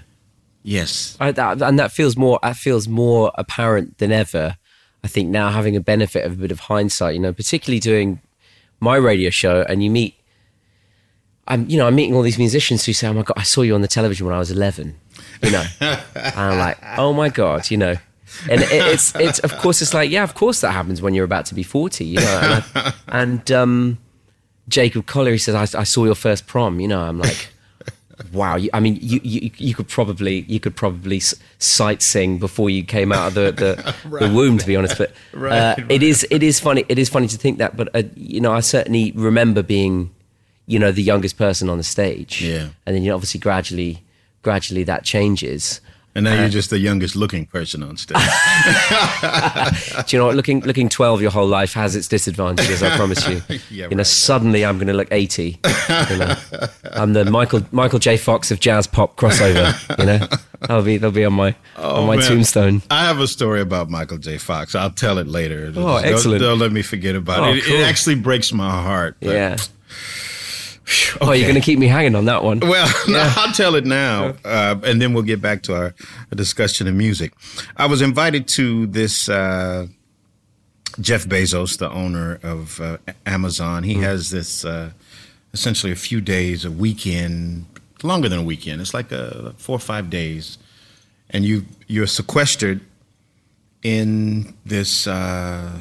Yes. 0.63 1.17
I, 1.19 1.31
that, 1.31 1.61
and 1.61 1.77
that 1.79 1.91
feels 1.91 2.17
more 2.17 2.39
that 2.43 2.57
feels 2.57 2.87
more 2.87 3.31
apparent 3.35 3.97
than 3.99 4.11
ever. 4.11 4.57
I 5.03 5.07
think 5.07 5.29
now 5.29 5.49
having 5.49 5.75
a 5.75 5.79
benefit 5.79 6.25
of 6.25 6.33
a 6.33 6.35
bit 6.35 6.51
of 6.51 6.59
hindsight, 6.61 7.13
you 7.15 7.21
know, 7.21 7.31
particularly 7.33 7.79
doing 7.79 8.19
my 8.79 8.95
radio 8.95 9.29
show, 9.29 9.65
and 9.69 9.83
you 9.83 9.89
meet, 9.89 10.15
I'm 11.47 11.69
you 11.69 11.77
know 11.77 11.87
I'm 11.87 11.95
meeting 11.95 12.15
all 12.15 12.21
these 12.21 12.37
musicians 12.37 12.85
who 12.85 12.93
say, 12.93 13.07
"Oh 13.07 13.13
my 13.13 13.21
god, 13.21 13.37
I 13.37 13.43
saw 13.43 13.61
you 13.61 13.75
on 13.75 13.81
the 13.81 13.87
television 13.87 14.25
when 14.25 14.35
I 14.35 14.39
was 14.39 14.51
11," 14.51 14.95
you 15.43 15.51
know, 15.51 15.63
and 15.79 16.03
I'm 16.35 16.57
like, 16.57 16.77
"Oh 16.97 17.13
my 17.13 17.29
god," 17.29 17.71
you 17.71 17.77
know. 17.77 17.95
And 18.49 18.61
it, 18.61 18.69
it's 18.71 19.15
it's 19.19 19.39
of 19.39 19.57
course 19.57 19.81
it's 19.81 19.93
like 19.93 20.09
yeah 20.11 20.23
of 20.23 20.33
course 20.35 20.61
that 20.61 20.71
happens 20.71 21.01
when 21.01 21.13
you're 21.13 21.25
about 21.25 21.45
to 21.47 21.55
be 21.55 21.63
40 21.63 22.05
you 22.05 22.19
know 22.19 22.39
and, 22.41 22.63
I- 22.75 22.93
and 23.07 23.51
um, 23.51 23.97
Jacob 24.67 25.05
Collier 25.05 25.33
he 25.33 25.37
says 25.37 25.55
I, 25.75 25.79
I 25.79 25.83
saw 25.83 26.05
your 26.05 26.15
first 26.15 26.47
prom 26.47 26.79
you 26.79 26.87
know 26.87 27.01
I'm 27.01 27.19
like 27.19 27.49
Wow, 28.33 28.55
you, 28.55 28.71
I 28.73 28.79
mean, 28.79 28.97
you, 28.99 29.19
you 29.23 29.51
you 29.57 29.75
could 29.75 29.87
probably 29.87 30.39
you 30.47 30.59
could 30.59 30.75
probably 30.75 31.21
sight 31.59 32.01
sing 32.01 32.39
before 32.39 32.67
you 32.67 32.83
came 32.83 33.11
out 33.11 33.27
of 33.27 33.33
the 33.35 33.51
the, 33.51 33.95
the 34.27 34.33
womb, 34.33 34.57
to 34.57 34.65
be 34.65 34.75
honest. 34.75 34.97
But 34.97 35.11
uh, 35.35 35.37
Right, 35.37 35.85
it 35.87 36.01
is 36.01 36.25
it 36.31 36.41
is 36.41 36.59
funny 36.59 36.83
it 36.89 36.97
is 36.97 37.09
funny 37.09 37.27
to 37.27 37.37
think 37.37 37.59
that. 37.59 37.77
But 37.77 37.95
uh, 37.95 38.01
you 38.15 38.41
know, 38.41 38.51
I 38.51 38.61
certainly 38.61 39.11
remember 39.11 39.61
being, 39.61 40.09
you 40.65 40.79
know, 40.79 40.91
the 40.91 41.03
youngest 41.03 41.37
person 41.37 41.69
on 41.69 41.77
the 41.77 41.83
stage. 41.83 42.41
Yeah. 42.43 42.69
and 42.87 42.95
then 42.95 43.03
you 43.03 43.09
know, 43.09 43.15
obviously 43.15 43.39
gradually 43.39 44.03
gradually 44.41 44.83
that 44.85 45.03
changes. 45.03 45.79
And 46.17 46.23
now 46.23 46.31
you're 46.31 46.39
uh-huh. 46.45 46.49
just 46.49 46.71
the 46.71 46.79
youngest 46.79 47.15
looking 47.15 47.45
person 47.45 47.83
on 47.83 47.95
stage. 47.95 48.17
Do 50.07 50.15
you 50.15 50.19
know 50.19 50.25
what? 50.25 50.35
Looking 50.35 50.61
looking 50.61 50.89
twelve 50.89 51.21
your 51.21 51.29
whole 51.29 51.45
life 51.45 51.73
has 51.73 51.95
its 51.95 52.07
disadvantages. 52.07 52.81
I 52.81 52.95
promise 52.97 53.27
you. 53.27 53.41
Yeah, 53.69 53.89
you 53.89 53.95
know, 53.95 54.03
suddenly 54.03 54.65
I'm 54.65 54.77
going 54.77 54.87
to 54.87 54.93
look 54.93 55.09
eighty. 55.11 55.59
You 56.09 56.17
know? 56.17 56.35
I'm 56.91 57.13
the 57.13 57.25
Michael 57.25 57.61
Michael 57.71 57.99
J. 57.99 58.17
Fox 58.17 58.49
of 58.49 58.59
jazz 58.59 58.87
pop 58.87 59.15
crossover. 59.15 59.75
You 59.99 60.05
know, 60.05 60.27
that'll 60.61 60.81
be 60.81 60.97
that'll 60.97 61.11
be 61.11 61.25
on 61.25 61.33
my 61.33 61.53
oh, 61.77 62.01
on 62.01 62.07
my 62.07 62.15
Oh, 62.15 62.17
man. 62.17 62.27
tombstone. 62.27 62.81
I 62.89 63.05
have 63.05 63.19
a 63.19 63.27
story 63.27 63.61
about 63.61 63.91
Michael 63.91 64.17
J. 64.17 64.39
Fox. 64.39 64.73
I'll 64.73 64.89
tell 64.89 65.19
it 65.19 65.27
later. 65.27 65.67
Oh, 65.75 66.01
Don't- 66.01 66.05
excellent. 66.05 66.41
Don't, 66.41 66.57
let 66.57 66.71
me 66.71 66.81
forget 66.81 67.15
about 67.15 67.41
Oh, 67.41 67.51
it. 67.51 67.57
It- 67.57 67.63
cool. 67.65 67.75
It 67.75 67.83
actually 67.83 68.15
breaks 68.15 68.51
my 68.51 68.81
heart. 68.81 69.17
but- 69.21 69.69
Yeah. 70.87 71.17
Oh, 71.21 71.31
you're 71.33 71.47
going 71.47 71.59
to 71.59 71.65
keep 71.65 71.79
me 71.79 71.87
hanging 71.87 72.15
on 72.15 72.25
that 72.25 72.43
one. 72.43 72.59
Well, 72.61 72.87
no, 73.07 73.33
I'll 73.35 73.53
tell 73.53 73.75
it 73.75 73.85
now, 73.85 74.35
uh, 74.45 74.75
and 74.83 75.01
then 75.01 75.13
we'll 75.13 75.23
get 75.23 75.41
back 75.41 75.63
to 75.63 75.75
our 75.75 75.93
discussion 76.33 76.87
of 76.87 76.95
music. 76.95 77.33
I 77.75 77.85
was 77.87 78.01
invited 78.01 78.47
to 78.49 78.87
this. 78.87 79.27
Uh, 79.29 79.87
Jeff 80.99 81.25
Bezos, 81.25 81.77
the 81.77 81.91
owner 81.91 82.39
of 82.41 82.81
uh, 82.81 82.97
Amazon, 83.25 83.83
he 83.83 83.95
has 83.95 84.31
this 84.31 84.65
uh, 84.65 84.91
essentially 85.53 85.91
a 85.91 85.95
few 85.95 86.21
days, 86.21 86.65
a 86.65 86.71
weekend, 86.71 87.65
longer 88.01 88.27
than 88.29 88.39
a 88.39 88.43
weekend. 88.43 88.81
It's 88.81 88.93
like 88.95 89.11
a 89.11 89.53
four 89.57 89.75
or 89.75 89.79
five 89.79 90.09
days, 90.09 90.57
and 91.29 91.45
you 91.45 91.65
you're 91.87 92.07
sequestered 92.07 92.81
in 93.83 94.55
this 94.65 95.05
uh, 95.05 95.71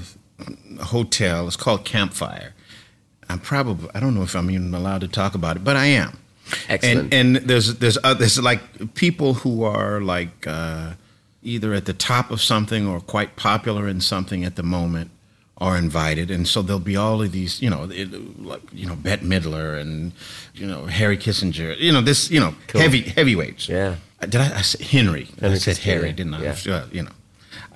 hotel. 0.82 1.46
It's 1.46 1.56
called 1.56 1.84
Campfire. 1.84 2.52
I'm 3.28 3.38
probably 3.38 3.88
I 3.94 4.00
don't 4.00 4.14
know 4.14 4.22
if 4.22 4.34
I'm 4.34 4.50
even 4.50 4.74
allowed 4.74 5.00
to 5.02 5.08
talk 5.08 5.34
about 5.34 5.56
it, 5.56 5.64
but 5.64 5.76
I 5.76 5.86
am. 5.86 6.18
Excellent. 6.68 7.12
And 7.14 7.36
and 7.36 7.48
there's 7.48 7.74
there's 7.76 7.98
uh, 8.04 8.14
there's 8.14 8.38
like 8.40 8.94
people 8.94 9.34
who 9.34 9.64
are 9.64 10.00
like 10.00 10.46
uh, 10.46 10.92
either 11.42 11.74
at 11.74 11.86
the 11.86 11.92
top 11.92 12.30
of 12.30 12.40
something 12.40 12.86
or 12.86 13.00
quite 13.00 13.36
popular 13.36 13.88
in 13.88 14.00
something 14.00 14.44
at 14.44 14.56
the 14.56 14.62
moment 14.62 15.10
are 15.58 15.76
invited, 15.76 16.30
and 16.30 16.46
so 16.46 16.60
there'll 16.62 16.78
be 16.78 16.96
all 16.96 17.22
of 17.22 17.32
these, 17.32 17.62
you 17.62 17.70
know, 17.70 17.88
it, 17.90 18.12
like 18.42 18.60
you 18.72 18.86
know 18.86 18.94
Bette 18.94 19.24
Midler 19.24 19.80
and 19.80 20.12
you 20.54 20.66
know 20.66 20.86
Harry 20.86 21.16
Kissinger, 21.16 21.76
you 21.78 21.90
know 21.92 22.02
this, 22.02 22.30
you 22.30 22.38
know 22.38 22.54
Cool. 22.68 22.80
heavy 22.82 23.02
heavyweights. 23.02 23.68
Yeah. 23.68 23.96
Did 24.20 24.36
I, 24.36 24.58
I 24.58 24.62
say 24.62 24.84
Henry? 24.84 25.28
I 25.42 25.54
said 25.54 25.76
Kissinger, 25.76 25.82
Harry, 25.82 26.12
didn't 26.12 26.34
I? 26.34 26.42
Yeah. 26.42 26.56
Uh, 26.74 26.86
you 26.92 27.02
know, 27.02 27.10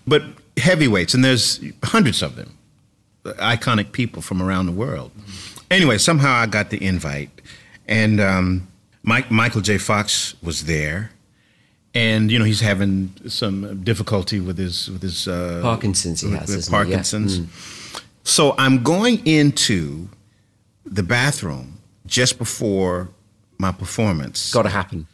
but 0.07 0.23
heavyweights, 0.59 1.15
and 1.15 1.25
there's 1.25 1.61
hundreds 1.83 2.23
of 2.23 2.37
them 2.37 2.57
iconic 3.25 3.93
people 3.93 4.23
from 4.23 4.43
around 4.43 4.67
the 4.67 4.73
world. 4.73 5.11
Anyway, 5.71 5.99
somehow 5.99 6.33
I 6.35 6.47
got 6.47 6.71
the 6.71 6.83
invite, 6.85 7.31
and 7.87 8.21
um, 8.21 8.69
Mike, 9.03 9.31
Michael 9.31 9.61
J. 9.61 9.79
Fox 9.79 10.35
was 10.43 10.65
there, 10.65 11.11
and 11.95 12.31
you 12.31 12.39
know 12.39 12.45
he's 12.45 12.61
having 12.61 13.13
some 13.29 13.83
difficulty 13.85 14.41
with 14.41 14.59
his 14.59 14.91
with 14.91 15.03
his 15.03 15.29
uh, 15.29 15.61
Parkinson's 15.63 16.21
he 16.23 16.29
with- 16.29 16.41
has, 16.41 16.49
with 16.49 16.59
isn't 16.59 16.73
he? 16.75 16.77
Yeah. 16.79 16.85
Mm. 16.85 16.91
Parkinson's. 16.91 18.01
So 18.25 18.55
I'm 18.59 18.83
going 18.83 19.25
into 19.27 20.09
the 20.85 21.03
bathroom 21.03 21.79
just 22.07 22.39
before 22.39 23.09
my 23.59 23.73
performance. 23.73 24.53
Got 24.53 24.63
to 24.63 24.69
happen. 24.71 25.07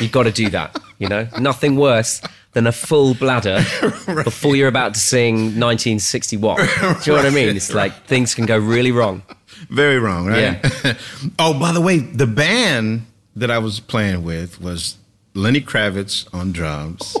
You've 0.00 0.12
got 0.12 0.24
to 0.24 0.32
do 0.32 0.50
that. 0.50 0.76
You 0.98 1.08
know, 1.08 1.28
nothing 1.38 1.76
worse 1.76 2.20
than 2.52 2.66
a 2.66 2.72
full 2.72 3.14
bladder 3.14 3.58
before 4.24 4.56
you're 4.56 4.68
about 4.68 4.94
to 4.94 5.00
sing 5.00 5.34
1961. 5.60 6.56
Do 6.56 6.62
you 6.62 6.68
know 6.68 7.14
what 7.14 7.26
I 7.26 7.30
mean? 7.30 7.56
It's 7.56 7.72
like 7.72 8.06
things 8.06 8.34
can 8.34 8.46
go 8.46 8.58
really 8.58 8.90
wrong. 8.90 9.22
Very 9.70 9.98
wrong, 9.98 10.26
right? 10.26 10.60
oh, 11.38 11.58
by 11.58 11.72
the 11.72 11.80
way, 11.80 11.98
the 11.98 12.26
band 12.26 13.06
that 13.36 13.50
I 13.50 13.58
was 13.58 13.80
playing 13.80 14.24
with 14.24 14.60
was 14.60 14.96
Lenny 15.34 15.60
Kravitz 15.60 16.32
on 16.34 16.52
drums, 16.52 17.16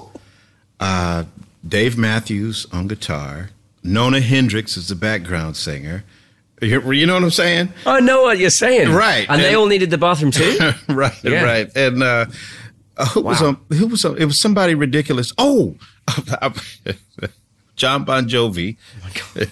uh, 0.80 1.24
Dave 1.66 1.96
Matthews 1.96 2.66
on 2.72 2.88
guitar, 2.88 3.50
Nona 3.82 4.20
Hendryx 4.20 4.76
is 4.76 4.88
the 4.88 4.94
background 4.94 5.56
singer. 5.56 6.04
You, 6.60 6.92
you 6.92 7.06
know 7.06 7.14
what 7.14 7.22
I'm 7.22 7.30
saying? 7.30 7.72
I 7.86 8.00
know 8.00 8.22
what 8.22 8.38
you're 8.38 8.50
saying. 8.50 8.90
Right. 8.92 9.26
And 9.28 9.40
they 9.40 9.54
all 9.54 9.66
needed 9.66 9.90
the 9.90 9.98
bathroom 9.98 10.30
too? 10.32 10.58
right, 10.88 11.12
Yeah. 11.24 11.42
right. 11.44 11.76
And 11.76 12.02
uh, 12.02 12.26
uh, 12.96 13.06
who 13.06 13.20
was 13.22 13.40
on? 13.42 13.58
Who 13.70 13.86
was 13.86 14.04
on? 14.04 14.16
It 14.18 14.24
was 14.24 14.40
somebody 14.40 14.74
ridiculous. 14.74 15.32
Oh, 15.38 15.76
John 17.76 18.02
Bon 18.04 18.28
Jovi 18.28 18.76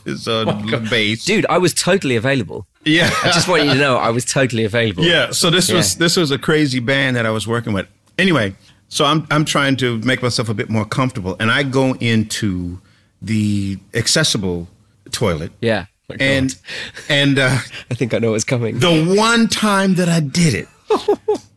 is 0.05 0.27
on 0.27 0.69
bass. 0.91 1.25
Dude, 1.25 1.47
I 1.49 1.59
was 1.59 1.73
totally 1.73 2.17
available. 2.17 2.67
yeah, 2.85 3.09
I 3.23 3.29
just 3.31 3.47
want 3.47 3.65
you 3.65 3.71
to 3.75 3.79
know 3.79 3.97
I 3.99 4.11
was 4.11 4.25
totally 4.25 4.65
available. 4.65 5.05
Yeah, 5.05 5.31
so 5.31 5.49
this 5.49 5.71
was 5.71 5.97
this 5.97 6.17
was 6.17 6.33
a 6.33 6.39
crazy 6.39 6.81
band 6.81 7.15
that 7.17 7.25
I 7.25 7.31
was 7.31 7.47
working 7.47 7.73
with. 7.73 7.87
Anyway, 8.19 8.57
so 8.89 9.05
I'm 9.05 9.29
I'm 9.31 9.45
trying 9.45 9.77
to 9.77 9.99
make 9.99 10.23
myself 10.23 10.49
a 10.49 10.55
bit 10.55 10.69
more 10.69 10.85
comfortable, 10.85 11.37
and 11.39 11.53
I 11.53 11.63
go 11.63 11.95
into 12.01 12.81
the 13.23 13.79
accessible 13.95 14.67
toilet, 15.13 15.53
Yeah. 15.61 15.87
My 16.09 16.17
God. 16.17 16.23
and 16.25 16.57
and 17.09 17.39
uh, 17.39 17.59
I 17.91 17.95
think 17.95 18.15
I 18.15 18.19
know 18.19 18.33
what's 18.33 18.45
coming. 18.45 18.79
the 18.79 19.05
one 19.17 19.49
time 19.49 19.95
that 19.97 20.09
I 20.09 20.21
did 20.21 20.55
it, 20.55 20.69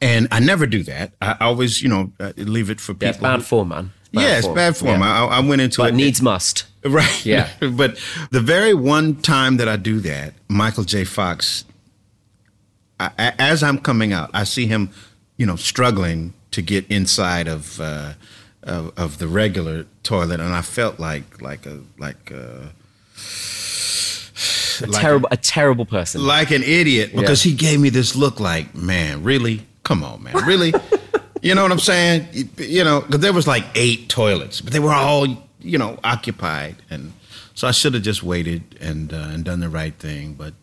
and 0.01 0.27
I 0.31 0.39
never 0.39 0.65
do 0.65 0.81
that. 0.83 1.12
I 1.21 1.35
always, 1.39 1.81
you 1.83 1.89
know, 1.89 2.12
uh, 2.19 2.33
leave 2.38 2.69
it 2.71 2.79
for 2.81 2.93
yeah, 2.99 3.12
people. 3.12 3.23
bad 3.27 3.43
form, 3.45 3.67
man. 3.69 3.91
Bad 4.12 4.21
yeah, 4.21 4.38
it's 4.39 4.47
bad 4.47 4.75
form. 4.75 5.01
Yeah. 5.01 5.25
I, 5.25 5.38
I 5.38 5.39
went 5.41 5.62
into 5.62 5.81
But 5.81 5.89
it. 5.93 5.95
needs 5.97 6.19
must. 6.21 6.65
Right. 6.83 7.23
Yeah. 7.25 7.49
but 7.59 7.99
the 8.31 8.39
very 8.41 8.73
one 8.73 9.17
time 9.17 9.57
that 9.57 9.67
I 9.67 9.75
do 9.75 9.99
that, 9.99 10.33
Michael 10.47 10.83
J. 10.83 11.03
Fox, 11.03 11.63
I, 12.99 13.12
a- 13.19 13.39
as 13.41 13.62
I'm 13.62 13.77
coming 13.77 14.13
out, 14.13 14.31
I 14.33 14.45
see 14.45 14.65
him, 14.65 14.89
you 15.38 15.45
know, 15.45 15.57
struggling 15.57 16.33
to 16.51 16.63
get 16.63 16.88
inside 16.89 17.47
of 17.47 17.79
uh, 17.79 18.13
of, 18.63 18.97
of 18.97 19.17
the 19.19 19.27
regular 19.27 19.85
toilet, 20.01 20.39
and 20.39 20.53
I 20.55 20.62
felt 20.63 20.99
like 20.99 21.39
like 21.39 21.67
a 21.67 21.81
like 21.99 22.31
a, 22.31 22.71
A 24.81 24.87
like 24.87 25.01
terrible, 25.01 25.29
a 25.31 25.37
terrible 25.37 25.85
person. 25.85 26.25
like 26.25 26.51
an 26.51 26.63
idiot 26.63 27.15
because 27.15 27.41
he 27.43 27.53
gave 27.53 27.79
me 27.79 27.89
this 27.89 28.15
look 28.15 28.39
like, 28.39 28.73
man, 28.75 29.23
really? 29.23 29.65
Come 29.83 30.03
on, 30.03 30.23
man, 30.23 30.35
really? 30.45 30.73
you 31.41 31.55
know 31.55 31.63
what 31.63 31.71
I'm 31.71 31.79
saying? 31.79 32.27
You, 32.31 32.45
you 32.57 32.83
know, 32.83 33.01
because 33.01 33.21
there 33.21 33.34
was 33.34 33.47
like 33.47 33.63
eight 33.75 34.09
toilets, 34.09 34.61
but 34.61 34.71
they 34.73 34.80
were 34.80 34.91
all, 34.93 35.25
you 35.59 35.77
know, 35.77 35.97
occupied, 36.03 36.75
and 36.89 37.13
so 37.55 37.67
I 37.67 37.71
should 37.71 37.93
have 37.93 38.03
just 38.03 38.21
waited 38.23 38.77
and 38.80 39.11
uh, 39.13 39.17
and 39.32 39.43
done 39.43 39.59
the 39.59 39.69
right 39.69 39.93
thing. 39.95 40.34
But 40.34 40.53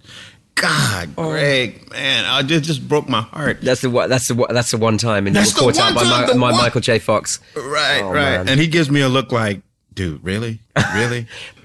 God, 0.54 1.10
Oh. 1.18 1.30
Greg, 1.30 1.90
man, 1.92 2.24
I 2.24 2.42
just 2.42 2.64
just 2.64 2.88
broke 2.88 3.08
my 3.08 3.20
heart. 3.22 3.60
That's 3.60 3.82
the 3.82 3.90
one. 3.90 4.08
That's 4.08 4.28
the 4.28 4.46
that's 4.50 4.70
the 4.70 4.78
one 4.78 4.96
time, 4.96 5.26
and 5.26 5.36
That's 5.36 5.54
you 5.58 5.66
were 5.66 5.72
caught 5.72 5.90
out 5.90 5.94
by 5.94 6.04
my, 6.04 6.26
my 6.34 6.50
one- 6.52 6.56
Michael 6.62 6.80
J. 6.80 6.98
Fox. 6.98 7.40
Right, 7.54 8.00
Oh, 8.02 8.06
right. 8.08 8.14
man. 8.14 8.48
And 8.48 8.58
he 8.60 8.66
gives 8.66 8.90
me 8.90 9.00
a 9.02 9.08
look 9.08 9.32
like, 9.32 9.60
dude, 9.92 10.24
really, 10.24 10.60
really. 10.94 11.26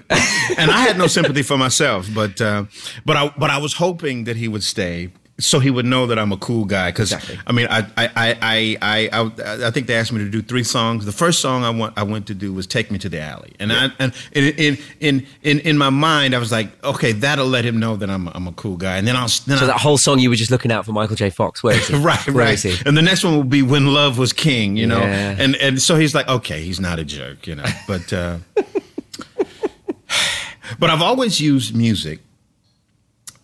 and 0.57 0.71
I 0.71 0.81
had 0.81 0.97
no 0.97 1.07
sympathy 1.07 1.43
for 1.43 1.57
myself, 1.57 2.07
but 2.13 2.39
uh, 2.41 2.65
but 3.05 3.17
I 3.17 3.33
but 3.37 3.49
I 3.49 3.57
was 3.57 3.73
hoping 3.73 4.25
that 4.25 4.35
he 4.35 4.47
would 4.47 4.63
stay 4.63 5.11
so 5.41 5.59
he 5.59 5.69
would 5.69 5.85
know 5.85 6.07
that 6.07 6.19
I'm 6.19 6.31
a 6.31 6.37
cool 6.37 6.65
guy. 6.65 6.91
Because 6.91 7.11
Exactly. 7.11 7.39
I 7.45 7.51
mean, 7.51 7.67
I 7.69 7.79
I, 7.97 8.09
I 8.15 8.37
I 8.41 8.77
I 8.81 9.09
I 9.11 9.67
I 9.67 9.71
think 9.71 9.87
they 9.87 9.95
asked 9.95 10.13
me 10.13 10.19
to 10.19 10.29
do 10.29 10.41
three 10.41 10.63
songs. 10.63 11.05
The 11.05 11.11
first 11.11 11.41
song 11.41 11.63
I 11.63 11.69
want 11.69 11.97
I 11.97 12.03
went 12.03 12.27
to 12.27 12.33
do 12.33 12.53
was 12.53 12.67
"Take 12.67 12.91
Me 12.91 12.97
to 12.99 13.09
the 13.09 13.19
Alley," 13.19 13.53
and 13.59 13.73
I 13.73 13.89
and 13.99 14.13
in 14.31 14.53
in 14.55 14.77
in 14.99 15.27
in 15.41 15.59
in 15.59 15.77
my 15.77 15.89
mind 15.89 16.35
I 16.35 16.37
was 16.37 16.51
like, 16.51 16.69
okay, 16.83 17.11
that'll 17.11 17.47
let 17.47 17.65
him 17.65 17.79
know 17.79 17.95
that 17.97 18.09
I'm 18.09 18.27
I'm 18.29 18.47
a 18.47 18.53
cool 18.53 18.77
guy. 18.77 18.97
And 18.97 19.07
then 19.07 19.15
I'll 19.15 19.27
then 19.47 19.57
So 19.57 19.65
I'll, 19.65 19.67
that 19.67 19.79
whole 19.79 19.97
song 19.97 20.19
you 20.19 20.29
were 20.29 20.35
just 20.35 20.51
looking 20.51 20.71
out 20.71 20.85
for 20.85 20.93
Michael 20.93 21.15
J. 21.15 21.29
Fox. 21.29 21.63
Where 21.63 21.75
is 21.75 21.87
he? 21.87 21.95
right, 21.97 22.25
Where 22.27 22.45
right. 22.45 22.53
is 22.53 22.63
he? 22.63 22.75
And 22.85 22.95
the 22.95 23.01
next 23.01 23.23
one 23.23 23.35
will 23.35 23.43
be 23.43 23.61
when 23.61 23.93
love 23.93 24.17
was 24.17 24.33
king, 24.33 24.77
you 24.77 24.87
know. 24.87 24.99
Yeah. 24.99 25.35
And 25.39 25.55
and 25.55 25.81
so 25.81 25.95
he's 25.95 26.13
like, 26.13 26.27
okay, 26.27 26.61
he's 26.61 26.79
not 26.79 26.99
a 26.99 27.03
jerk, 27.03 27.47
you 27.47 27.55
know. 27.55 27.65
But 27.87 28.13
uh, 28.13 28.37
but 30.81 30.89
I've 30.89 31.01
always 31.03 31.39
used 31.39 31.75
music 31.75 32.21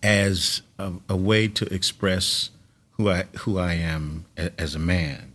as 0.02 0.60
a, 0.76 0.94
a 1.08 1.16
way 1.16 1.46
to 1.46 1.72
express 1.72 2.50
who 2.96 3.08
I 3.08 3.26
who 3.38 3.58
I 3.58 3.74
am 3.74 4.24
as 4.36 4.74
a 4.74 4.80
man 4.80 5.32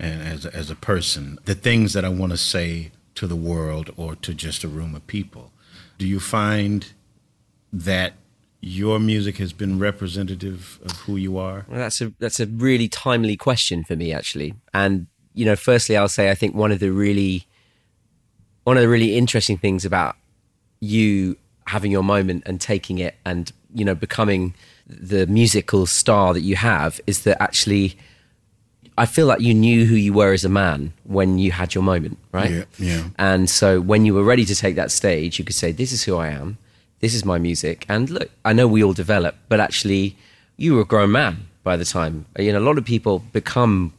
and 0.00 0.20
as 0.20 0.44
a, 0.44 0.52
as 0.52 0.68
a 0.68 0.74
person. 0.74 1.38
The 1.44 1.54
things 1.54 1.92
that 1.92 2.04
I 2.04 2.08
want 2.08 2.32
to 2.32 2.36
say 2.36 2.90
to 3.14 3.28
the 3.28 3.36
world 3.36 3.94
or 3.96 4.16
to 4.16 4.34
just 4.34 4.64
a 4.64 4.68
room 4.68 4.96
of 4.96 5.06
people. 5.06 5.52
Do 5.96 6.08
you 6.08 6.18
find 6.18 6.92
that 7.72 8.14
your 8.60 8.98
music 8.98 9.36
has 9.36 9.52
been 9.52 9.78
representative 9.78 10.80
of 10.84 10.90
who 11.02 11.14
you 11.14 11.38
are? 11.38 11.66
Well, 11.68 11.78
that's 11.78 12.00
a 12.00 12.12
that's 12.18 12.40
a 12.40 12.46
really 12.46 12.88
timely 12.88 13.36
question 13.36 13.84
for 13.84 13.94
me 13.94 14.12
actually. 14.12 14.54
And 14.74 15.06
you 15.34 15.44
know, 15.44 15.54
firstly, 15.54 15.96
I'll 15.96 16.08
say 16.08 16.32
I 16.32 16.34
think 16.34 16.56
one 16.56 16.72
of 16.72 16.80
the 16.80 16.90
really 16.90 17.46
one 18.64 18.76
of 18.76 18.82
the 18.82 18.88
really 18.88 19.16
interesting 19.16 19.56
things 19.56 19.84
about 19.84 20.16
you 20.80 21.36
having 21.66 21.90
your 21.92 22.02
moment 22.04 22.42
and 22.46 22.60
taking 22.60 22.98
it 22.98 23.14
and 23.24 23.52
you 23.74 23.84
know 23.84 23.94
becoming 23.94 24.54
the 24.86 25.26
musical 25.26 25.84
star 25.86 26.32
that 26.32 26.40
you 26.40 26.56
have 26.56 27.00
is 27.06 27.22
that 27.24 27.40
actually 27.42 27.96
I 28.96 29.06
feel 29.06 29.26
like 29.26 29.40
you 29.40 29.54
knew 29.54 29.84
who 29.84 29.94
you 29.94 30.12
were 30.12 30.32
as 30.32 30.44
a 30.44 30.48
man 30.48 30.92
when 31.04 31.38
you 31.38 31.52
had 31.52 31.72
your 31.72 31.84
moment, 31.84 32.18
right? 32.32 32.50
Yeah, 32.50 32.64
yeah. 32.80 33.04
And 33.16 33.48
so 33.48 33.80
when 33.80 34.04
you 34.04 34.12
were 34.12 34.24
ready 34.24 34.44
to 34.46 34.56
take 34.56 34.74
that 34.74 34.90
stage, 34.90 35.38
you 35.38 35.44
could 35.44 35.54
say, 35.54 35.70
This 35.70 35.92
is 35.92 36.02
who 36.02 36.16
I 36.16 36.28
am. 36.30 36.58
This 36.98 37.14
is 37.14 37.24
my 37.24 37.38
music. 37.38 37.86
And 37.88 38.10
look, 38.10 38.28
I 38.44 38.52
know 38.52 38.66
we 38.66 38.82
all 38.82 38.94
develop, 38.94 39.36
but 39.48 39.60
actually, 39.60 40.16
you 40.56 40.74
were 40.74 40.80
a 40.80 40.84
grown 40.84 41.12
man 41.12 41.46
by 41.62 41.76
the 41.76 41.84
time. 41.84 42.26
You 42.40 42.52
know, 42.52 42.58
a 42.58 42.66
lot 42.68 42.76
of 42.76 42.84
people 42.84 43.20
become 43.32 43.92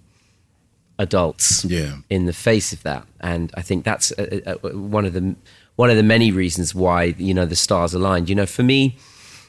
adults 0.98 1.64
Yeah. 1.66 1.98
in 2.10 2.26
the 2.26 2.34
face 2.34 2.74
of 2.74 2.84
that. 2.84 3.06
And 3.22 3.52
I 3.56 3.62
think 3.62 3.86
that's 3.86 4.12
uh, 4.20 4.58
uh, 4.64 4.70
one 4.78 5.06
of 5.06 5.14
the 5.14 5.36
one 5.80 5.90
of 5.90 5.96
the 5.96 6.04
many 6.04 6.30
reasons 6.30 6.76
why 6.76 7.16
you 7.18 7.34
know 7.34 7.46
the 7.46 7.56
stars 7.56 7.94
aligned. 7.94 8.28
You 8.28 8.36
know, 8.36 8.46
for 8.46 8.64
me, 8.64 8.98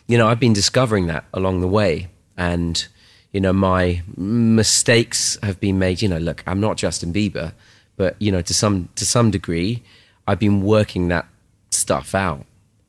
you 0.07 0.16
know, 0.16 0.28
I've 0.28 0.39
been 0.39 0.53
discovering 0.53 1.09
that 1.09 1.24
along 1.35 1.61
the 1.61 1.66
way, 1.66 2.07
and 2.37 2.87
you 3.33 3.41
know, 3.41 3.53
my 3.53 4.03
mistakes 4.16 5.37
have 5.43 5.59
been 5.59 5.81
made. 5.81 6.03
You 6.03 6.09
know, 6.09 6.18
look, 6.18 6.45
I'm 6.47 6.61
not 6.61 6.76
Justin 6.76 7.12
Bieber, 7.12 7.53
but 7.97 8.14
you 8.20 8.31
know, 8.31 8.43
to 8.43 8.55
some 8.55 8.91
to 8.95 9.05
some 9.05 9.33
degree, 9.33 9.83
I've 10.28 10.39
been 10.39 10.62
working 10.62 11.09
that 11.09 11.26
stuff 11.70 12.14
out 12.14 12.47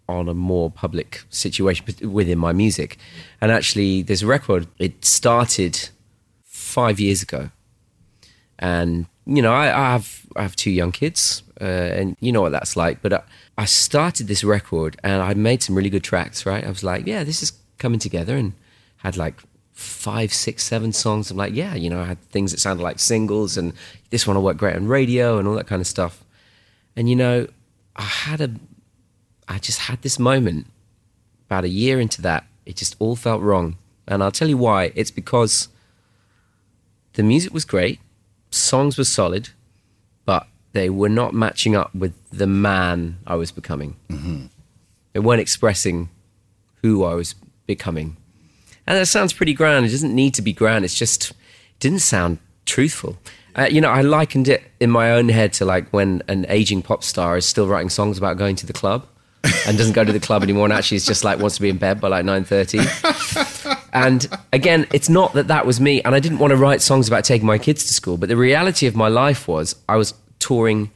on 0.07 0.29
a 0.29 0.35
more 0.35 0.69
public 0.69 1.23
situation 1.31 1.83
within 2.11 2.37
my 2.37 2.53
music. 2.53 2.99
And 3.41 3.51
actually, 3.51 4.03
this 4.03 4.21
record 4.21 4.67
it 4.77 5.03
started 5.03 5.89
five 6.43 6.99
years 6.99 7.23
ago 7.23 7.49
and 8.61 9.07
you 9.25 9.41
know 9.41 9.51
I, 9.51 9.65
I 9.65 9.91
have 9.93 10.27
I 10.35 10.43
have 10.43 10.55
two 10.55 10.71
young 10.71 10.91
kids, 10.91 11.43
uh, 11.61 11.65
and 11.99 12.17
you 12.19 12.31
know 12.31 12.41
what 12.41 12.51
that's 12.51 12.75
like. 12.75 13.01
But 13.01 13.13
I, 13.13 13.21
I 13.57 13.65
started 13.65 14.27
this 14.27 14.43
record, 14.43 14.97
and 15.03 15.21
I 15.21 15.33
made 15.33 15.61
some 15.63 15.75
really 15.75 15.89
good 15.89 16.03
tracks. 16.03 16.45
Right, 16.45 16.63
I 16.63 16.69
was 16.69 16.83
like, 16.83 17.05
yeah, 17.05 17.23
this 17.23 17.43
is 17.43 17.53
coming 17.77 17.99
together, 17.99 18.35
and 18.35 18.53
had 18.97 19.17
like 19.17 19.41
five, 19.73 20.33
six, 20.33 20.63
seven 20.63 20.91
songs. 20.93 21.31
I'm 21.31 21.37
like, 21.37 21.53
yeah, 21.53 21.75
you 21.75 21.89
know, 21.89 22.01
I 22.01 22.05
had 22.05 22.21
things 22.29 22.51
that 22.51 22.59
sounded 22.59 22.83
like 22.83 22.99
singles, 22.99 23.57
and 23.57 23.73
this 24.09 24.27
one 24.27 24.35
will 24.35 24.43
work 24.43 24.57
great 24.57 24.75
on 24.75 24.87
radio, 24.87 25.37
and 25.37 25.47
all 25.47 25.55
that 25.55 25.67
kind 25.67 25.81
of 25.81 25.87
stuff. 25.87 26.23
And 26.95 27.09
you 27.09 27.15
know, 27.15 27.47
I 27.95 28.03
had 28.03 28.41
a, 28.41 28.51
I 29.47 29.59
just 29.59 29.79
had 29.79 30.01
this 30.01 30.19
moment 30.19 30.67
about 31.47 31.63
a 31.63 31.69
year 31.69 31.99
into 31.99 32.21
that. 32.23 32.45
It 32.65 32.75
just 32.75 32.95
all 32.99 33.15
felt 33.15 33.41
wrong, 33.41 33.77
and 34.07 34.23
I'll 34.23 34.31
tell 34.31 34.49
you 34.49 34.57
why. 34.57 34.91
It's 34.95 35.11
because 35.11 35.67
the 37.13 37.23
music 37.23 37.53
was 37.53 37.65
great 37.65 37.99
songs 38.51 38.97
were 38.97 39.05
solid, 39.05 39.49
they 40.73 40.89
were 40.89 41.09
not 41.09 41.33
matching 41.33 41.75
up 41.75 41.93
with 41.93 42.13
the 42.29 42.47
man 42.47 43.17
I 43.27 43.35
was 43.35 43.51
becoming. 43.51 43.95
They 45.13 45.19
weren't 45.19 45.41
expressing 45.41 46.09
who 46.81 47.03
I 47.03 47.13
was 47.13 47.35
becoming. 47.67 48.17
And 48.87 48.97
that 48.97 49.05
sounds 49.05 49.33
pretty 49.33 49.53
grand. 49.53 49.85
It 49.85 49.89
doesn't 49.89 50.15
need 50.15 50.33
to 50.35 50.41
be 50.41 50.53
grand. 50.53 50.85
It's 50.85 50.95
just, 50.95 51.31
it 51.31 51.79
didn't 51.79 51.99
sound 51.99 52.39
truthful. 52.65 53.17
Uh, 53.55 53.67
you 53.69 53.81
know, 53.81 53.89
I 53.89 54.01
likened 54.01 54.47
it 54.47 54.63
in 54.79 54.89
my 54.89 55.11
own 55.11 55.29
head 55.29 55.53
to 55.53 55.65
like 55.65 55.89
when 55.91 56.23
an 56.27 56.45
aging 56.47 56.81
pop 56.81 57.03
star 57.03 57.35
is 57.37 57.45
still 57.45 57.67
writing 57.67 57.89
songs 57.89 58.17
about 58.17 58.37
going 58.37 58.55
to 58.57 58.65
the 58.65 58.73
club 58.73 59.05
and 59.67 59.77
doesn't 59.77 59.93
go 59.93 60.05
to 60.05 60.13
the 60.13 60.19
club 60.19 60.41
anymore 60.41 60.65
and 60.65 60.73
actually 60.73 60.97
is 60.97 61.05
just 61.05 61.23
like 61.23 61.39
wants 61.39 61.57
to 61.57 61.61
be 61.61 61.69
in 61.69 61.77
bed 61.77 61.99
by 61.99 62.07
like 62.07 62.23
9.30 62.23 63.71
and 63.93 64.27
again, 64.53 64.87
it's 64.93 65.09
not 65.09 65.33
that 65.33 65.47
that 65.47 65.65
was 65.65 65.81
me. 65.81 66.01
And 66.03 66.15
I 66.15 66.19
didn't 66.19 66.39
want 66.39 66.51
to 66.51 66.57
write 66.57 66.81
songs 66.81 67.07
about 67.07 67.25
taking 67.25 67.45
my 67.45 67.57
kids 67.57 67.85
to 67.87 67.93
school. 67.93 68.17
But 68.17 68.29
the 68.29 68.37
reality 68.37 68.87
of 68.87 68.95
my 68.95 69.09
life 69.09 69.47
was 69.47 69.75
I 69.89 69.97
was 69.97 70.13
touring 70.41 70.91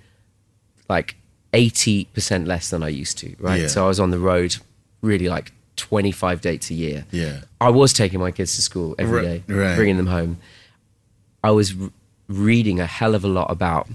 like 0.89 1.15
80% 1.53 2.45
less 2.47 2.69
than 2.69 2.83
I 2.83 2.89
used 2.89 3.17
to, 3.19 3.35
right? 3.39 3.61
Yeah. 3.61 3.67
So 3.67 3.85
I 3.85 3.87
was 3.87 3.99
on 3.99 4.11
the 4.11 4.19
road 4.19 4.57
really 5.01 5.29
like 5.29 5.51
25 5.77 6.41
dates 6.41 6.69
a 6.69 6.73
year. 6.73 7.05
Yeah. 7.11 7.41
I 7.61 7.69
was 7.69 7.93
taking 7.93 8.19
my 8.19 8.31
kids 8.31 8.55
to 8.55 8.61
school 8.61 8.95
every 8.99 9.21
day, 9.21 9.43
Right, 9.47 9.75
bringing 9.75 9.97
them 9.97 10.07
home. 10.07 10.37
I 11.43 11.51
was 11.51 11.73
r- 11.79 11.89
reading 12.27 12.79
a 12.79 12.85
hell 12.85 13.15
of 13.15 13.23
a 13.23 13.27
lot 13.27 13.49
about 13.51 13.87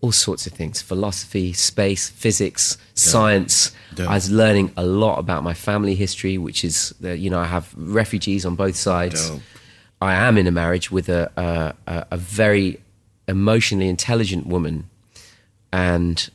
all 0.00 0.12
sorts 0.12 0.46
of 0.46 0.52
things 0.52 0.82
philosophy, 0.82 1.52
space, 1.52 2.08
physics, 2.10 2.76
science. 2.94 3.72
Dope. 3.94 4.08
I 4.08 4.14
was 4.14 4.30
learning 4.30 4.72
a 4.76 4.84
lot 4.84 5.18
about 5.18 5.42
my 5.42 5.54
family 5.54 5.94
history, 5.94 6.36
which 6.38 6.64
is, 6.64 6.94
that 7.00 7.18
you 7.18 7.30
know, 7.30 7.38
I 7.38 7.46
have 7.46 7.72
refugees 7.76 8.44
on 8.44 8.54
both 8.54 8.76
sides. 8.76 9.30
Dope. 9.30 9.40
I 10.00 10.14
am 10.14 10.36
in 10.36 10.46
a 10.46 10.50
marriage 10.50 10.90
with 10.90 11.08
a, 11.08 11.30
a, 11.86 12.06
a 12.10 12.16
very 12.16 12.80
emotionally 13.28 13.88
intelligent 13.88 14.46
woman. 14.46 14.88
And 15.72 16.28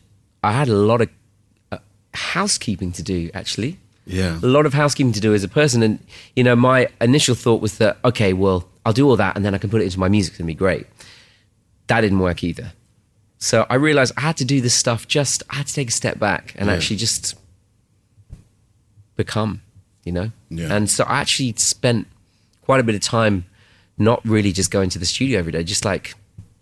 I 0.43 0.51
had 0.53 0.67
a 0.67 0.73
lot 0.75 1.01
of 1.01 1.09
uh, 1.71 1.77
housekeeping 2.13 2.91
to 2.93 3.03
do, 3.03 3.29
actually 3.33 3.77
Yeah. 4.05 4.39
a 4.41 4.47
lot 4.47 4.65
of 4.65 4.73
housekeeping 4.73 5.13
to 5.13 5.19
do 5.19 5.33
as 5.33 5.43
a 5.43 5.47
person. 5.47 5.83
And, 5.83 5.99
you 6.35 6.43
know, 6.43 6.55
my 6.55 6.87
initial 6.99 7.35
thought 7.35 7.61
was 7.61 7.77
that, 7.77 7.97
okay, 8.03 8.33
well, 8.33 8.67
I'll 8.85 8.93
do 8.93 9.07
all 9.07 9.15
that 9.17 9.35
and 9.35 9.45
then 9.45 9.53
I 9.53 9.57
can 9.57 9.69
put 9.69 9.81
it 9.81 9.85
into 9.85 9.99
my 9.99 10.09
music. 10.09 10.31
It's 10.31 10.37
to 10.39 10.43
be 10.43 10.53
great. 10.55 10.87
That 11.87 12.01
didn't 12.01 12.19
work 12.19 12.43
either. 12.43 12.73
So 13.37 13.65
I 13.69 13.75
realized 13.75 14.13
I 14.17 14.21
had 14.21 14.37
to 14.37 14.45
do 14.45 14.59
this 14.61 14.73
stuff 14.73 15.07
just, 15.07 15.43
I 15.49 15.55
had 15.57 15.67
to 15.67 15.73
take 15.73 15.87
a 15.89 15.91
step 15.91 16.19
back 16.19 16.53
and 16.57 16.67
Yeah. 16.67 16.75
actually 16.75 16.97
just 16.97 17.35
become, 19.15 19.61
you 20.03 20.11
know? 20.11 20.31
Yeah. 20.49 20.73
And 20.75 20.89
so 20.89 21.03
I 21.05 21.19
actually 21.21 21.53
spent 21.57 22.07
quite 22.61 22.79
a 22.79 22.83
bit 22.83 22.95
of 22.95 23.01
time 23.01 23.45
not 23.97 24.21
really 24.25 24.51
just 24.51 24.71
going 24.71 24.89
to 24.91 24.99
the 24.99 25.05
studio 25.05 25.39
every 25.39 25.51
day, 25.51 25.63
just 25.63 25.85
like 25.85 26.15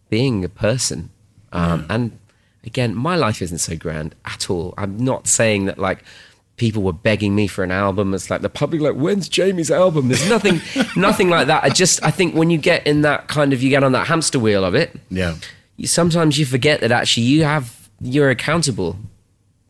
being 0.09 0.43
a 0.43 0.49
person. 0.49 1.09
Um, 1.51 1.85
And 1.89 2.19
again, 2.65 2.93
my 2.95 3.15
life 3.15 3.41
isn't 3.41 3.59
so 3.59 3.75
grand 3.75 4.15
at 4.25 4.49
all. 4.49 4.73
I'm 4.77 4.97
not 4.97 5.27
saying 5.27 5.65
that 5.65 5.77
like 5.77 6.03
people 6.57 6.81
were 6.81 6.93
begging 6.93 7.35
me 7.35 7.47
for 7.47 7.63
an 7.63 7.71
album. 7.71 8.13
It's 8.13 8.29
like 8.29 8.41
the 8.41 8.49
public, 8.49 8.81
like, 8.81 8.95
when's 8.95 9.29
Jamie's 9.29 9.69
album? 9.69 10.07
There's 10.07 10.27
nothing, 10.27 10.59
nothing 10.95 11.29
like 11.29 11.47
that. 11.47 11.63
I 11.63 11.69
just, 11.69 12.03
I 12.03 12.09
think 12.11 12.33
when 12.35 12.49
you 12.49 12.57
get 12.57 12.85
in 12.87 13.01
that 13.01 13.27
kind 13.27 13.53
of, 13.53 13.61
you 13.61 13.69
get 13.69 13.83
on 13.83 13.91
that 13.91 14.07
hamster 14.07 14.39
wheel 14.39 14.63
of 14.65 14.73
it, 14.73 14.95
Yeah. 15.11 15.35
you, 15.77 15.85
sometimes 15.87 16.37
you 16.39 16.45
forget 16.47 16.81
that 16.81 16.91
actually 16.91 17.27
you 17.27 17.43
have, 17.43 17.89
you're 18.01 18.31
accountable, 18.31 18.97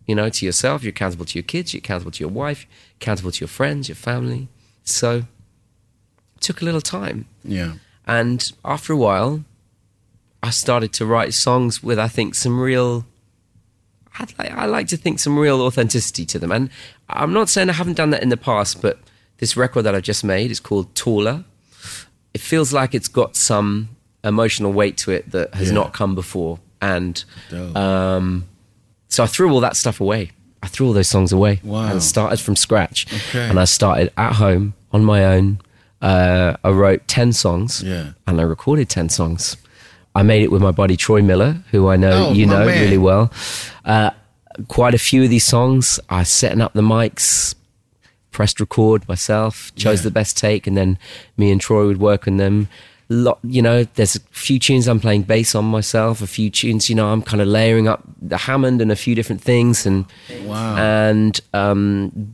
you 0.05 0.15
know, 0.15 0.29
to 0.29 0.45
yourself. 0.45 0.81
You're 0.81 0.91
accountable 0.91 1.25
to 1.25 1.37
your 1.37 1.43
kids. 1.43 1.73
You're 1.73 1.79
accountable 1.79 2.11
to 2.11 2.21
your 2.23 2.31
wife. 2.31 2.65
Accountable 3.01 3.31
to 3.31 3.39
your 3.41 3.49
friends, 3.49 3.89
your 3.89 3.95
family. 3.97 4.47
So 4.85 5.11
it 6.35 6.41
took 6.41 6.61
a 6.61 6.65
little 6.65 6.79
time. 6.81 7.25
Yeah. 7.43 7.73
And 8.05 8.49
after 8.63 8.93
a 8.93 8.97
while, 8.97 9.43
I 10.43 10.49
started 10.51 10.93
to 10.93 11.05
write 11.05 11.33
songs 11.33 11.81
with, 11.83 11.97
I 11.99 12.07
think, 12.07 12.35
some 12.35 12.59
real. 12.59 13.05
I'd 14.19 14.33
like, 14.39 14.51
I 14.51 14.65
like 14.65 14.87
to 14.87 14.97
think 14.97 15.19
some 15.19 15.37
real 15.37 15.61
authenticity 15.61 16.25
to 16.25 16.39
them. 16.39 16.51
And 16.51 16.69
I'm 17.09 17.33
not 17.33 17.49
saying 17.49 17.69
I 17.69 17.73
haven't 17.73 17.95
done 17.97 18.09
that 18.11 18.23
in 18.23 18.29
the 18.29 18.37
past, 18.37 18.81
but 18.81 18.99
this 19.37 19.55
record 19.55 19.83
that 19.83 19.93
I've 19.93 20.03
just 20.03 20.23
made 20.23 20.49
is 20.49 20.59
called 20.59 20.93
Taller. 20.95 21.43
It 22.33 22.41
feels 22.41 22.73
like 22.73 22.95
it's 22.95 23.07
got 23.07 23.35
some 23.35 23.89
emotional 24.23 24.73
weight 24.73 24.97
to 24.97 25.11
it 25.11 25.31
that 25.31 25.53
has 25.53 25.67
Yeah. 25.69 25.75
not 25.75 25.93
come 25.93 26.15
before. 26.15 26.59
And 26.81 27.23
um, 27.75 28.45
so 29.07 29.23
I 29.23 29.27
threw 29.27 29.51
all 29.51 29.59
that 29.61 29.75
stuff 29.75 30.01
away. 30.01 30.31
I 30.63 30.67
threw 30.67 30.87
all 30.87 30.93
those 30.93 31.07
songs 31.07 31.31
away 31.31 31.59
Wow. 31.63 31.91
and 31.91 32.01
started 32.01 32.39
from 32.39 32.55
scratch. 32.55 33.05
Okay. 33.29 33.47
And 33.47 33.59
I 33.59 33.65
started 33.65 34.11
at 34.17 34.33
home 34.33 34.73
on 34.91 35.05
my 35.05 35.23
own. 35.25 35.59
Uh, 36.01 36.57
I 36.63 36.69
wrote 36.69 37.07
10 37.07 37.33
songs 37.33 37.83
Yeah. 37.83 38.11
and 38.25 38.39
I 38.39 38.43
recorded 38.43 38.89
10 38.89 39.09
songs. 39.09 39.57
I 40.19 40.23
made 40.23 40.41
it 40.41 40.51
with 40.51 40.61
my 40.61 40.71
buddy 40.71 40.97
Troy 40.97 41.21
Miller, 41.21 41.51
who 41.71 41.87
I 41.87 41.95
know 41.95 42.27
Oh, 42.29 42.33
you 42.33 42.45
know 42.45 42.65
man. 42.65 42.81
really 42.83 42.97
well. 42.97 43.31
Uh, 43.85 44.09
quite 44.67 44.93
a 44.95 44.97
few 45.09 45.23
of 45.23 45.29
these 45.29 45.45
songs, 45.45 45.99
I 46.09 46.23
setting 46.23 46.61
up 46.61 46.73
the 46.73 46.81
mics, 46.81 47.53
pressed 48.31 48.59
record 48.59 49.07
myself, 49.07 49.71
chose 49.75 49.99
Yeah. 49.99 50.03
the 50.09 50.11
best 50.19 50.35
take, 50.37 50.65
and 50.67 50.75
then 50.75 50.97
me 51.37 51.51
and 51.51 51.61
Troy 51.61 51.85
would 51.85 51.99
work 51.99 52.27
on 52.27 52.37
them. 52.37 52.67
Lot, 53.09 53.39
you 53.43 53.61
know, 53.61 53.85
there's 53.95 54.15
a 54.17 54.19
few 54.31 54.57
tunes 54.59 54.87
I'm 54.87 54.99
playing 54.99 55.23
bass 55.23 55.55
on 55.55 55.65
myself. 55.65 56.21
A 56.21 56.27
few 56.27 56.49
tunes, 56.49 56.89
you 56.89 56.95
know, 56.95 57.07
I'm 57.13 57.21
kind 57.21 57.41
of 57.41 57.47
layering 57.47 57.87
up 57.87 58.01
the 58.21 58.37
Hammond 58.37 58.81
and 58.81 58.91
a 58.91 58.95
few 58.97 59.13
different 59.15 59.41
things, 59.41 59.85
and 59.85 60.05
Wow. 60.45 60.75
and 60.77 61.39
um, 61.53 62.33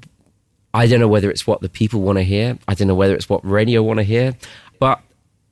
I 0.73 0.87
don't 0.87 0.99
know 0.99 1.07
whether 1.15 1.29
it's 1.29 1.45
what 1.45 1.59
the 1.61 1.69
people 1.69 1.99
want 2.01 2.17
to 2.17 2.23
hear. 2.23 2.57
I 2.67 2.73
don't 2.75 2.87
know 2.87 2.95
whether 2.95 3.13
it's 3.15 3.29
what 3.29 3.41
radio 3.45 3.83
want 3.83 3.97
to 3.99 4.03
hear, 4.03 4.33
but 4.79 4.99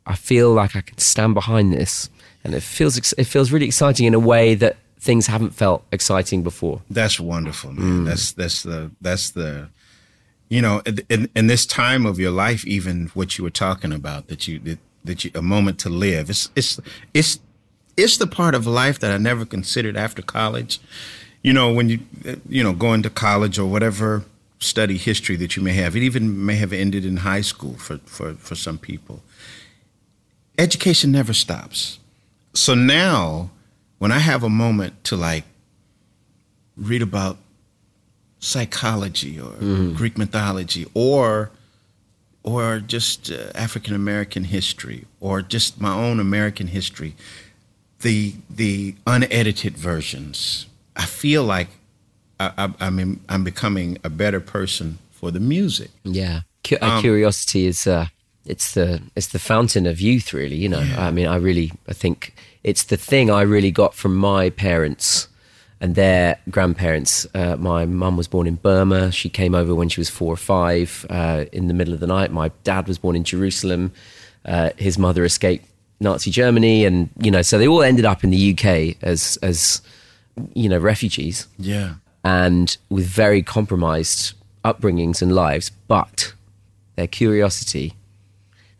I 0.07 0.15
feel 0.15 0.51
like 0.53 0.75
I 0.75 0.81
can 0.81 0.97
stand 0.97 1.33
behind 1.35 1.71
this, 1.71 2.09
and 2.43 2.53
it 2.53 2.63
feels 2.63 2.97
it 2.97 3.25
feels 3.25 3.51
really 3.51 3.65
exciting 3.65 4.05
in 4.05 4.13
a 4.13 4.19
way 4.19 4.55
that 4.55 4.77
things 4.99 5.27
haven't 5.27 5.51
felt 5.51 5.83
exciting 5.91 6.43
before. 6.43 6.81
That's 6.89 7.19
wonderful, 7.19 7.73
man. 7.73 8.03
Mm. 8.03 8.05
That's 8.05 8.31
that's 8.31 8.63
the 8.63 8.91
that's 9.01 9.31
the 9.31 9.69
you 10.49 10.61
know 10.61 10.81
in, 10.85 10.99
in 11.09 11.29
in 11.35 11.47
this 11.47 11.65
time 11.65 12.05
of 12.05 12.19
your 12.19 12.31
life, 12.31 12.65
even 12.65 13.07
what 13.13 13.37
you 13.37 13.43
were 13.43 13.49
talking 13.49 13.91
about 13.91 14.27
that 14.27 14.47
you 14.47 14.59
that, 14.59 14.79
that 15.03 15.25
you 15.25 15.31
a 15.35 15.41
moment 15.41 15.79
to 15.79 15.89
live. 15.89 16.29
It's 16.29 16.49
it's 16.55 16.79
it's 17.13 17.39
it's 17.97 18.17
the 18.17 18.27
part 18.27 18.55
of 18.55 18.65
life 18.65 18.99
that 18.99 19.11
I 19.11 19.17
never 19.17 19.45
considered 19.45 19.97
after 19.97 20.21
college. 20.21 20.79
You 21.43 21.53
know, 21.53 21.73
when 21.73 21.89
you 21.89 21.99
you 22.47 22.63
know 22.63 22.73
going 22.73 23.01
to 23.03 23.09
college 23.09 23.57
or 23.59 23.65
whatever 23.65 24.23
study 24.59 24.97
history 24.97 25.35
that 25.37 25.55
you 25.55 25.63
may 25.63 25.73
have, 25.73 25.95
it 25.95 26.03
even 26.03 26.45
may 26.45 26.55
have 26.55 26.71
ended 26.71 27.03
in 27.05 27.17
high 27.17 27.41
school 27.41 27.73
for 27.73 27.97
for 28.05 28.35
for 28.35 28.55
some 28.55 28.77
people. 28.77 29.21
Education 30.57 31.11
never 31.11 31.33
stops. 31.33 31.97
So 32.53 32.73
now, 32.75 33.49
when 33.99 34.11
I 34.11 34.19
have 34.19 34.43
a 34.43 34.49
moment 34.49 35.03
to 35.05 35.15
like 35.15 35.43
read 36.77 37.01
about 37.01 37.37
psychology 38.39 39.39
or 39.39 39.51
Greek 39.95 40.17
mythology 40.17 40.85
or 40.93 41.51
or 42.43 42.79
just 42.79 43.31
uh, 43.31 43.51
African 43.53 43.93
American 43.93 44.43
history 44.45 45.05
or 45.19 45.41
just 45.43 45.79
my 45.79 45.93
own 45.93 46.19
American 46.19 46.67
history, 46.67 47.15
the 48.01 48.33
the 48.49 48.95
unedited 49.05 49.77
versions. 49.77 50.65
I 50.95 51.05
feel 51.05 51.43
like 51.43 51.69
I, 52.39 52.51
I, 52.57 52.73
I'm 52.79 52.99
in, 52.99 53.19
I'm 53.29 53.43
becoming 53.43 53.97
a 54.03 54.09
better 54.09 54.39
person 54.41 54.97
for 55.11 55.31
the 55.31 55.39
music. 55.39 55.91
Yeah, 56.03 56.41
Cu- 56.67 56.77
uh, 56.81 56.99
curiosity 56.99 57.65
is 57.67 57.87
uh, 57.87 58.07
it's 58.45 58.73
the 58.73 59.01
it's 59.15 59.27
the 59.27 59.39
fountain 59.39 59.85
of 59.85 59.99
youth, 60.01 60.33
really. 60.33 60.55
You 60.55 60.69
know, 60.69 60.85
I 60.97 61.11
mean, 61.11 61.27
I 61.27 61.35
really 61.35 61.71
I 61.87 61.93
think 61.93 62.33
it's 62.63 62.83
the 62.83 62.97
thing 62.97 63.29
I 63.29 63.41
really 63.41 63.71
got 63.71 63.93
from 63.93 64.15
my 64.15 64.49
parents 64.49 65.27
and 65.79 65.95
their 65.95 66.37
grandparents. 66.49 67.25
Uh, 67.33 67.55
my 67.57 67.85
mum 67.85 68.15
was 68.17 68.27
born 68.27 68.47
in 68.47 68.55
Burma. 68.55 69.11
She 69.11 69.29
came 69.29 69.55
over 69.55 69.73
when 69.73 69.89
she 69.89 69.99
was 69.99 70.09
four 70.09 70.31
or 70.33 70.37
five 70.37 71.05
uh, 71.09 71.45
in 71.51 71.67
the 71.67 71.73
middle 71.73 71.93
of 71.93 71.99
the 71.99 72.07
night. 72.07 72.31
My 72.31 72.51
dad 72.63 72.87
was 72.87 72.97
born 72.99 73.15
in 73.15 73.23
Jerusalem. 73.23 73.91
Uh, 74.45 74.69
his 74.77 74.97
mother 74.97 75.23
escaped 75.25 75.65
Nazi 75.99 76.31
Germany, 76.31 76.85
and 76.85 77.09
you 77.19 77.29
know, 77.31 77.41
so 77.43 77.57
they 77.57 77.67
all 77.67 77.83
ended 77.83 78.05
up 78.05 78.23
in 78.23 78.29
the 78.31 78.51
UK 78.57 78.97
as 79.03 79.37
as 79.41 79.81
you 80.55 80.67
know 80.69 80.77
refugees 80.79 81.47
Yeah. 81.59 81.95
and 82.23 82.75
with 82.89 83.05
very 83.05 83.43
compromised 83.43 84.33
upbringings 84.63 85.21
and 85.21 85.33
lives, 85.35 85.69
but 85.87 86.33
their 86.95 87.07
curiosity, 87.07 87.93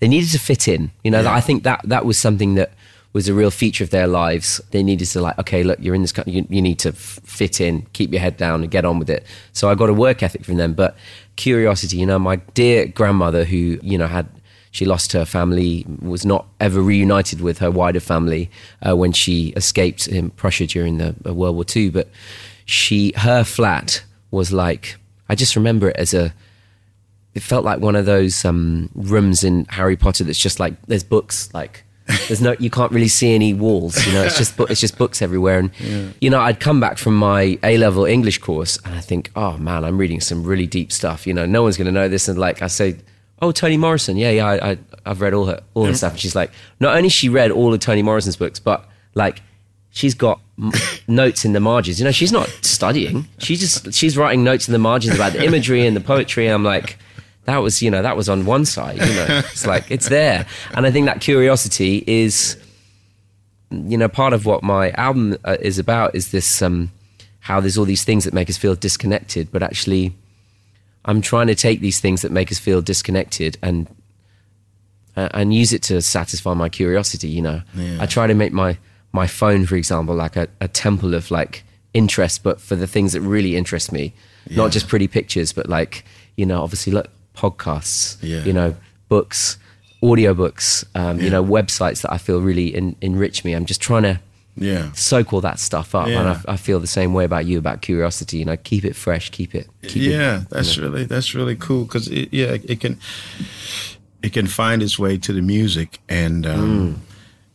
they 0.02 0.08
needed 0.08 0.32
to 0.32 0.40
fit 0.40 0.68
in. 0.68 0.92
You 1.04 1.12
know, 1.12 1.26
I 1.28 1.40
think 1.40 1.64
that 1.64 1.82
that 1.86 2.06
was 2.06 2.18
something 2.18 2.56
that 2.56 2.74
was 3.14 3.30
a 3.30 3.34
real 3.34 3.52
feature 3.52 3.84
of 3.84 3.92
their 3.92 4.08
lives. 4.08 4.60
They 4.72 4.82
needed 4.82 5.06
to 5.06 5.22
like, 5.22 5.38
okay, 5.38 5.64
look, 5.64 5.78
you're 5.80 5.94
in 5.94 6.02
this 6.02 6.12
country, 6.12 6.34
you, 6.34 6.48
you 6.50 6.62
need 6.62 6.80
to 6.80 6.90
f- 6.90 7.20
fit 7.24 7.62
in, 7.62 7.84
keep 7.94 8.12
your 8.12 8.20
head 8.20 8.36
down, 8.36 8.64
and 8.64 8.72
get 8.72 8.84
on 8.84 8.98
with 8.98 9.10
it. 9.10 9.26
So 9.54 9.70
I 9.70 9.76
got 9.76 9.90
a 9.90 9.94
work 9.94 10.24
ethic 10.24 10.44
from 10.44 10.58
them, 10.58 10.74
but 10.74 10.98
curiosity. 11.36 11.98
You 11.98 12.08
know, 12.08 12.18
my 12.18 12.38
dear 12.56 12.88
grandmother, 12.88 13.44
who 13.44 13.80
you 13.84 13.98
know 13.98 14.08
had 14.08 14.28
she 14.72 14.86
lost 14.86 15.12
her 15.12 15.26
family, 15.26 15.86
was 16.02 16.26
not 16.26 16.48
ever 16.60 16.82
reunited 16.82 17.42
with 17.42 17.60
her 17.60 17.70
wider 17.70 18.00
family 18.00 18.50
uh, 18.88 18.98
when 18.98 19.12
she 19.12 19.50
escaped 19.50 20.08
in 20.08 20.32
Prussia 20.32 20.66
during 20.66 20.98
the 20.98 21.16
uh, 21.28 21.34
World 21.34 21.56
War 21.56 21.66
II. 21.76 21.92
But 21.92 22.10
she, 22.66 23.14
her 23.18 23.44
flat 23.44 24.04
was 24.32 24.52
like, 24.52 24.96
I 25.30 25.36
just 25.36 25.56
remember 25.56 25.90
it 25.90 25.98
as 25.98 26.14
a, 26.14 26.34
it 27.34 27.42
felt 27.42 27.64
like 27.64 27.80
one 27.80 27.96
of 27.96 28.06
those 28.06 28.44
um, 28.46 28.90
rooms 28.94 29.44
in 29.44 29.66
Harry 29.70 29.96
Potter 29.96 30.24
that's 30.24 30.40
just 30.40 30.60
like, 30.60 30.74
there's 30.88 31.04
books, 31.04 31.54
like, 31.54 31.84
there's 32.28 32.42
no, 32.42 32.56
you 32.60 32.70
can't 32.70 32.92
really 32.92 33.08
see 33.08 33.34
any 33.34 33.54
walls, 33.54 34.06
you 34.06 34.12
know, 34.12 34.24
it's 34.24 34.38
just, 34.38 34.60
it's 34.60 34.82
just 34.82 34.98
books 34.98 35.22
everywhere. 35.22 35.60
And, 35.60 36.14
you 36.20 36.30
know, 36.30 36.42
I'd 36.42 36.60
come 36.60 36.80
back 36.80 36.98
from 36.98 37.16
my 37.16 37.58
A 37.64 37.78
level 37.78 38.06
English 38.06 38.40
course 38.40 38.78
and 38.84 38.96
I 38.96 39.00
think, 39.00 39.32
oh 39.36 39.58
man, 39.58 39.86
I'm 39.86 39.98
reading 39.98 40.20
some 40.20 40.44
really 40.44 40.68
deep 40.68 40.92
stuff, 40.92 41.26
you 41.26 41.34
know, 41.34 41.46
no 41.46 41.64
one's 41.64 41.78
going 41.78 41.86
to 41.86 41.92
know 41.92 42.10
this. 42.10 42.28
And 42.28 42.38
like, 42.38 42.62
I 42.62 42.68
say, 42.68 42.98
oh, 43.42 43.52
Toni 43.52 43.78
Morrison. 43.78 44.18
Yeah, 44.18 44.32
yeah, 44.32 44.46
I, 44.46 44.72
I, 44.72 44.78
I've 45.06 45.22
read 45.22 45.34
all 45.34 45.46
her, 45.46 45.62
all 45.74 45.86
her 45.86 45.94
stuff. 45.94 46.12
And 46.12 46.20
she's 46.20 46.36
like, 46.36 46.52
not 46.80 46.96
only 46.96 47.10
she 47.10 47.30
read 47.30 47.50
all 47.52 47.74
of 47.74 47.80
Toni 47.80 48.04
Morrison's 48.04 48.36
books, 48.36 48.60
but 48.60 48.88
like, 49.16 49.42
she's 49.92 50.14
got 50.14 50.40
m- 50.62 50.72
notes 51.08 51.46
in 51.46 51.54
the 51.54 51.60
margins. 51.60 52.00
You 52.00 52.06
know, 52.06 52.12
she's 52.12 52.32
not 52.32 52.48
studying. 52.62 53.28
she's 53.40 53.60
just 53.60 53.94
she's 53.94 54.18
writing 54.18 54.44
notes 54.44 54.68
in 54.68 54.74
the 54.74 54.80
margins 54.80 55.16
about 55.16 55.34
the 55.34 55.44
imagery 55.46 55.86
and 55.88 55.96
the 55.96 56.02
poetry. 56.02 56.48
I'm 56.48 56.64
like, 56.64 56.98
that 57.46 57.58
was 57.58 57.82
you 57.82 57.90
know 57.90 58.02
that 58.02 58.16
was 58.16 58.30
on 58.30 58.46
one 58.46 58.66
side. 58.66 58.98
You 58.98 59.14
know, 59.14 59.26
it's 59.52 59.66
like 59.66 59.90
it's 59.90 60.10
there, 60.10 60.46
and 60.76 60.86
I 60.86 60.92
think 60.92 61.06
that 61.06 61.22
curiosity 61.22 62.04
is, 62.08 62.58
you 63.72 63.98
know, 63.98 64.08
part 64.08 64.34
of 64.34 64.46
what 64.46 64.64
my 64.64 64.92
album 64.92 65.38
uh, 65.44 65.58
is 65.60 65.80
about. 65.80 66.16
Is 66.16 66.32
this 66.32 66.62
um, 66.62 66.92
how 67.42 67.60
there's 67.60 67.78
all 67.78 67.86
these 67.86 68.04
things 68.04 68.24
that 68.26 68.34
make 68.34 68.50
us 68.50 68.58
feel 68.58 68.76
disconnected, 68.76 69.52
but 69.52 69.64
actually, 69.64 70.16
I'm 71.06 71.22
trying 71.22 71.48
to 71.48 71.56
take 71.56 71.82
these 71.82 72.00
things 72.00 72.22
that 72.22 72.32
make 72.32 72.52
us 72.52 72.60
feel 72.60 72.82
disconnected 72.82 73.58
and 73.62 73.88
uh, 75.16 75.30
and 75.34 75.54
use 75.54 75.74
it 75.74 75.82
to 75.84 76.02
satisfy 76.02 76.54
my 76.54 76.70
curiosity. 76.70 77.28
You 77.28 77.42
know, 77.42 77.62
I 78.00 78.06
try 78.06 78.28
to 78.28 78.36
make 78.36 78.54
my 78.54 78.78
my 79.14 79.28
phone, 79.28 79.66
for 79.66 79.76
example, 79.76 80.16
like 80.16 80.36
a, 80.36 80.48
a 80.62 80.68
temple 80.68 81.14
of 81.16 81.32
like 81.32 81.64
interest, 81.94 82.44
but 82.44 82.62
for 82.62 82.76
the 82.76 82.88
things 82.88 83.14
that 83.14 83.22
really 83.22 83.58
interest 83.58 83.92
me, 83.92 84.14
not 84.50 84.72
just 84.72 84.88
pretty 84.88 85.08
pictures, 85.08 85.52
but 85.54 85.68
like 85.68 86.06
you 86.38 86.46
know, 86.46 86.62
obviously, 86.62 86.94
look, 86.94 87.10
podcasts, 87.36 88.18
Yeah. 88.22 88.44
you 88.44 88.54
know, 88.54 88.76
books, 89.10 89.58
audiobooks, 90.04 90.84
um, 90.96 91.20
you 91.20 91.30
know, 91.30 91.44
websites 91.44 92.02
that 92.02 92.12
I 92.12 92.18
feel 92.18 92.42
really 92.42 92.74
en- 92.76 92.96
enrich 93.02 93.44
me. 93.46 93.54
I'm 93.54 93.66
just 93.66 93.82
trying 93.82 94.04
to 94.04 94.20
Yeah. 94.58 94.92
soak 94.94 95.32
all 95.34 95.42
that 95.42 95.60
stuff 95.60 95.96
up, 95.96 96.08
and 96.08 96.28
I, 96.28 96.42
I 96.48 96.58
feel 96.58 96.80
the 96.80 96.88
same 96.88 97.14
way 97.14 97.24
about 97.24 97.46
you 97.46 97.58
about 97.58 97.82
curiosity. 97.82 98.38
You 98.38 98.46
know, 98.46 98.58
keep 98.58 98.84
it 98.84 98.96
fresh, 98.96 99.30
keep 99.30 99.56
it, 99.56 99.68
keep 99.84 100.04
it 100.04 100.12
yeah, 100.12 100.44
that's 100.50 100.78
really 100.78 101.06
that's 101.06 101.34
really 101.34 101.56
cool 101.56 101.86
because 101.86 102.08
it, 102.10 102.30
yeah, 102.32 102.58
it 102.64 102.80
can 102.82 102.98
it 104.22 104.34
can 104.34 104.48
find 104.48 104.84
its 104.84 105.00
way 105.00 105.18
to 105.18 105.34
the 105.34 105.42
music 105.42 106.00
and 106.10 106.46
um, 106.46 107.02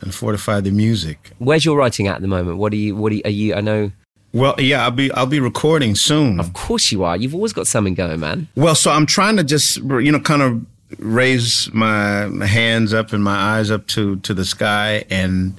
and 0.01 0.15
fortify 0.15 0.61
the 0.61 0.71
music. 0.71 1.33
Where's 1.39 1.65
your 1.65 1.77
writing 1.77 2.07
at 2.09 2.23
the 2.23 2.29
moment? 2.29 2.57
What 2.59 2.73
are 2.73 2.77
you? 2.77 2.97
What 2.97 3.13
are 3.13 3.17
you? 3.17 3.23
Are 3.25 3.31
you 3.31 3.55
I 3.55 3.61
know. 3.61 3.93
Well, 4.37 4.55
yeah, 4.59 4.85
I'll 4.85 4.91
be 4.91 5.11
I'll 5.13 5.25
be 5.25 5.41
recording 5.41 5.95
soon. 5.95 6.39
Of 6.39 6.53
course 6.53 6.93
you 6.93 7.05
are. 7.05 7.17
You've 7.17 7.35
always 7.35 7.55
got 7.55 7.67
something 7.67 7.95
going, 7.95 8.21
man. 8.21 8.49
Well, 8.55 8.75
so 8.75 8.91
I'm 8.91 9.07
trying 9.07 9.39
to 9.39 9.45
just 9.45 9.79
you 9.79 10.13
know 10.13 10.21
kind 10.21 10.43
of 10.43 10.67
raise 10.99 11.73
my 11.73 12.29
hands 12.45 12.93
up 12.93 13.15
and 13.15 13.25
my 13.25 13.35
eyes 13.35 13.71
up 13.71 13.87
to 13.89 14.17
to 14.17 14.35
the 14.35 14.45
sky 14.45 15.07
and 15.09 15.59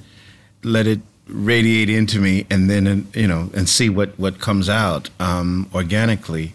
let 0.62 0.86
it 0.86 1.00
radiate 1.26 1.90
into 1.90 2.20
me, 2.20 2.46
and 2.50 2.70
then 2.70 3.08
you 3.14 3.26
know 3.26 3.50
and 3.52 3.68
see 3.68 3.88
what 3.88 4.16
what 4.16 4.38
comes 4.38 4.68
out 4.68 5.10
um, 5.18 5.68
organically. 5.74 6.52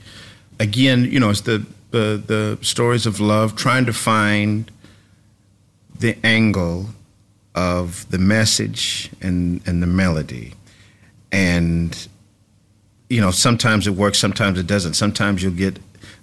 Again, 0.62 1.04
you 1.04 1.20
know, 1.20 1.30
it's 1.30 1.42
the 1.42 1.66
the 1.92 2.24
the 2.26 2.58
stories 2.62 3.06
of 3.06 3.20
love, 3.20 3.58
trying 3.58 3.86
to 3.86 3.94
find 3.94 4.72
the 6.00 6.16
angle 6.24 6.88
of 7.54 8.10
the 8.12 8.18
message 8.18 9.12
and 9.22 9.60
and 9.68 9.84
the 9.84 9.88
melody, 9.88 10.54
and 11.30 12.08
you 13.14 13.22
know, 13.22 13.32
sometimes 13.32 13.88
it 13.88 13.92
works, 13.92 14.18
sometimes 14.20 14.60
it 14.60 14.68
doesn't. 14.68 14.96
Sometimes 14.96 15.44
you'll 15.44 15.54
get 15.54 15.80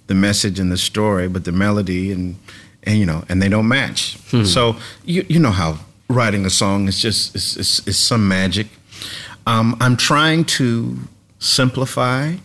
the 0.07 0.15
message 0.15 0.59
and 0.59 0.71
the 0.71 0.77
story, 0.77 1.27
but 1.27 1.45
the 1.45 1.51
melody 1.51 2.11
and 2.11 2.37
and 2.83 2.97
you 2.99 3.05
know, 3.05 3.23
and 3.29 3.41
they 3.41 3.49
don't 3.49 3.67
match. 3.67 4.17
So 4.45 4.75
you 5.05 5.25
you 5.29 5.39
know 5.39 5.51
how 5.51 5.79
writing 6.09 6.45
a 6.45 6.49
song 6.49 6.87
is 6.87 6.99
just 6.99 7.35
is 7.35 7.57
is, 7.57 7.87
is 7.87 7.97
some 7.97 8.27
magic. 8.27 8.67
Um, 9.47 9.75
I'm 9.79 9.97
trying 9.97 10.45
to 10.59 10.97
simplify. 11.39 12.35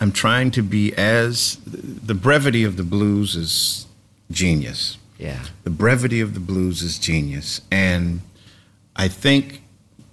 I'm 0.00 0.12
trying 0.12 0.50
to 0.52 0.62
be 0.62 0.94
as 0.96 1.58
the 1.66 2.14
brevity 2.14 2.64
of 2.64 2.76
the 2.76 2.84
blues 2.84 3.34
is 3.34 3.86
genius. 4.30 4.96
Yeah. 5.18 5.44
The 5.64 5.70
brevity 5.70 6.20
of 6.20 6.34
the 6.34 6.40
blues 6.40 6.82
is 6.82 6.98
genius. 6.98 7.60
And 7.70 8.20
I 8.94 9.08
think 9.08 9.62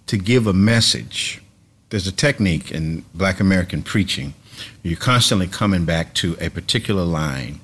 to 0.08 0.18
give 0.18 0.48
a 0.48 0.54
message, 0.54 1.42
there's 1.90 2.08
a 2.08 2.12
technique 2.12 2.72
in 2.72 3.06
black 3.14 3.40
American 3.40 3.84
preaching. 3.84 4.34
You're 4.84 4.98
constantly 4.98 5.48
coming 5.48 5.86
back 5.86 6.14
to 6.16 6.38
a 6.40 6.50
particular 6.50 7.04
line 7.04 7.60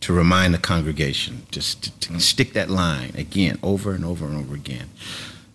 to 0.00 0.12
remind 0.12 0.52
the 0.52 0.58
congregation, 0.58 1.46
just 1.50 1.84
to, 1.84 2.00
to 2.00 2.12
mm. 2.12 2.20
stick 2.20 2.52
that 2.52 2.68
line 2.68 3.12
again, 3.16 3.58
over 3.62 3.92
and 3.92 4.04
over 4.04 4.26
and 4.26 4.36
over 4.36 4.54
again. 4.54 4.90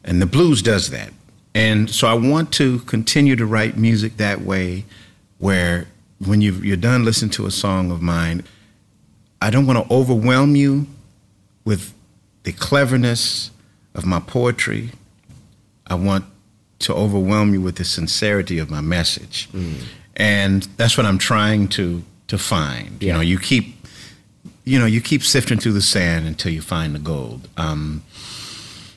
And 0.04 0.22
the 0.22 0.26
blues 0.26 0.62
does 0.62 0.90
that. 0.90 1.12
And 1.54 1.90
so 1.90 2.08
I 2.08 2.14
want 2.14 2.52
to 2.54 2.80
continue 2.80 3.36
to 3.36 3.46
write 3.46 3.78
music 3.78 4.18
that 4.18 4.42
way, 4.42 4.86
where 5.38 5.88
when 6.26 6.42
you've, 6.42 6.66
you're 6.66 6.78
done 6.78 7.06
listening 7.06 7.32
to 7.32 7.46
a 7.46 7.52
song 7.52 7.92
of 7.92 8.02
mine, 8.02 8.44
I 9.42 9.50
don't 9.50 9.68
want 9.68 9.88
to 9.88 9.94
overwhelm 9.94 10.56
you 10.56 10.88
with 11.64 11.94
the 12.44 12.52
cleverness 12.52 13.52
of 13.94 14.06
my 14.06 14.20
poetry. 14.20 14.90
I 15.88 15.96
want 15.96 16.26
to 16.80 16.94
overwhelm 16.94 17.54
you 17.54 17.62
with 17.62 17.76
the 17.76 17.84
sincerity 17.86 18.58
of 18.60 18.70
my 18.70 18.82
message. 18.82 19.50
And 20.16 20.64
that's 20.78 20.98
what 20.98 21.06
I'm 21.06 21.18
trying 21.18 21.68
to 21.70 22.04
to 22.28 22.38
find. 22.38 23.02
You 23.02 23.14
know, 23.14 23.22
you 23.22 23.40
keep 23.40 23.76
you 24.66 24.78
know, 24.80 24.86
you 24.86 25.02
keep 25.02 25.24
sifting 25.24 25.60
through 25.60 25.74
the 25.74 25.82
sand 25.82 26.28
until 26.28 26.52
you 26.52 26.62
find 26.62 26.94
the 26.94 27.00
gold. 27.00 27.48
Um, 27.58 28.04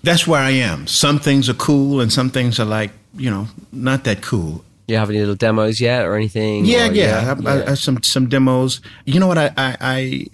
that's 0.03 0.27
where 0.27 0.41
I 0.41 0.51
am. 0.51 0.87
Some 0.87 1.19
things 1.19 1.49
are 1.49 1.55
cool 1.55 2.01
and 2.01 2.13
some 2.13 2.29
things 2.31 2.59
are 2.61 2.65
like, 2.67 2.91
you 3.17 3.31
know, 3.31 3.47
not 3.73 4.05
that 4.05 4.21
cool. 4.21 4.65
You 4.89 4.97
have 4.97 5.09
any 5.11 5.21
little 5.21 5.37
demos 5.37 5.81
yet 5.81 6.05
or 6.05 6.17
anything? 6.17 6.65
Yeah, 6.67 6.89
Or- 6.89 6.93
yeah. 6.93 7.35
I, 7.47 7.51
I, 7.51 7.71
I, 7.71 7.75
some 7.75 8.03
some 8.03 8.29
demos. 8.29 8.81
You 9.07 9.21
know 9.21 9.29
what 9.29 9.39
I, 9.39 9.51
I, 9.57 9.77
I 9.81 10.29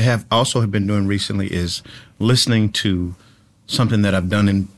have 0.00 0.24
also 0.30 0.60
have 0.60 0.70
been 0.72 0.86
doing 0.86 1.06
recently 1.06 1.52
is 1.52 1.82
listening 2.18 2.72
to 2.72 3.14
something 3.66 4.02
that 4.02 4.14
I've 4.14 4.28
done 4.30 4.48
in 4.48 4.68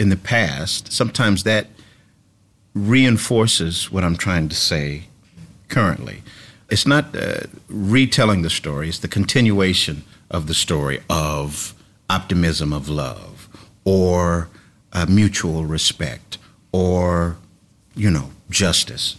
in 0.00 0.08
the 0.08 0.16
past. 0.16 0.92
Sometimes 0.92 1.44
that 1.44 1.66
reinforces 2.74 3.90
what 3.92 4.02
I'm 4.04 4.16
trying 4.16 4.48
to 4.48 4.56
say 4.56 5.04
currently. 5.68 6.22
It's 6.70 6.86
not 6.86 7.14
uh, 7.16 7.40
retelling 7.68 8.42
the 8.42 8.50
story; 8.50 8.88
it's 8.88 8.98
the 9.00 9.08
continuation 9.08 10.04
of 10.30 10.46
the 10.46 10.54
story 10.54 11.00
of 11.10 11.74
optimism, 12.08 12.72
of 12.72 12.88
love, 12.88 13.48
or 13.84 14.48
uh, 14.92 15.06
mutual 15.08 15.64
respect, 15.66 16.38
or 16.72 17.36
you 17.94 18.10
know, 18.10 18.30
justice. 18.48 19.16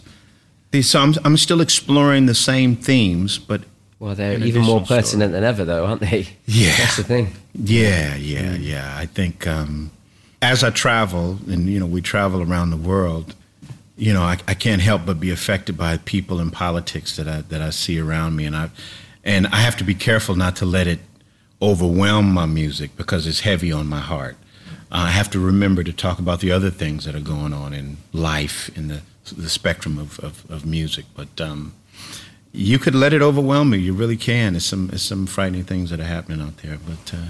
These, 0.71 0.89
so 0.89 1.01
I'm, 1.01 1.13
I'm 1.25 1.36
still 1.36 1.59
exploring 1.59 2.25
the 2.27 2.34
same 2.36 2.77
themes, 2.77 3.38
but 3.38 3.61
Well, 3.99 4.15
they're 4.15 4.36
An 4.36 4.43
even 4.43 4.61
more 4.61 4.77
additional 4.79 4.86
story. 4.86 5.01
pertinent 5.01 5.32
than 5.34 5.43
ever, 5.43 5.65
though, 5.65 5.86
aren't 5.86 5.99
they? 6.01 6.29
Yeah. 6.45 6.73
That's 6.77 6.95
the 6.95 7.03
thing. 7.03 7.34
yeah, 7.53 8.15
yeah, 8.15 8.55
yeah. 8.55 8.95
I 8.97 9.05
think 9.07 9.45
um, 9.45 9.91
as 10.41 10.63
I 10.63 10.71
travel, 10.71 11.37
and 11.47 11.67
you 11.67 11.79
know, 11.79 11.85
we 11.85 12.01
travel 12.01 12.41
around 12.41 12.71
the 12.71 12.77
world. 12.77 13.35
You 13.97 14.13
know, 14.13 14.23
I, 14.23 14.37
I 14.47 14.53
can't 14.53 14.81
help 14.81 15.05
but 15.05 15.19
be 15.19 15.29
affected 15.29 15.77
by 15.77 15.97
people 15.97 16.39
and 16.39 16.51
politics 16.51 17.15
that 17.17 17.27
I 17.27 17.41
that 17.41 17.61
I 17.61 17.69
see 17.69 17.99
around 17.99 18.35
me, 18.35 18.45
and 18.45 18.55
I 18.55 18.69
and 19.23 19.47
I 19.47 19.57
have 19.57 19.77
to 19.77 19.83
be 19.83 19.93
careful 19.93 20.35
not 20.35 20.55
to 20.57 20.65
let 20.65 20.87
it 20.87 20.99
overwhelm 21.61 22.31
my 22.31 22.47
music 22.47 22.97
because 22.97 23.27
it's 23.27 23.41
heavy 23.41 23.71
on 23.71 23.85
my 23.85 23.99
heart. 23.99 24.35
Uh, 24.91 25.05
I 25.07 25.11
have 25.11 25.29
to 25.31 25.39
remember 25.39 25.83
to 25.83 25.93
talk 25.93 26.17
about 26.17 26.39
the 26.39 26.51
other 26.51 26.71
things 26.71 27.05
that 27.05 27.15
are 27.15 27.19
going 27.19 27.53
on 27.53 27.73
in 27.73 27.97
life 28.11 28.75
in 28.75 28.87
the 28.87 29.01
the 29.37 29.49
spectrum 29.49 29.97
of 29.97 30.19
of, 30.19 30.49
of 30.49 30.65
music, 30.65 31.05
but. 31.15 31.39
Um, 31.39 31.73
you 32.53 32.79
could 32.79 32.95
let 32.95 33.13
it 33.13 33.21
overwhelm 33.21 33.73
you. 33.73 33.79
You 33.79 33.93
really 33.93 34.17
can. 34.17 34.55
It's 34.55 34.65
some 34.65 34.89
it's 34.91 35.03
some 35.03 35.25
frightening 35.25 35.63
things 35.63 35.89
that 35.89 35.99
are 35.99 36.05
happening 36.05 36.41
out 36.41 36.57
there. 36.57 36.77
But 36.85 37.13
uh, 37.13 37.27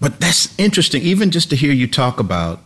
but 0.00 0.20
that's 0.20 0.54
interesting. 0.58 1.02
Even 1.02 1.30
just 1.30 1.50
to 1.50 1.56
hear 1.56 1.72
you 1.72 1.86
talk 1.86 2.18
about 2.18 2.60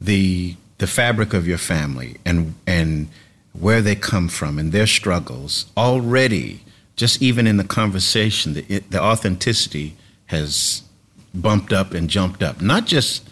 the 0.00 0.56
the 0.78 0.86
fabric 0.86 1.34
of 1.34 1.46
your 1.46 1.58
family 1.58 2.16
and 2.24 2.54
and 2.66 3.08
where 3.52 3.82
they 3.82 3.94
come 3.94 4.28
from 4.28 4.58
and 4.58 4.72
their 4.72 4.86
struggles 4.86 5.66
already. 5.76 6.62
Just 6.96 7.22
even 7.22 7.46
in 7.46 7.56
the 7.56 7.64
conversation, 7.64 8.54
the 8.54 8.62
the 8.90 9.00
authenticity 9.00 9.96
has 10.26 10.82
bumped 11.34 11.72
up 11.72 11.92
and 11.92 12.08
jumped 12.08 12.42
up. 12.42 12.60
Not 12.60 12.86
just 12.86 13.28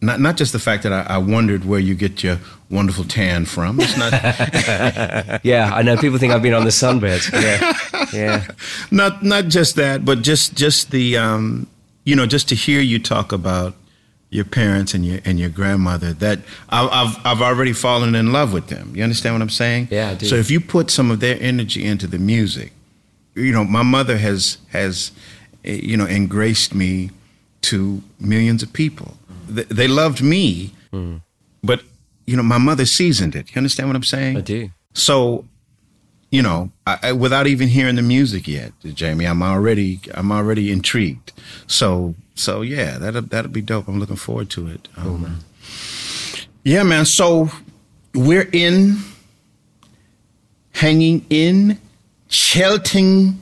not 0.00 0.20
not 0.20 0.36
just 0.36 0.52
the 0.52 0.58
fact 0.58 0.84
that 0.84 0.92
I, 0.92 1.14
I 1.14 1.18
wondered 1.18 1.64
where 1.64 1.80
you 1.80 1.94
get 1.94 2.22
your 2.22 2.38
wonderful 2.70 3.04
tan 3.04 3.44
from. 3.44 3.78
It's 3.80 3.96
not. 3.96 4.12
Yeah, 5.44 5.70
I 5.72 5.82
know. 5.82 5.96
People 5.96 6.18
think 6.18 6.32
I've 6.32 6.42
been 6.42 6.54
on 6.54 6.64
the 6.64 6.70
sunbed. 6.70 7.30
Yeah, 7.32 8.08
yeah. 8.12 8.46
not 8.90 9.22
not 9.22 9.46
just 9.48 9.76
that, 9.76 10.04
but 10.04 10.22
just 10.22 10.54
just 10.54 10.90
the 10.90 11.16
um, 11.16 11.66
you 12.04 12.16
know 12.16 12.26
just 12.26 12.48
to 12.48 12.54
hear 12.54 12.80
you 12.80 12.98
talk 12.98 13.32
about 13.32 13.74
your 14.30 14.44
parents 14.44 14.94
and 14.94 15.04
your 15.06 15.20
and 15.24 15.38
your 15.38 15.48
grandmother. 15.50 16.12
That 16.12 16.40
I, 16.68 16.86
I've 16.86 17.26
I've 17.26 17.42
already 17.42 17.72
fallen 17.72 18.14
in 18.14 18.32
love 18.32 18.52
with 18.52 18.68
them. 18.68 18.94
You 18.94 19.02
understand 19.02 19.34
what 19.34 19.42
I'm 19.42 19.50
saying? 19.50 19.88
Yeah, 19.90 20.10
I 20.10 20.14
do. 20.14 20.26
So 20.26 20.36
if 20.36 20.50
you 20.50 20.60
put 20.60 20.90
some 20.90 21.10
of 21.10 21.20
their 21.20 21.38
energy 21.40 21.84
into 21.84 22.06
the 22.06 22.18
music, 22.18 22.72
you 23.34 23.52
know, 23.52 23.64
my 23.64 23.82
mother 23.82 24.18
has 24.18 24.58
has 24.70 25.12
eh, 25.64 25.80
you 25.82 25.96
know 25.96 26.06
engraced 26.06 26.74
me 26.74 27.10
to 27.62 28.02
millions 28.20 28.62
of 28.62 28.72
people. 28.72 29.14
They, 29.48 29.64
they 29.64 29.88
loved 29.88 30.22
me, 30.22 30.72
but 31.62 31.82
you 32.28 32.36
know, 32.36 32.42
my 32.42 32.58
mother 32.58 32.84
seasoned 32.84 33.34
it. 33.34 33.54
You 33.54 33.58
understand 33.58 33.88
what 33.88 33.96
I'm 33.96 34.02
saying? 34.02 34.36
I 34.36 34.40
do. 34.42 34.70
So, 34.92 35.46
you 36.30 36.42
know, 36.42 36.70
I, 36.86 36.98
I, 37.04 37.12
without 37.12 37.46
even 37.46 37.68
hearing 37.68 37.96
the 37.96 38.02
music 38.02 38.46
yet, 38.46 38.72
Jamie, 38.84 39.26
I'm 39.26 39.42
already 39.42 40.00
I'm 40.12 40.30
already 40.30 40.70
intrigued. 40.70 41.32
So 41.66 42.14
so 42.34 42.60
yeah, 42.60 42.98
that'll 42.98 43.22
that'll 43.22 43.50
be 43.50 43.62
dope. 43.62 43.88
I'm 43.88 43.98
looking 43.98 44.16
forward 44.16 44.50
to 44.50 44.68
it. 44.68 44.88
Um, 44.98 45.40
Yeah, 46.64 46.82
man. 46.82 47.06
So 47.06 47.50
we're 48.14 48.50
in 48.52 48.98
hanging 50.72 51.24
in 51.30 51.78
Chelting. 52.28 53.40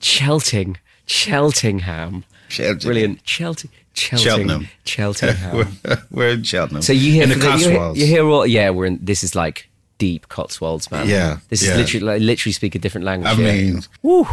Chelting, 0.00 0.76
Cheltingham. 1.06 2.24
Cheltenham. 2.48 2.78
Brilliant. 2.78 3.22
Chelting, 3.22 3.70
Cheltenham. 3.94 4.68
Cheltenham. 4.84 5.56
we're, 5.84 5.96
we're 6.10 6.28
in 6.30 6.42
Cheltenham. 6.42 6.82
So 6.82 6.92
you 6.92 7.12
hear 7.12 7.22
in 7.24 7.28
the 7.30 7.34
the- 7.36 7.44
you 7.46 7.50
hear- 7.58 7.68
Cotswolds. 7.70 7.98
You 8.00 8.06
hear 8.06 8.26
all? 8.28 8.46
Yeah, 8.46 8.70
we're 8.70 8.86
in. 8.86 8.98
This 9.02 9.22
is 9.24 9.34
like 9.34 9.68
deep 9.98 10.28
Cotswolds, 10.28 10.90
man. 10.90 11.08
Yeah, 11.08 11.38
This 11.48 11.62
is 11.62 11.68
yeah. 11.68 11.76
literally 11.76 12.04
like, 12.06 12.20
literally 12.20 12.52
speak 12.52 12.74
a 12.74 12.78
different 12.78 13.04
language. 13.06 13.30
I 13.32 13.36
mean, 13.36 13.80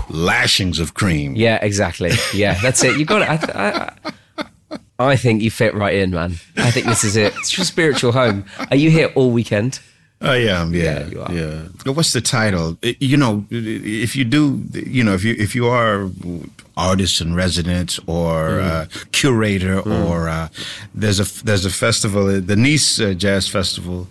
lashings 0.09 0.79
of 0.79 0.93
cream. 0.95 1.35
Yeah, 1.35 1.59
exactly. 1.61 2.11
Yeah, 2.33 2.59
that's 2.61 2.83
it. 2.83 2.97
You 2.97 3.05
got 3.05 3.21
it. 3.21 3.29
I, 3.29 3.37
th- 3.37 3.55
I, 3.55 3.93
I, 4.99 5.11
I 5.11 5.15
think 5.15 5.41
you 5.43 5.51
fit 5.51 5.73
right 5.75 5.93
in, 5.95 6.11
man. 6.11 6.35
I 6.57 6.71
think 6.71 6.87
this 6.87 7.03
is 7.03 7.15
it. 7.15 7.33
It's 7.37 7.55
your 7.57 7.65
spiritual 7.65 8.11
home. 8.11 8.45
Are 8.71 8.75
you 8.75 8.89
here 8.89 9.11
all 9.15 9.31
weekend? 9.31 9.79
I 10.21 10.37
am, 10.59 10.73
yeah, 10.73 10.83
Yeah, 10.83 11.07
you 11.07 11.21
are. 11.21 11.31
yeah. 11.33 11.91
What's 11.93 12.13
the 12.13 12.21
title? 12.21 12.77
You 12.99 13.17
know, 13.17 13.45
if 13.49 14.15
you 14.15 14.23
do, 14.23 14.61
you 14.73 15.03
know, 15.03 15.13
if 15.13 15.23
you 15.23 15.35
if 15.37 15.55
you 15.55 15.67
are 15.67 16.09
artist 16.77 17.21
in 17.21 17.35
residence 17.35 17.99
or 18.07 18.59
uh, 18.59 18.85
curator 19.11 19.79
or 19.79 20.29
uh, 20.29 20.47
there's 20.93 21.19
a 21.19 21.43
there's 21.45 21.65
a 21.65 21.69
festival, 21.69 22.27
uh, 22.27 22.39
the 22.39 22.55
Nice 22.55 22.99
uh, 22.99 23.13
Jazz 23.13 23.47
Festival. 23.47 24.07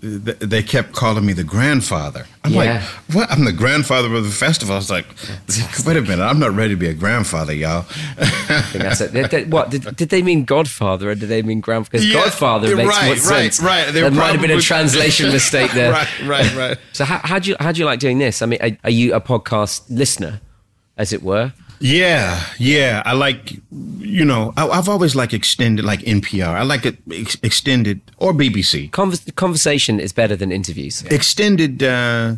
Th- 0.00 0.38
They 0.38 0.62
kept 0.62 0.92
calling 0.92 1.24
me 1.26 1.32
the 1.32 1.44
grandfather. 1.44 2.26
I'm 2.44 2.52
Yeah. 2.52 2.58
like, 2.58 2.82
what? 3.14 3.30
I'm 3.30 3.44
the 3.44 3.52
grandfather 3.52 4.12
of 4.14 4.24
the 4.24 4.30
festival. 4.30 4.74
I 4.74 4.78
was 4.78 4.90
like, 4.90 5.06
wait 5.86 5.96
a 5.96 6.02
minute, 6.02 6.22
I'm 6.22 6.38
not 6.38 6.52
ready 6.54 6.70
to 6.74 6.76
be 6.76 6.88
a 6.88 6.94
grandfather, 6.94 7.52
y'all. 7.54 7.86
I 8.18 8.60
think 8.62 8.84
that's 8.84 9.00
it. 9.00 9.12
Did, 9.12 9.30
did- 9.30 9.52
what 9.52 9.70
did, 9.70 9.96
did 9.96 10.08
they 10.10 10.22
mean 10.22 10.44
Godfather 10.44 11.10
or 11.10 11.14
did 11.14 11.28
they 11.28 11.42
mean 11.42 11.60
grandfather? 11.60 11.98
Because 11.98 12.06
Yeah, 12.06 12.22
Godfather 12.24 12.76
makes 12.76 12.88
right, 12.88 13.04
more 13.04 13.14
right, 13.14 13.52
sense. 13.52 13.60
right. 13.60 13.86
They 13.86 14.00
There 14.02 14.10
might 14.10 14.32
have 14.32 14.40
been 14.40 14.50
a 14.50 14.60
translation 14.60 15.30
mistake 15.38 15.72
there. 15.72 15.92
right, 15.92 16.08
right, 16.24 16.54
right. 16.54 16.78
So 16.92 17.04
how, 17.04 17.18
how 17.24 17.38
do 17.38 17.50
you 17.50 17.56
how 17.60 17.72
do 17.72 17.78
you 17.80 17.86
like 17.86 17.98
doing 18.00 18.18
this? 18.18 18.40
I 18.42 18.46
mean, 18.46 18.60
are, 18.62 18.70
are 18.84 18.90
you 18.90 19.14
a 19.14 19.20
podcast 19.20 19.82
listener, 19.88 20.40
as 20.96 21.12
it 21.12 21.22
were? 21.22 21.52
Yeah, 21.80 22.44
yeah. 22.58 23.02
I 23.04 23.12
like, 23.12 23.56
you 23.98 24.24
know, 24.24 24.52
I, 24.56 24.68
I've 24.68 24.88
always 24.88 25.14
liked 25.14 25.34
extended, 25.34 25.84
like 25.84 26.00
NPR. 26.00 26.48
I 26.48 26.62
like 26.62 26.86
it 26.86 26.96
ex- 27.10 27.36
extended 27.42 28.00
or 28.18 28.32
BBC. 28.32 28.90
Convers- 28.92 29.24
conversation 29.36 30.00
is 30.00 30.12
better 30.12 30.36
than 30.36 30.52
interviews. 30.52 31.02
Extended 31.04 31.82
uh, 31.82 32.36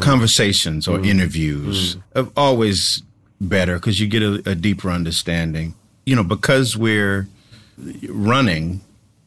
conversations 0.00 0.88
or 0.88 0.98
mm. 0.98 1.06
interviews 1.06 1.96
mm. 1.96 2.02
are 2.16 2.30
always 2.36 3.02
better 3.40 3.74
because 3.74 4.00
you 4.00 4.06
get 4.06 4.22
a, 4.22 4.42
a 4.50 4.54
deeper 4.54 4.90
understanding. 4.90 5.74
You 6.06 6.16
know, 6.16 6.24
because 6.24 6.76
we're 6.76 7.28
running, 8.08 8.80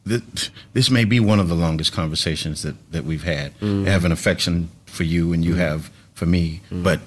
th- 0.06 0.50
this 0.72 0.90
may 0.90 1.04
be 1.04 1.20
one 1.20 1.40
of 1.40 1.48
the 1.48 1.54
longest 1.54 1.92
conversations 1.92 2.62
that, 2.62 2.74
that 2.92 3.04
we've 3.04 3.24
had. 3.24 3.58
Mm. 3.60 3.86
I 3.86 3.90
have 3.90 4.04
an 4.04 4.12
affection 4.12 4.70
for 4.86 5.04
you 5.04 5.32
and 5.32 5.44
you 5.44 5.54
have 5.54 5.90
for 6.14 6.26
me. 6.26 6.60
But 6.70 7.00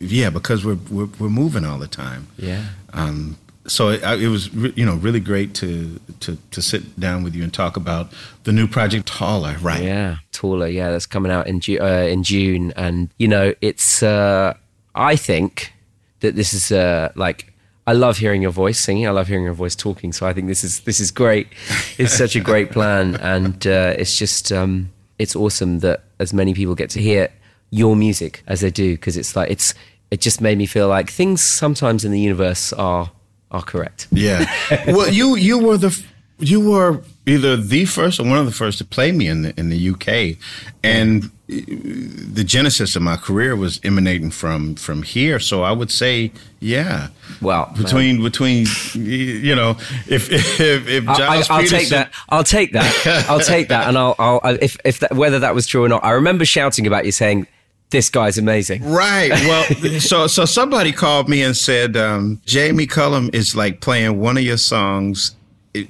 yeah, 0.00 0.30
because 0.30 0.64
we're, 0.64 0.78
we're, 0.90 1.08
we're 1.18 1.28
moving 1.28 1.64
all 1.64 1.78
the 1.78 1.88
time. 1.88 2.28
Yeah. 2.36 2.66
Um, 2.92 3.36
so 3.66 3.90
it, 3.90 4.02
it 4.20 4.28
was, 4.28 4.52
you 4.54 4.84
know, 4.84 4.94
really 4.94 5.20
great 5.20 5.54
to, 5.56 6.00
to 6.20 6.38
to 6.50 6.62
sit 6.62 6.98
down 6.98 7.22
with 7.22 7.34
you 7.34 7.42
and 7.42 7.52
talk 7.52 7.76
about 7.76 8.12
the 8.44 8.52
new 8.52 8.66
project, 8.66 9.06
Taller, 9.06 9.56
right? 9.60 9.82
Yeah, 9.82 10.16
taller. 10.32 10.66
Yeah, 10.66 10.90
that's 10.90 11.06
coming 11.06 11.30
out 11.30 11.46
in 11.46 11.60
Ju- 11.60 11.80
uh, 11.80 12.06
in 12.08 12.22
June, 12.22 12.72
and 12.76 13.10
you 13.18 13.28
know, 13.28 13.54
it's. 13.60 14.02
Uh, 14.02 14.54
I 14.94 15.16
think 15.16 15.72
that 16.20 16.34
this 16.34 16.54
is 16.54 16.72
uh, 16.72 17.12
like. 17.14 17.52
I 17.86 17.92
love 17.92 18.18
hearing 18.18 18.42
your 18.42 18.50
voice 18.50 18.78
singing. 18.78 19.06
I 19.06 19.10
love 19.10 19.28
hearing 19.28 19.44
your 19.44 19.54
voice 19.54 19.74
talking. 19.74 20.12
So 20.12 20.26
I 20.26 20.34
think 20.34 20.46
this 20.46 20.62
is 20.62 20.80
this 20.80 21.00
is 21.00 21.10
great. 21.10 21.48
It's 21.96 22.12
such 22.12 22.36
a 22.36 22.40
great 22.40 22.70
plan, 22.70 23.16
and 23.16 23.66
uh, 23.66 23.94
it's 23.98 24.18
just 24.18 24.52
um, 24.52 24.90
it's 25.18 25.34
awesome 25.36 25.80
that 25.80 26.04
as 26.18 26.32
many 26.32 26.54
people 26.54 26.74
get 26.74 26.90
to 26.90 27.00
hear 27.00 27.28
your 27.70 27.96
music 27.96 28.42
as 28.46 28.60
they 28.60 28.70
do 28.70 28.94
because 28.94 29.16
it's 29.16 29.36
like 29.36 29.50
it's 29.50 29.74
it 30.10 30.20
just 30.20 30.40
made 30.40 30.56
me 30.56 30.66
feel 30.66 30.88
like 30.88 31.10
things 31.10 31.42
sometimes 31.42 32.04
in 32.04 32.12
the 32.12 32.20
universe 32.20 32.72
are 32.72 33.10
are 33.50 33.62
correct. 33.62 34.08
Yeah. 34.10 34.44
well, 34.88 35.12
you 35.12 35.36
you 35.36 35.58
were 35.58 35.76
the 35.76 36.02
you 36.38 36.60
were 36.60 37.02
either 37.26 37.56
the 37.56 37.84
first 37.84 38.20
or 38.20 38.24
one 38.24 38.38
of 38.38 38.46
the 38.46 38.52
first 38.52 38.78
to 38.78 38.84
play 38.84 39.12
me 39.12 39.28
in 39.28 39.42
the 39.42 39.58
in 39.58 39.70
the 39.70 39.90
UK, 39.90 40.38
and 40.82 41.24
uh, 41.24 41.28
the 41.48 42.44
genesis 42.44 42.94
of 42.94 43.02
my 43.02 43.16
career 43.16 43.56
was 43.56 43.80
emanating 43.82 44.30
from 44.30 44.76
from 44.76 45.02
here. 45.02 45.40
So 45.40 45.62
I 45.62 45.72
would 45.72 45.90
say, 45.90 46.32
yeah. 46.60 47.08
Well, 47.42 47.72
between 47.76 48.16
man. 48.16 48.24
between 48.24 48.66
you 48.94 49.54
know, 49.54 49.70
if 50.08 50.30
if 50.60 50.60
if 50.60 51.04
Gilles 51.04 51.50
I, 51.50 51.60
will 51.60 51.68
take 51.68 51.88
that. 51.88 52.12
I'll 52.28 52.44
take 52.44 52.72
that. 52.72 53.26
I'll 53.28 53.40
take 53.40 53.68
that, 53.68 53.88
and 53.88 53.98
I'll 53.98 54.14
I'll 54.18 54.40
if 54.62 54.78
if 54.84 55.00
that, 55.00 55.14
whether 55.14 55.40
that 55.40 55.54
was 55.54 55.66
true 55.66 55.84
or 55.84 55.88
not. 55.88 56.04
I 56.04 56.12
remember 56.12 56.44
shouting 56.44 56.86
about 56.86 57.04
you 57.04 57.12
saying 57.12 57.46
this 57.90 58.10
guy's 58.10 58.38
amazing. 58.38 58.84
Right. 58.84 59.30
Well, 59.30 59.64
so 60.00 60.26
so 60.26 60.44
somebody 60.44 60.92
called 60.92 61.28
me 61.28 61.42
and 61.42 61.56
said 61.56 61.96
um, 61.96 62.40
Jamie 62.44 62.86
Cullum 62.86 63.30
is 63.32 63.56
like 63.56 63.80
playing 63.80 64.18
one 64.18 64.36
of 64.36 64.42
your 64.42 64.58
songs 64.58 65.34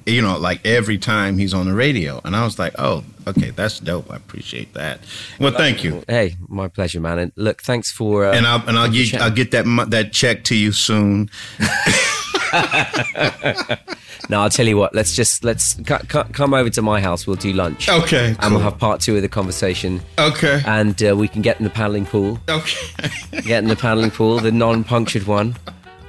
you 0.05 0.21
know, 0.21 0.37
like 0.37 0.65
every 0.65 0.97
time 0.97 1.37
he's 1.37 1.53
on 1.53 1.67
the 1.67 1.73
radio. 1.73 2.21
And 2.23 2.35
I 2.35 2.43
was 2.43 2.59
like, 2.59 2.73
oh, 2.77 3.03
okay, 3.27 3.51
that's 3.51 3.79
dope. 3.79 4.11
I 4.11 4.17
appreciate 4.17 4.73
that. 4.73 4.99
Well, 5.39 5.51
thank 5.51 5.83
you. 5.83 6.03
Hey, 6.07 6.35
my 6.47 6.67
pleasure, 6.67 6.99
man. 6.99 7.19
And 7.19 7.31
look, 7.35 7.61
thanks 7.61 7.91
for. 7.91 8.25
Uh, 8.25 8.33
and 8.33 8.45
I'll 8.45 8.67
and 8.67 8.77
I'll 8.77 8.91
get 8.91 9.13
I'll 9.15 9.31
get 9.31 9.51
that 9.51 9.65
that 9.89 10.11
check 10.11 10.43
to 10.45 10.55
you 10.55 10.71
soon. 10.71 11.29
no, 14.29 14.41
I'll 14.41 14.49
tell 14.49 14.67
you 14.67 14.77
what. 14.77 14.93
Let's 14.95 15.15
just 15.15 15.43
let's 15.43 15.75
c- 15.75 15.83
c- 15.85 16.23
come 16.33 16.53
over 16.53 16.69
to 16.69 16.81
my 16.81 16.99
house. 17.01 17.25
We'll 17.27 17.35
do 17.35 17.53
lunch. 17.53 17.89
Okay, 17.89 18.35
and 18.39 18.53
we'll 18.53 18.63
have 18.63 18.77
part 18.77 19.01
two 19.01 19.15
of 19.15 19.21
the 19.21 19.29
conversation. 19.29 20.01
Okay, 20.17 20.61
and 20.65 21.01
uh, 21.03 21.15
we 21.15 21.27
can 21.27 21.41
get 21.41 21.57
in 21.59 21.63
the 21.63 21.69
paddling 21.69 22.05
pool. 22.05 22.39
Okay, 22.49 22.87
get 23.43 23.63
in 23.63 23.67
the 23.69 23.75
paddling 23.75 24.11
pool, 24.11 24.39
the 24.39 24.51
non-punctured 24.51 25.23
one. 25.27 25.55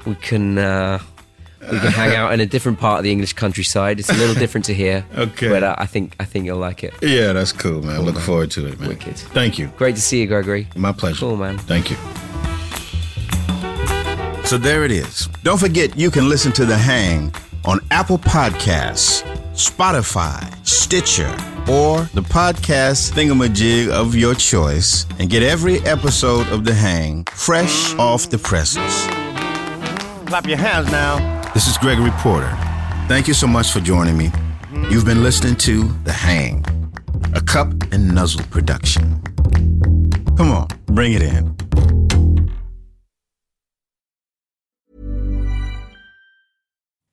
We 0.06 0.14
can. 0.16 0.58
Uh, 0.58 0.98
we 1.70 1.78
can 1.78 1.92
hang 1.92 2.16
out 2.16 2.32
in 2.32 2.40
a 2.40 2.46
different 2.46 2.80
part 2.80 2.98
of 3.00 3.04
the 3.04 3.12
English 3.12 3.34
countryside. 3.34 4.00
It's 4.00 4.08
a 4.08 4.14
little 4.14 4.34
different 4.34 4.64
to 4.64 4.74
here. 4.74 5.04
Okay. 5.16 5.48
But 5.50 5.62
uh, 5.62 5.74
I 5.76 5.84
think 5.84 6.16
I 6.18 6.24
think 6.24 6.46
you'll 6.46 6.56
like 6.58 6.82
it. 6.82 6.94
Yeah, 7.02 7.34
that's 7.34 7.52
cool, 7.52 7.82
man. 7.82 7.96
Cool, 7.96 8.06
Look 8.06 8.14
man. 8.14 8.24
forward 8.24 8.50
to 8.52 8.66
it, 8.66 8.80
man. 8.80 8.88
Wicked. 8.88 9.16
Thank 9.18 9.58
you. 9.58 9.66
Great 9.76 9.94
to 9.96 10.00
see 10.00 10.20
you, 10.22 10.26
Gregory. 10.26 10.68
My 10.74 10.92
pleasure. 10.92 11.20
Cool, 11.20 11.36
man. 11.36 11.58
Thank 11.58 11.90
you. 11.90 11.96
So 14.50 14.58
there 14.58 14.84
it 14.84 14.90
is. 14.90 15.28
Don't 15.44 15.60
forget 15.60 15.96
you 15.96 16.10
can 16.10 16.28
listen 16.28 16.50
to 16.54 16.64
The 16.64 16.76
Hang 16.76 17.32
on 17.64 17.78
Apple 17.92 18.18
Podcasts, 18.18 19.22
Spotify, 19.52 20.42
Stitcher, 20.66 21.30
or 21.70 22.00
the 22.14 22.20
podcast 22.20 23.12
thingamajig 23.12 23.88
of 23.90 24.16
your 24.16 24.34
choice 24.34 25.06
and 25.20 25.30
get 25.30 25.44
every 25.44 25.78
episode 25.82 26.48
of 26.48 26.64
The 26.64 26.74
Hang 26.74 27.26
fresh 27.26 27.94
off 27.94 28.28
the 28.28 28.38
presses. 28.38 29.06
Clap 30.26 30.48
your 30.48 30.58
hands 30.58 30.90
now. 30.90 31.20
This 31.54 31.68
is 31.68 31.78
Gregory 31.78 32.10
Porter. 32.14 32.50
Thank 33.06 33.28
you 33.28 33.34
so 33.34 33.46
much 33.46 33.70
for 33.70 33.78
joining 33.78 34.18
me. 34.18 34.32
You've 34.90 35.04
been 35.04 35.22
listening 35.22 35.54
to 35.58 35.84
The 36.02 36.12
Hang, 36.12 36.64
a 37.36 37.40
cup 37.40 37.68
and 37.92 38.12
nuzzle 38.12 38.44
production. 38.46 39.22
Come 40.36 40.50
on, 40.50 40.66
bring 40.86 41.12
it 41.12 41.22
in. 41.22 41.59